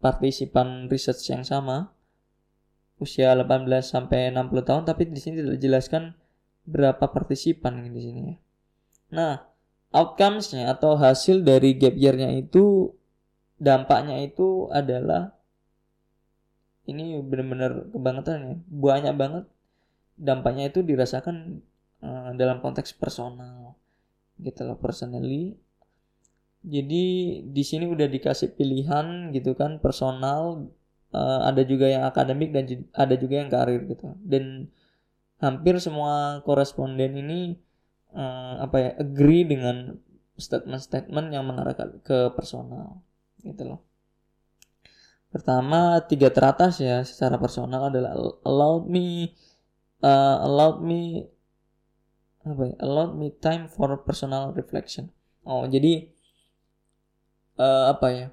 partisipan 0.02 0.92
research 0.92 1.32
yang 1.32 1.40
sama 1.40 1.96
usia 3.00 3.32
18 3.32 3.68
sampai 3.80 4.32
60 4.32 4.68
tahun 4.68 4.82
tapi 4.88 5.08
di 5.08 5.20
sini 5.20 5.40
tidak 5.40 5.60
dijelaskan 5.60 6.16
berapa 6.68 7.12
partisipan 7.12 7.88
di 7.92 8.00
sini 8.02 8.20
ya. 8.26 8.36
Nah, 9.16 9.32
outcomes-nya 9.94 10.74
atau 10.76 10.98
hasil 10.98 11.46
dari 11.46 11.78
gap 11.78 11.94
year-nya 11.94 12.34
itu 12.36 12.92
dampaknya 13.56 14.20
itu 14.20 14.68
adalah 14.68 15.32
ini 16.90 17.16
benar-benar 17.22 17.90
kebangetan 17.94 18.38
ya. 18.44 18.56
Banyak 18.66 19.14
banget 19.14 19.44
dampaknya 20.18 20.68
itu 20.68 20.82
dirasakan 20.82 21.64
uh, 22.02 22.30
dalam 22.36 22.60
konteks 22.60 22.92
personal 22.96 23.65
gitu 24.40 24.60
loh 24.66 24.76
personally. 24.78 25.56
Jadi 26.66 27.04
di 27.46 27.62
sini 27.62 27.86
udah 27.86 28.10
dikasih 28.10 28.58
pilihan 28.58 29.30
gitu 29.30 29.54
kan 29.54 29.78
personal 29.78 30.66
uh, 31.14 31.40
ada 31.46 31.62
juga 31.62 31.86
yang 31.86 32.02
akademik 32.02 32.50
dan 32.50 32.66
ada 32.90 33.14
juga 33.14 33.34
yang 33.38 33.50
karir 33.52 33.86
gitu. 33.86 34.12
Dan 34.18 34.66
hampir 35.38 35.78
semua 35.78 36.42
koresponden 36.42 37.14
ini 37.16 37.54
uh, 38.16 38.66
apa 38.66 38.76
ya 38.80 38.90
agree 38.98 39.46
dengan 39.46 39.94
statement-statement 40.36 41.32
yang 41.32 41.44
mengarah 41.48 41.76
ke 42.02 42.34
personal 42.36 43.00
gitu 43.40 43.62
loh. 43.62 43.80
Pertama 45.30 46.00
tiga 46.08 46.32
teratas 46.32 46.80
ya 46.80 47.04
secara 47.04 47.36
personal 47.36 47.92
adalah 47.92 48.16
allowed 48.42 48.88
me 48.88 49.36
uh, 50.00 50.42
allowed 50.44 50.80
me 50.80 51.28
apa 52.46 52.62
ya? 52.70 52.74
Allowed 52.78 53.18
me 53.18 53.34
time 53.42 53.66
for 53.66 53.90
personal 54.06 54.54
reflection. 54.54 55.10
Oh 55.42 55.66
jadi 55.66 56.06
uh, 57.58 57.90
apa 57.90 58.08
ya? 58.14 58.28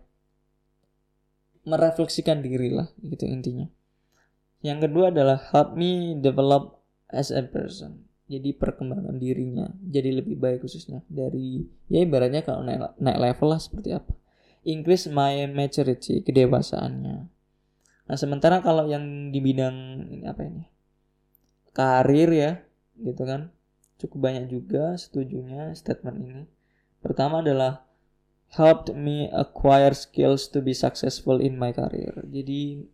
Merefleksikan 1.66 2.45
diri 2.45 2.70
lah 2.70 2.88
gitu 3.01 3.26
intinya. 3.26 3.66
Yang 4.61 4.89
kedua 4.89 5.11
adalah 5.11 5.39
help 5.51 5.76
me 5.76 6.16
develop 6.22 6.80
as 7.09 7.34
a 7.34 7.41
person. 7.43 8.05
Jadi 8.24 8.55
perkembangan 8.55 9.20
dirinya 9.20 9.68
jadi 9.84 10.24
lebih 10.24 10.39
baik 10.39 10.64
khususnya 10.64 11.03
dari 11.11 11.59
ya 11.91 12.07
ibaratnya 12.07 12.41
kalau 12.41 12.64
naik, 12.64 12.95
naik 12.97 13.20
level 13.20 13.51
lah 13.51 13.59
seperti 13.59 13.91
apa. 13.91 14.14
Increase 14.64 15.11
my 15.11 15.43
maturity 15.51 16.24
kedewasaannya. 16.24 17.18
Nah 18.03 18.18
sementara 18.20 18.64
kalau 18.64 18.88
yang 18.88 19.32
di 19.36 19.39
bidang 19.43 20.07
ini 20.07 20.24
apa 20.24 20.41
ini? 20.47 20.64
Karir 21.76 22.30
ya 22.32 22.51
gitu 23.01 23.26
kan 23.26 23.51
cukup 24.02 24.30
banyak 24.30 24.50
juga 24.50 24.98
setujunya 24.98 25.74
statement 25.78 26.18
ini 26.20 26.44
pertama 27.04 27.44
adalah 27.44 27.84
helped 28.54 28.94
me 28.94 29.30
acquire 29.34 29.94
skills 29.98 30.46
to 30.50 30.62
be 30.62 30.78
successful 30.78 31.41
in 31.41 31.58
my 31.58 31.74
career. 31.74 32.14
Jadi 32.30 32.86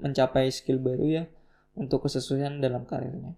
mencapai 0.00 0.48
skill 0.48 0.80
baru 0.80 1.06
ya 1.22 1.24
untuk 1.76 2.08
kesesuaian 2.08 2.60
dalam 2.60 2.88
karirnya. 2.88 3.36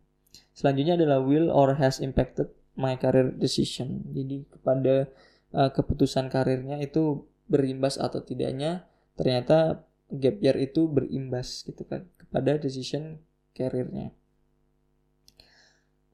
Selanjutnya 0.55 0.99
adalah 0.99 1.23
will 1.23 1.51
or 1.51 1.79
has 1.79 1.99
impacted 1.99 2.51
my 2.79 2.95
career 2.95 3.35
decision. 3.35 4.07
Jadi 4.15 4.47
kepada 4.47 5.11
uh, 5.55 5.71
keputusan 5.75 6.31
karirnya 6.31 6.79
itu 6.79 7.27
berimbas 7.51 7.99
atau 7.99 8.23
tidaknya 8.23 8.87
ternyata 9.19 9.83
gap 10.15 10.39
year 10.39 10.55
itu 10.63 10.87
berimbas 10.87 11.67
gitu 11.67 11.83
kan 11.83 12.07
kepada 12.19 12.59
decision 12.59 13.19
karirnya. 13.55 14.15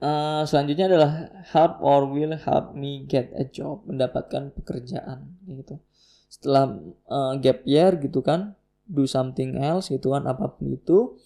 Uh, 0.05 0.45
selanjutnya 0.45 0.85
adalah 0.93 1.13
help 1.49 1.81
or 1.81 2.05
will 2.05 2.37
help 2.37 2.77
me 2.77 3.09
get 3.09 3.33
a 3.41 3.49
job, 3.49 3.81
mendapatkan 3.89 4.53
pekerjaan 4.53 5.41
gitu. 5.49 5.81
Setelah 6.29 6.77
uh, 7.09 7.41
gap 7.41 7.65
year 7.65 7.97
gitu 7.97 8.21
kan, 8.21 8.53
do 8.85 9.09
something 9.09 9.57
else 9.57 9.89
gitu 9.89 10.13
kan 10.13 10.29
apa 10.29 10.61
pun 10.61 10.77
itu, 10.77 11.17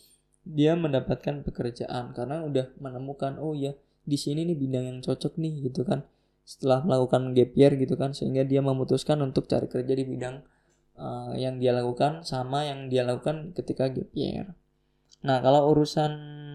dia 0.47 0.79
mendapatkan 0.79 1.43
pekerjaan 1.43 2.15
karena 2.15 2.47
udah 2.47 2.71
menemukan 2.79 3.43
oh 3.43 3.51
ya 3.51 3.75
di 4.07 4.15
sini 4.15 4.47
nih 4.47 4.55
bidang 4.55 4.85
yang 4.95 4.99
cocok 5.03 5.35
nih 5.43 5.59
gitu 5.67 5.83
kan. 5.83 6.07
Setelah 6.47 6.87
melakukan 6.87 7.35
gap 7.35 7.59
year 7.59 7.75
gitu 7.75 7.99
kan 7.99 8.15
sehingga 8.15 8.47
dia 8.47 8.63
memutuskan 8.63 9.19
untuk 9.27 9.51
cari 9.51 9.67
kerja 9.67 9.91
di 9.91 10.07
bidang 10.07 10.39
uh, 10.95 11.35
yang 11.35 11.59
dia 11.59 11.75
lakukan 11.75 12.23
sama 12.23 12.63
yang 12.63 12.87
dia 12.87 13.03
lakukan 13.03 13.59
ketika 13.59 13.91
gap 13.91 14.07
year. 14.15 14.55
Nah, 15.27 15.43
kalau 15.43 15.75
urusan 15.75 16.13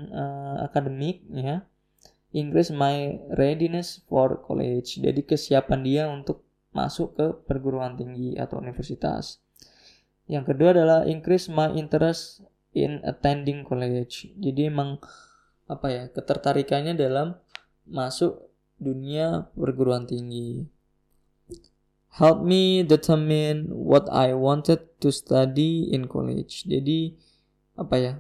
uh, 0.08 0.64
akademik 0.64 1.28
ya, 1.36 1.68
increase 2.34 2.74
my 2.74 3.22
readiness 3.38 4.02
for 4.10 4.42
college. 4.42 4.98
Jadi 5.00 5.22
kesiapan 5.24 5.80
dia 5.86 6.04
untuk 6.10 6.42
masuk 6.74 7.14
ke 7.14 7.26
perguruan 7.46 7.94
tinggi 7.94 8.34
atau 8.36 8.58
universitas. 8.58 9.38
Yang 10.26 10.54
kedua 10.54 10.74
adalah 10.74 11.00
increase 11.06 11.48
my 11.48 11.70
interest 11.78 12.42
in 12.74 13.00
attending 13.06 13.62
college. 13.62 14.34
Jadi 14.34 14.68
emang 14.68 14.98
apa 15.70 15.88
ya 15.88 16.04
ketertarikannya 16.10 16.98
dalam 16.98 17.38
masuk 17.88 18.50
dunia 18.82 19.48
perguruan 19.54 20.10
tinggi. 20.10 20.66
Help 22.14 22.46
me 22.46 22.86
determine 22.86 23.70
what 23.74 24.06
I 24.10 24.38
wanted 24.38 24.86
to 25.02 25.10
study 25.10 25.90
in 25.90 26.10
college. 26.10 26.66
Jadi 26.66 27.18
apa 27.74 27.96
ya 27.98 28.14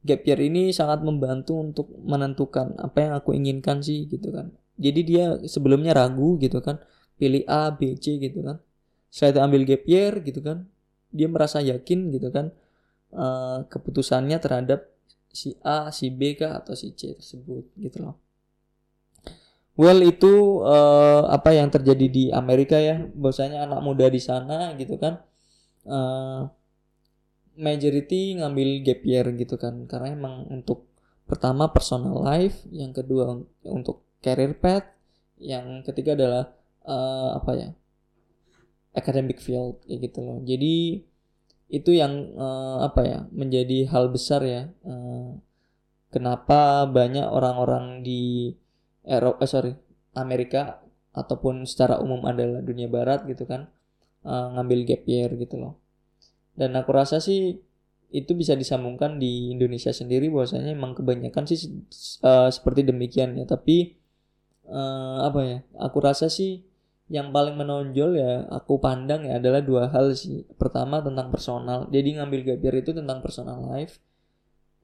gap 0.00 0.24
year 0.24 0.40
ini 0.40 0.72
sangat 0.72 1.04
membantu 1.04 1.60
untuk 1.60 1.92
menentukan 2.00 2.72
apa 2.80 2.98
yang 3.04 3.12
aku 3.12 3.36
inginkan 3.36 3.84
sih 3.84 4.08
gitu 4.08 4.32
kan. 4.32 4.48
Jadi 4.80 5.00
dia 5.04 5.36
sebelumnya 5.44 5.92
ragu 5.92 6.40
gitu 6.40 6.64
kan. 6.64 6.80
Pilih 7.20 7.44
A 7.44 7.68
B 7.68 8.00
C 8.00 8.16
gitu 8.16 8.40
kan. 8.40 8.64
Saya 9.12 9.36
ambil 9.44 9.68
gap 9.68 9.84
year 9.84 10.24
gitu 10.24 10.40
kan. 10.40 10.64
Dia 11.12 11.28
merasa 11.28 11.60
yakin 11.60 12.14
gitu 12.16 12.32
kan 12.32 12.54
uh, 13.12 13.66
keputusannya 13.68 14.40
terhadap 14.40 14.88
si 15.28 15.58
A 15.60 15.92
si 15.92 16.08
B 16.08 16.32
kah 16.38 16.64
atau 16.64 16.72
si 16.72 16.96
C 16.96 17.18
tersebut 17.18 17.68
gitu 17.76 18.00
loh. 18.00 18.16
Well 19.76 20.00
itu 20.00 20.64
uh, 20.64 21.28
apa 21.28 21.52
yang 21.52 21.68
terjadi 21.68 22.06
di 22.08 22.24
Amerika 22.32 22.80
ya. 22.80 23.04
Bahwasanya 23.04 23.68
anak 23.68 23.80
muda 23.84 24.08
di 24.08 24.20
sana 24.22 24.72
gitu 24.80 24.96
kan 24.96 25.20
uh, 25.84 26.48
majority 27.56 28.38
ngambil 28.38 28.84
gap 28.84 29.00
year 29.02 29.26
gitu 29.34 29.56
kan. 29.56 29.86
Karena 29.90 30.14
emang 30.14 30.46
untuk 30.50 30.90
pertama 31.24 31.70
personal 31.70 32.20
life 32.22 32.66
yang 32.74 32.90
kedua 32.90 33.38
untuk 33.62 34.02
career 34.18 34.54
path 34.58 34.86
yang 35.40 35.80
ketiga 35.86 36.18
adalah 36.18 36.52
uh, 36.84 37.38
apa 37.38 37.52
ya 37.56 37.70
academic 38.92 39.38
field 39.38 39.80
kayak 39.86 40.10
gitu 40.10 40.18
loh. 40.20 40.38
Jadi 40.42 41.06
itu 41.70 41.90
yang 41.94 42.34
uh, 42.34 42.82
apa 42.82 43.00
ya 43.06 43.18
menjadi 43.30 43.86
hal 43.94 44.10
besar 44.10 44.42
ya 44.42 44.74
uh, 44.82 45.38
kenapa 46.10 46.84
banyak 46.90 47.22
orang-orang 47.22 48.02
di 48.02 48.50
Eropa 49.06 49.46
eh, 49.46 49.48
sorry 49.48 49.72
Amerika 50.18 50.82
ataupun 51.14 51.62
secara 51.70 52.02
umum 52.02 52.26
adalah 52.26 52.58
dunia 52.58 52.90
barat 52.90 53.22
gitu 53.30 53.46
kan 53.46 53.70
uh, 54.26 54.58
ngambil 54.58 54.82
gap 54.82 55.02
year 55.06 55.30
gitu 55.38 55.62
loh 55.62 55.78
dan 56.60 56.76
aku 56.76 56.92
rasa 56.92 57.24
sih 57.24 57.56
itu 58.12 58.36
bisa 58.36 58.52
disambungkan 58.52 59.16
di 59.16 59.56
Indonesia 59.56 59.88
sendiri 59.96 60.28
bahwasanya 60.28 60.76
emang 60.76 60.92
kebanyakan 60.92 61.48
sih 61.48 61.72
uh, 62.20 62.52
seperti 62.52 62.84
demikian 62.84 63.32
ya. 63.40 63.48
Tapi 63.48 63.96
uh, 64.68 65.24
apa 65.24 65.40
ya 65.40 65.58
aku 65.80 66.04
rasa 66.04 66.28
sih 66.28 66.60
yang 67.10 67.32
paling 67.34 67.58
menonjol 67.58 68.14
ya 68.14 68.46
aku 68.52 68.78
pandang 68.78 69.24
ya 69.24 69.40
adalah 69.40 69.64
dua 69.64 69.88
hal 69.88 70.12
sih. 70.12 70.44
Pertama 70.60 71.00
tentang 71.00 71.32
personal. 71.32 71.88
Jadi 71.88 72.20
ngambil 72.20 72.40
gapir 72.54 72.84
itu 72.84 72.92
tentang 72.92 73.24
personal 73.24 73.64
life 73.72 73.96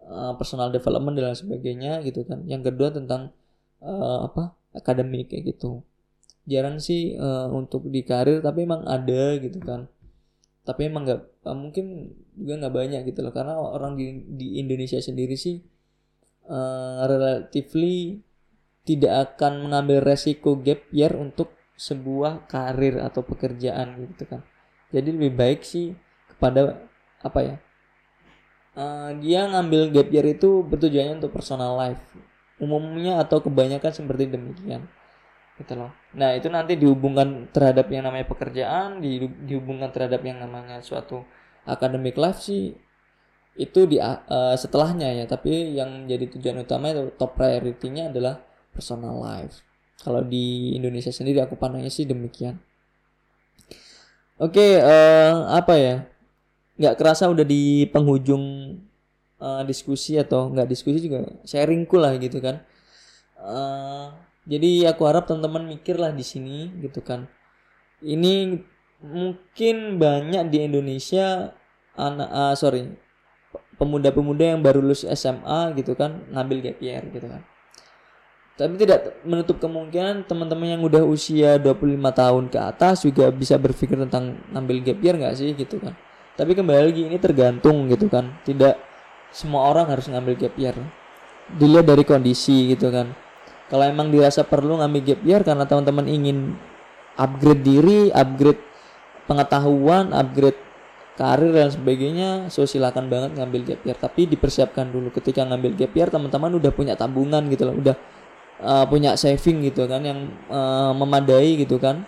uh, 0.07 0.33
personal 0.41 0.73
development 0.73 1.21
dan 1.21 1.37
sebagainya 1.37 2.01
gitu 2.09 2.25
kan. 2.25 2.41
Yang 2.49 2.73
kedua 2.73 2.89
tentang 2.89 3.37
uh, 3.85 4.33
apa 4.33 4.57
akademik 4.73 5.29
kayak 5.29 5.53
gitu. 5.53 5.85
Jarang 6.47 6.81
sih 6.81 7.19
uh, 7.19 7.53
untuk 7.53 7.91
di 7.91 8.01
karir 8.01 8.41
tapi 8.41 8.65
emang 8.65 8.87
ada 8.87 9.35
gitu 9.37 9.61
kan 9.61 9.91
tapi 10.67 10.91
emang 10.91 11.07
nggak 11.07 11.47
uh, 11.47 11.55
mungkin 11.55 12.11
juga 12.35 12.67
nggak 12.67 12.75
banyak 12.75 13.01
gitu 13.07 13.23
loh. 13.23 13.31
Karena 13.31 13.55
orang 13.55 13.95
di 13.95 14.27
di 14.27 14.59
Indonesia 14.59 14.99
sendiri 14.99 15.39
sih 15.39 15.63
uh, 16.51 17.07
relatively 17.07 18.21
tidak 18.83 19.35
akan 19.35 19.71
mengambil 19.71 20.03
resiko 20.03 20.59
gap 20.59 20.83
year 20.91 21.15
untuk 21.15 21.55
sebuah 21.79 22.51
karir 22.51 22.99
atau 22.99 23.23
pekerjaan 23.23 23.95
gitu 24.11 24.27
kan. 24.27 24.43
Jadi 24.91 25.09
lebih 25.15 25.33
baik 25.39 25.63
sih 25.63 25.95
kepada 26.35 26.83
apa 27.23 27.41
ya 27.41 27.57
uh, 28.77 29.11
dia 29.19 29.49
ngambil 29.49 29.91
gap 29.91 30.09
year 30.13 30.27
itu 30.37 30.63
bertujuannya 30.63 31.19
untuk 31.19 31.33
personal 31.33 31.75
life. 31.75 32.03
Umumnya 32.57 33.21
atau 33.21 33.41
kebanyakan 33.45 33.93
seperti 33.93 34.33
demikian 34.33 34.89
gitu 35.57 35.73
loh 35.73 35.93
nah 36.17 36.33
itu 36.33 36.49
nanti 36.49 36.81
dihubungkan 36.81 37.53
terhadap 37.53 37.93
yang 37.93 38.09
namanya 38.09 38.25
pekerjaan 38.25 39.05
di, 39.05 39.21
dihubungkan 39.45 39.93
terhadap 39.93 40.25
yang 40.25 40.41
namanya 40.41 40.81
suatu 40.81 41.23
academic 41.69 42.17
life 42.17 42.41
sih 42.41 42.73
itu 43.57 43.89
di 43.89 43.97
uh, 44.01 44.57
setelahnya 44.57 45.13
ya 45.17 45.25
tapi 45.25 45.77
yang 45.77 46.05
jadi 46.05 46.29
tujuan 46.37 46.65
utama 46.65 46.93
itu 46.93 47.09
top 47.17 47.41
priority-nya 47.41 48.13
adalah 48.13 48.45
personal 48.77 49.17
life. 49.17 49.65
Kalau 49.97 50.21
di 50.21 50.77
Indonesia 50.77 51.09
sendiri 51.09 51.41
aku 51.41 51.57
pandangnya 51.57 51.89
sih 51.89 52.05
demikian. 52.05 52.61
Oke, 54.37 54.61
okay, 54.61 54.73
uh, 54.85 54.93
eh, 54.93 55.33
apa 55.57 55.75
ya? 55.81 55.97
Nggak 56.77 56.97
kerasa 57.01 57.33
udah 57.33 57.49
di 57.49 57.89
penghujung 57.89 58.77
uh, 59.41 59.65
diskusi 59.65 60.21
atau 60.21 60.53
nggak 60.53 60.69
diskusi 60.69 61.01
juga 61.01 61.25
sharingku 61.49 61.97
lah 61.97 62.13
gitu 62.21 62.45
kan. 62.45 62.61
Uh, 63.41 64.13
jadi 64.47 64.95
aku 64.95 65.03
harap 65.05 65.27
teman-teman 65.27 65.67
mikir 65.67 65.99
lah 65.99 66.15
di 66.15 66.23
sini 66.23 66.71
gitu 66.81 67.03
kan. 67.03 67.27
Ini 68.01 68.57
mungkin 69.03 70.01
banyak 70.01 70.49
di 70.49 70.59
Indonesia 70.65 71.53
anak 71.99 72.29
uh, 72.31 72.55
sorry 72.57 72.97
pemuda-pemuda 73.77 74.57
yang 74.57 74.61
baru 74.65 74.81
lulus 74.81 75.05
SMA 75.05 75.77
gitu 75.77 75.93
kan 75.93 76.25
ngambil 76.33 76.65
gap 76.65 76.79
year 76.81 77.05
gitu 77.13 77.29
kan 77.29 77.45
tapi 78.57 78.81
tidak 78.81 79.21
menutup 79.21 79.61
kemungkinan 79.61 80.25
teman-teman 80.25 80.81
yang 80.81 80.81
udah 80.81 81.05
usia 81.05 81.61
25 81.61 81.93
tahun 82.09 82.45
ke 82.49 82.57
atas 82.57 83.05
juga 83.05 83.29
bisa 83.29 83.61
berpikir 83.61 84.01
tentang 84.01 84.41
ngambil 84.49 84.81
gap 84.81 84.99
year 85.05 85.15
nggak 85.21 85.37
sih 85.37 85.53
gitu 85.53 85.77
kan. 85.77 85.93
Tapi 86.41 86.57
kembali 86.57 86.89
lagi 86.89 87.05
ini 87.05 87.21
tergantung 87.21 87.85
gitu 87.93 88.09
kan. 88.09 88.33
Tidak 88.49 88.81
semua 89.29 89.69
orang 89.69 89.93
harus 89.93 90.09
ngambil 90.09 90.41
gap 90.41 90.57
year. 90.57 90.73
Dilihat 91.53 91.85
dari 91.85 92.09
kondisi 92.09 92.73
gitu 92.73 92.89
kan. 92.89 93.13
Kalau 93.67 93.83
emang 93.83 94.15
dirasa 94.15 94.47
perlu 94.47 94.79
ngambil 94.79 95.03
gap 95.03 95.21
year 95.27 95.41
karena 95.43 95.67
teman-teman 95.67 96.07
ingin 96.07 96.55
upgrade 97.19 97.63
diri, 97.67 98.01
upgrade 98.15 98.63
pengetahuan, 99.27 100.15
upgrade 100.15 100.59
karir 101.19 101.51
dan 101.51 101.73
sebagainya, 101.73 102.31
so 102.53 102.63
silakan 102.69 103.11
banget 103.11 103.35
ngambil 103.35 103.61
gap 103.67 103.81
year. 103.83 103.99
Tapi 103.99 104.31
dipersiapkan 104.31 104.87
dulu. 104.87 105.11
Ketika 105.11 105.43
ngambil 105.43 105.75
gap 105.75 105.93
year 105.99 106.09
teman-teman 106.13 106.55
udah 106.63 106.71
punya 106.71 106.95
tabungan 106.95 107.43
gitu 107.51 107.67
loh, 107.67 107.75
udah 107.75 107.97
uh, 108.63 108.85
punya 108.87 109.19
saving 109.19 109.67
gitu 109.67 109.91
kan 109.91 110.05
yang 110.07 110.31
uh, 110.47 110.95
memadai 110.95 111.59
gitu 111.59 111.83
kan. 111.83 112.07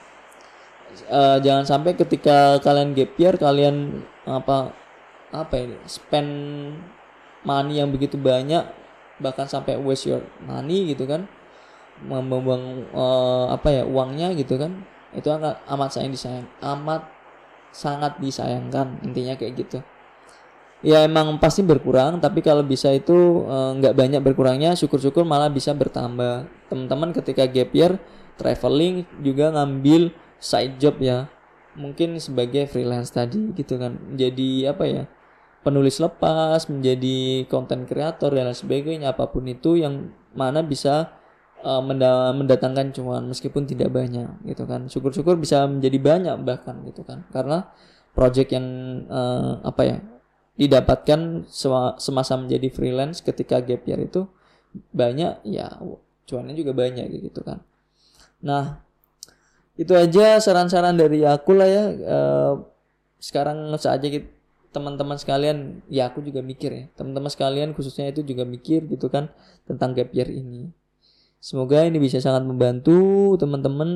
Uh, 1.10 1.42
jangan 1.42 1.66
sampai 1.66 1.98
ketika 1.98 2.62
kalian 2.62 2.94
gap 2.94 3.12
year 3.18 3.34
kalian 3.34 4.02
apa 4.24 4.72
apa 5.28 5.54
ini 5.60 5.76
spend 5.84 6.30
money 7.44 7.76
yang 7.76 7.92
begitu 7.92 8.16
banyak 8.16 8.64
bahkan 9.20 9.44
sampai 9.44 9.76
waste 9.76 10.08
your 10.08 10.24
money 10.48 10.88
gitu 10.88 11.04
kan 11.04 11.28
membuang 12.04 12.86
uh, 12.94 13.50
apa 13.50 13.68
ya 13.70 13.82
uangnya 13.86 14.34
gitu 14.38 14.58
kan. 14.60 14.84
Itu 15.16 15.32
amat 15.32 15.64
amat 15.66 15.88
sayang 15.94 16.12
disayang 16.12 16.46
amat 16.60 17.02
sangat 17.72 18.16
disayangkan 18.20 19.00
intinya 19.04 19.34
kayak 19.34 19.54
gitu. 19.66 19.78
Ya 20.78 21.02
emang 21.02 21.42
pasti 21.42 21.66
berkurang 21.66 22.22
tapi 22.22 22.38
kalau 22.38 22.62
bisa 22.62 22.94
itu 22.94 23.42
eh, 23.50 23.70
nggak 23.82 23.94
uh, 23.94 23.98
banyak 23.98 24.22
berkurangnya 24.22 24.78
syukur-syukur 24.78 25.26
malah 25.26 25.50
bisa 25.50 25.74
bertambah. 25.74 26.46
Teman-teman 26.70 27.10
ketika 27.10 27.50
gap 27.50 27.74
year 27.74 27.98
traveling 28.38 29.02
juga 29.18 29.50
ngambil 29.50 30.14
side 30.38 30.78
job 30.78 31.02
ya. 31.02 31.26
Mungkin 31.74 32.22
sebagai 32.22 32.70
freelance 32.70 33.10
tadi 33.10 33.50
gitu 33.58 33.74
kan. 33.74 33.98
Jadi 34.14 34.70
apa 34.70 34.86
ya 34.86 35.02
penulis 35.66 35.98
lepas 35.98 36.70
menjadi 36.70 37.44
content 37.50 37.84
creator 37.84 38.30
dan 38.30 38.50
lain 38.50 38.56
sebagainya 38.56 39.12
apa 39.12 39.28
pun 39.28 39.44
itu 39.50 39.76
yang 39.76 40.14
mana 40.32 40.62
bisa 40.62 41.17
uh, 41.64 41.82
mendatangkan 42.34 42.94
cuan 42.94 43.28
meskipun 43.30 43.64
tidak 43.66 43.90
banyak 43.92 44.28
gitu 44.46 44.64
kan. 44.64 44.86
Syukur-syukur 44.86 45.38
bisa 45.38 45.64
menjadi 45.66 45.98
banyak 45.98 46.36
bahkan 46.44 46.82
gitu 46.86 47.02
kan. 47.02 47.24
Karena 47.30 47.68
project 48.12 48.50
yang 48.54 48.66
uh, 49.06 49.62
apa 49.62 49.82
ya 49.84 49.98
didapatkan 50.58 51.46
semasa 52.02 52.34
menjadi 52.34 52.66
freelance 52.74 53.22
ketika 53.22 53.62
gap 53.62 53.86
year 53.86 54.02
itu 54.02 54.26
banyak 54.90 55.38
ya 55.46 55.78
cuannya 56.26 56.54
juga 56.58 56.74
banyak 56.74 57.06
gitu 57.30 57.46
kan. 57.46 57.62
Nah 58.42 58.82
itu 59.78 59.94
aja 59.94 60.42
saran-saran 60.42 60.98
dari 60.98 61.22
aku 61.22 61.54
lah 61.54 61.70
ya. 61.70 61.84
E, 61.94 62.18
sekarang 63.22 63.70
saja 63.78 64.02
gitu 64.02 64.26
teman-teman 64.68 65.16
sekalian 65.16 65.80
ya 65.88 66.12
aku 66.12 66.20
juga 66.20 66.44
mikir 66.44 66.70
ya 66.70 66.84
teman-teman 66.92 67.32
sekalian 67.32 67.72
khususnya 67.72 68.12
itu 68.12 68.20
juga 68.20 68.44
mikir 68.44 68.84
gitu 68.84 69.08
kan 69.08 69.32
tentang 69.64 69.96
gap 69.96 70.12
year 70.12 70.28
ini 70.28 70.68
Semoga 71.38 71.86
ini 71.86 72.02
bisa 72.02 72.18
sangat 72.18 72.42
membantu 72.42 72.98
teman-teman 73.38 73.90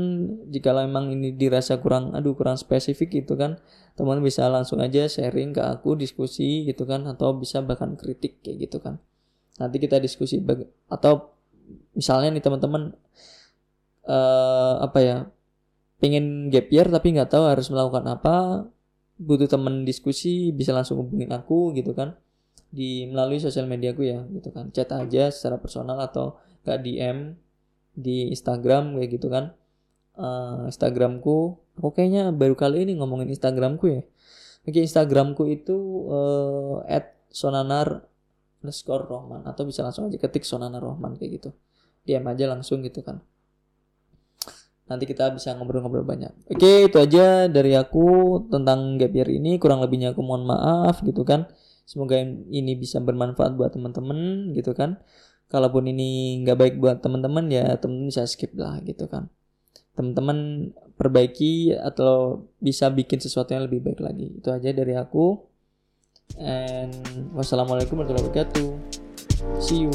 jika 0.46 0.70
memang 0.78 1.10
ini 1.10 1.34
dirasa 1.34 1.82
kurang 1.82 2.14
aduh 2.14 2.38
kurang 2.38 2.54
spesifik 2.54 3.22
gitu 3.22 3.34
kan. 3.34 3.58
Teman 3.98 4.22
bisa 4.22 4.46
langsung 4.46 4.78
aja 4.78 5.10
sharing 5.10 5.50
ke 5.50 5.58
aku 5.58 5.98
diskusi 5.98 6.62
gitu 6.70 6.86
kan 6.86 7.02
atau 7.10 7.34
bisa 7.34 7.58
bahkan 7.58 7.98
kritik 7.98 8.38
kayak 8.46 8.70
gitu 8.70 8.78
kan. 8.78 9.02
Nanti 9.58 9.82
kita 9.82 9.98
diskusi 9.98 10.38
atau 10.86 11.34
misalnya 11.98 12.38
nih 12.38 12.42
teman-teman 12.46 12.94
uh, 14.06 14.74
apa 14.78 14.98
ya 15.02 15.16
pengen 15.98 16.46
gap 16.46 16.70
year 16.70 16.86
tapi 16.86 17.14
nggak 17.14 17.30
tahu 17.30 17.46
harus 17.46 17.66
melakukan 17.74 18.06
apa 18.06 18.66
butuh 19.18 19.50
teman 19.50 19.82
diskusi 19.82 20.54
bisa 20.54 20.70
langsung 20.74 20.98
hubungin 20.98 21.30
aku 21.30 21.74
gitu 21.74 21.94
kan 21.94 22.18
di 22.72 23.06
melalui 23.06 23.38
sosial 23.42 23.66
media 23.66 23.90
aku 23.90 24.06
ya 24.06 24.22
gitu 24.30 24.54
kan. 24.54 24.70
Chat 24.70 24.94
aja 24.94 25.26
secara 25.34 25.58
personal 25.58 25.98
atau 25.98 26.38
gak 26.62 26.82
DM 26.82 27.34
di 27.92 28.32
Instagram 28.32 28.96
kayak 28.98 29.10
gitu 29.20 29.28
kan. 29.28 29.54
Uh, 30.12 30.68
Instagramku 30.68 31.56
aku 31.72 31.88
kayaknya 31.96 32.28
baru 32.36 32.52
kali 32.52 32.84
ini 32.84 33.00
ngomongin 33.00 33.32
Instagramku 33.32 33.86
ya. 33.88 34.02
Oke 34.62 34.78
Instagramku 34.84 35.48
itu 35.48 35.76
uh, 36.12 36.84
sonanar 37.32 38.06
underscore 38.62 39.08
rohman 39.08 39.42
atau 39.48 39.66
bisa 39.66 39.82
langsung 39.82 40.06
aja 40.06 40.20
ketik 40.20 40.46
sonanar 40.46 40.84
rohman 40.84 41.18
kayak 41.18 41.42
gitu. 41.42 41.50
DM 42.06 42.26
aja 42.28 42.44
langsung 42.50 42.84
gitu 42.84 43.02
kan. 43.02 43.22
Nanti 44.86 45.08
kita 45.08 45.32
bisa 45.32 45.54
ngobrol-ngobrol 45.56 46.04
banyak. 46.04 46.30
Oke 46.52 46.86
itu 46.90 46.96
aja 47.00 47.48
dari 47.48 47.72
aku 47.74 48.38
tentang 48.52 49.00
gap 49.00 49.14
year 49.14 49.30
ini. 49.32 49.56
Kurang 49.56 49.80
lebihnya 49.80 50.12
aku 50.12 50.20
mohon 50.20 50.44
maaf 50.44 51.00
gitu 51.02 51.24
kan. 51.24 51.48
Semoga 51.88 52.20
ini 52.22 52.78
bisa 52.78 53.02
bermanfaat 53.02 53.58
buat 53.58 53.74
teman-teman 53.74 54.52
gitu 54.54 54.70
kan 54.76 55.02
kalaupun 55.52 55.84
ini 55.92 56.40
nggak 56.40 56.56
baik 56.56 56.74
buat 56.80 57.04
teman-teman 57.04 57.52
ya 57.52 57.76
teman-teman 57.76 58.08
bisa 58.08 58.24
skip 58.24 58.56
lah 58.56 58.80
gitu 58.80 59.04
kan. 59.04 59.28
Teman-teman 59.92 60.72
perbaiki 60.96 61.76
atau 61.76 62.48
bisa 62.56 62.88
bikin 62.88 63.20
sesuatu 63.20 63.52
yang 63.52 63.68
lebih 63.68 63.84
baik 63.84 64.00
lagi. 64.00 64.32
Itu 64.40 64.48
aja 64.48 64.72
dari 64.72 64.96
aku. 64.96 65.36
And 66.40 66.96
wassalamualaikum 67.36 68.00
warahmatullahi 68.00 68.32
wabarakatuh. 68.32 68.68
See 69.60 69.84
you. 69.84 69.92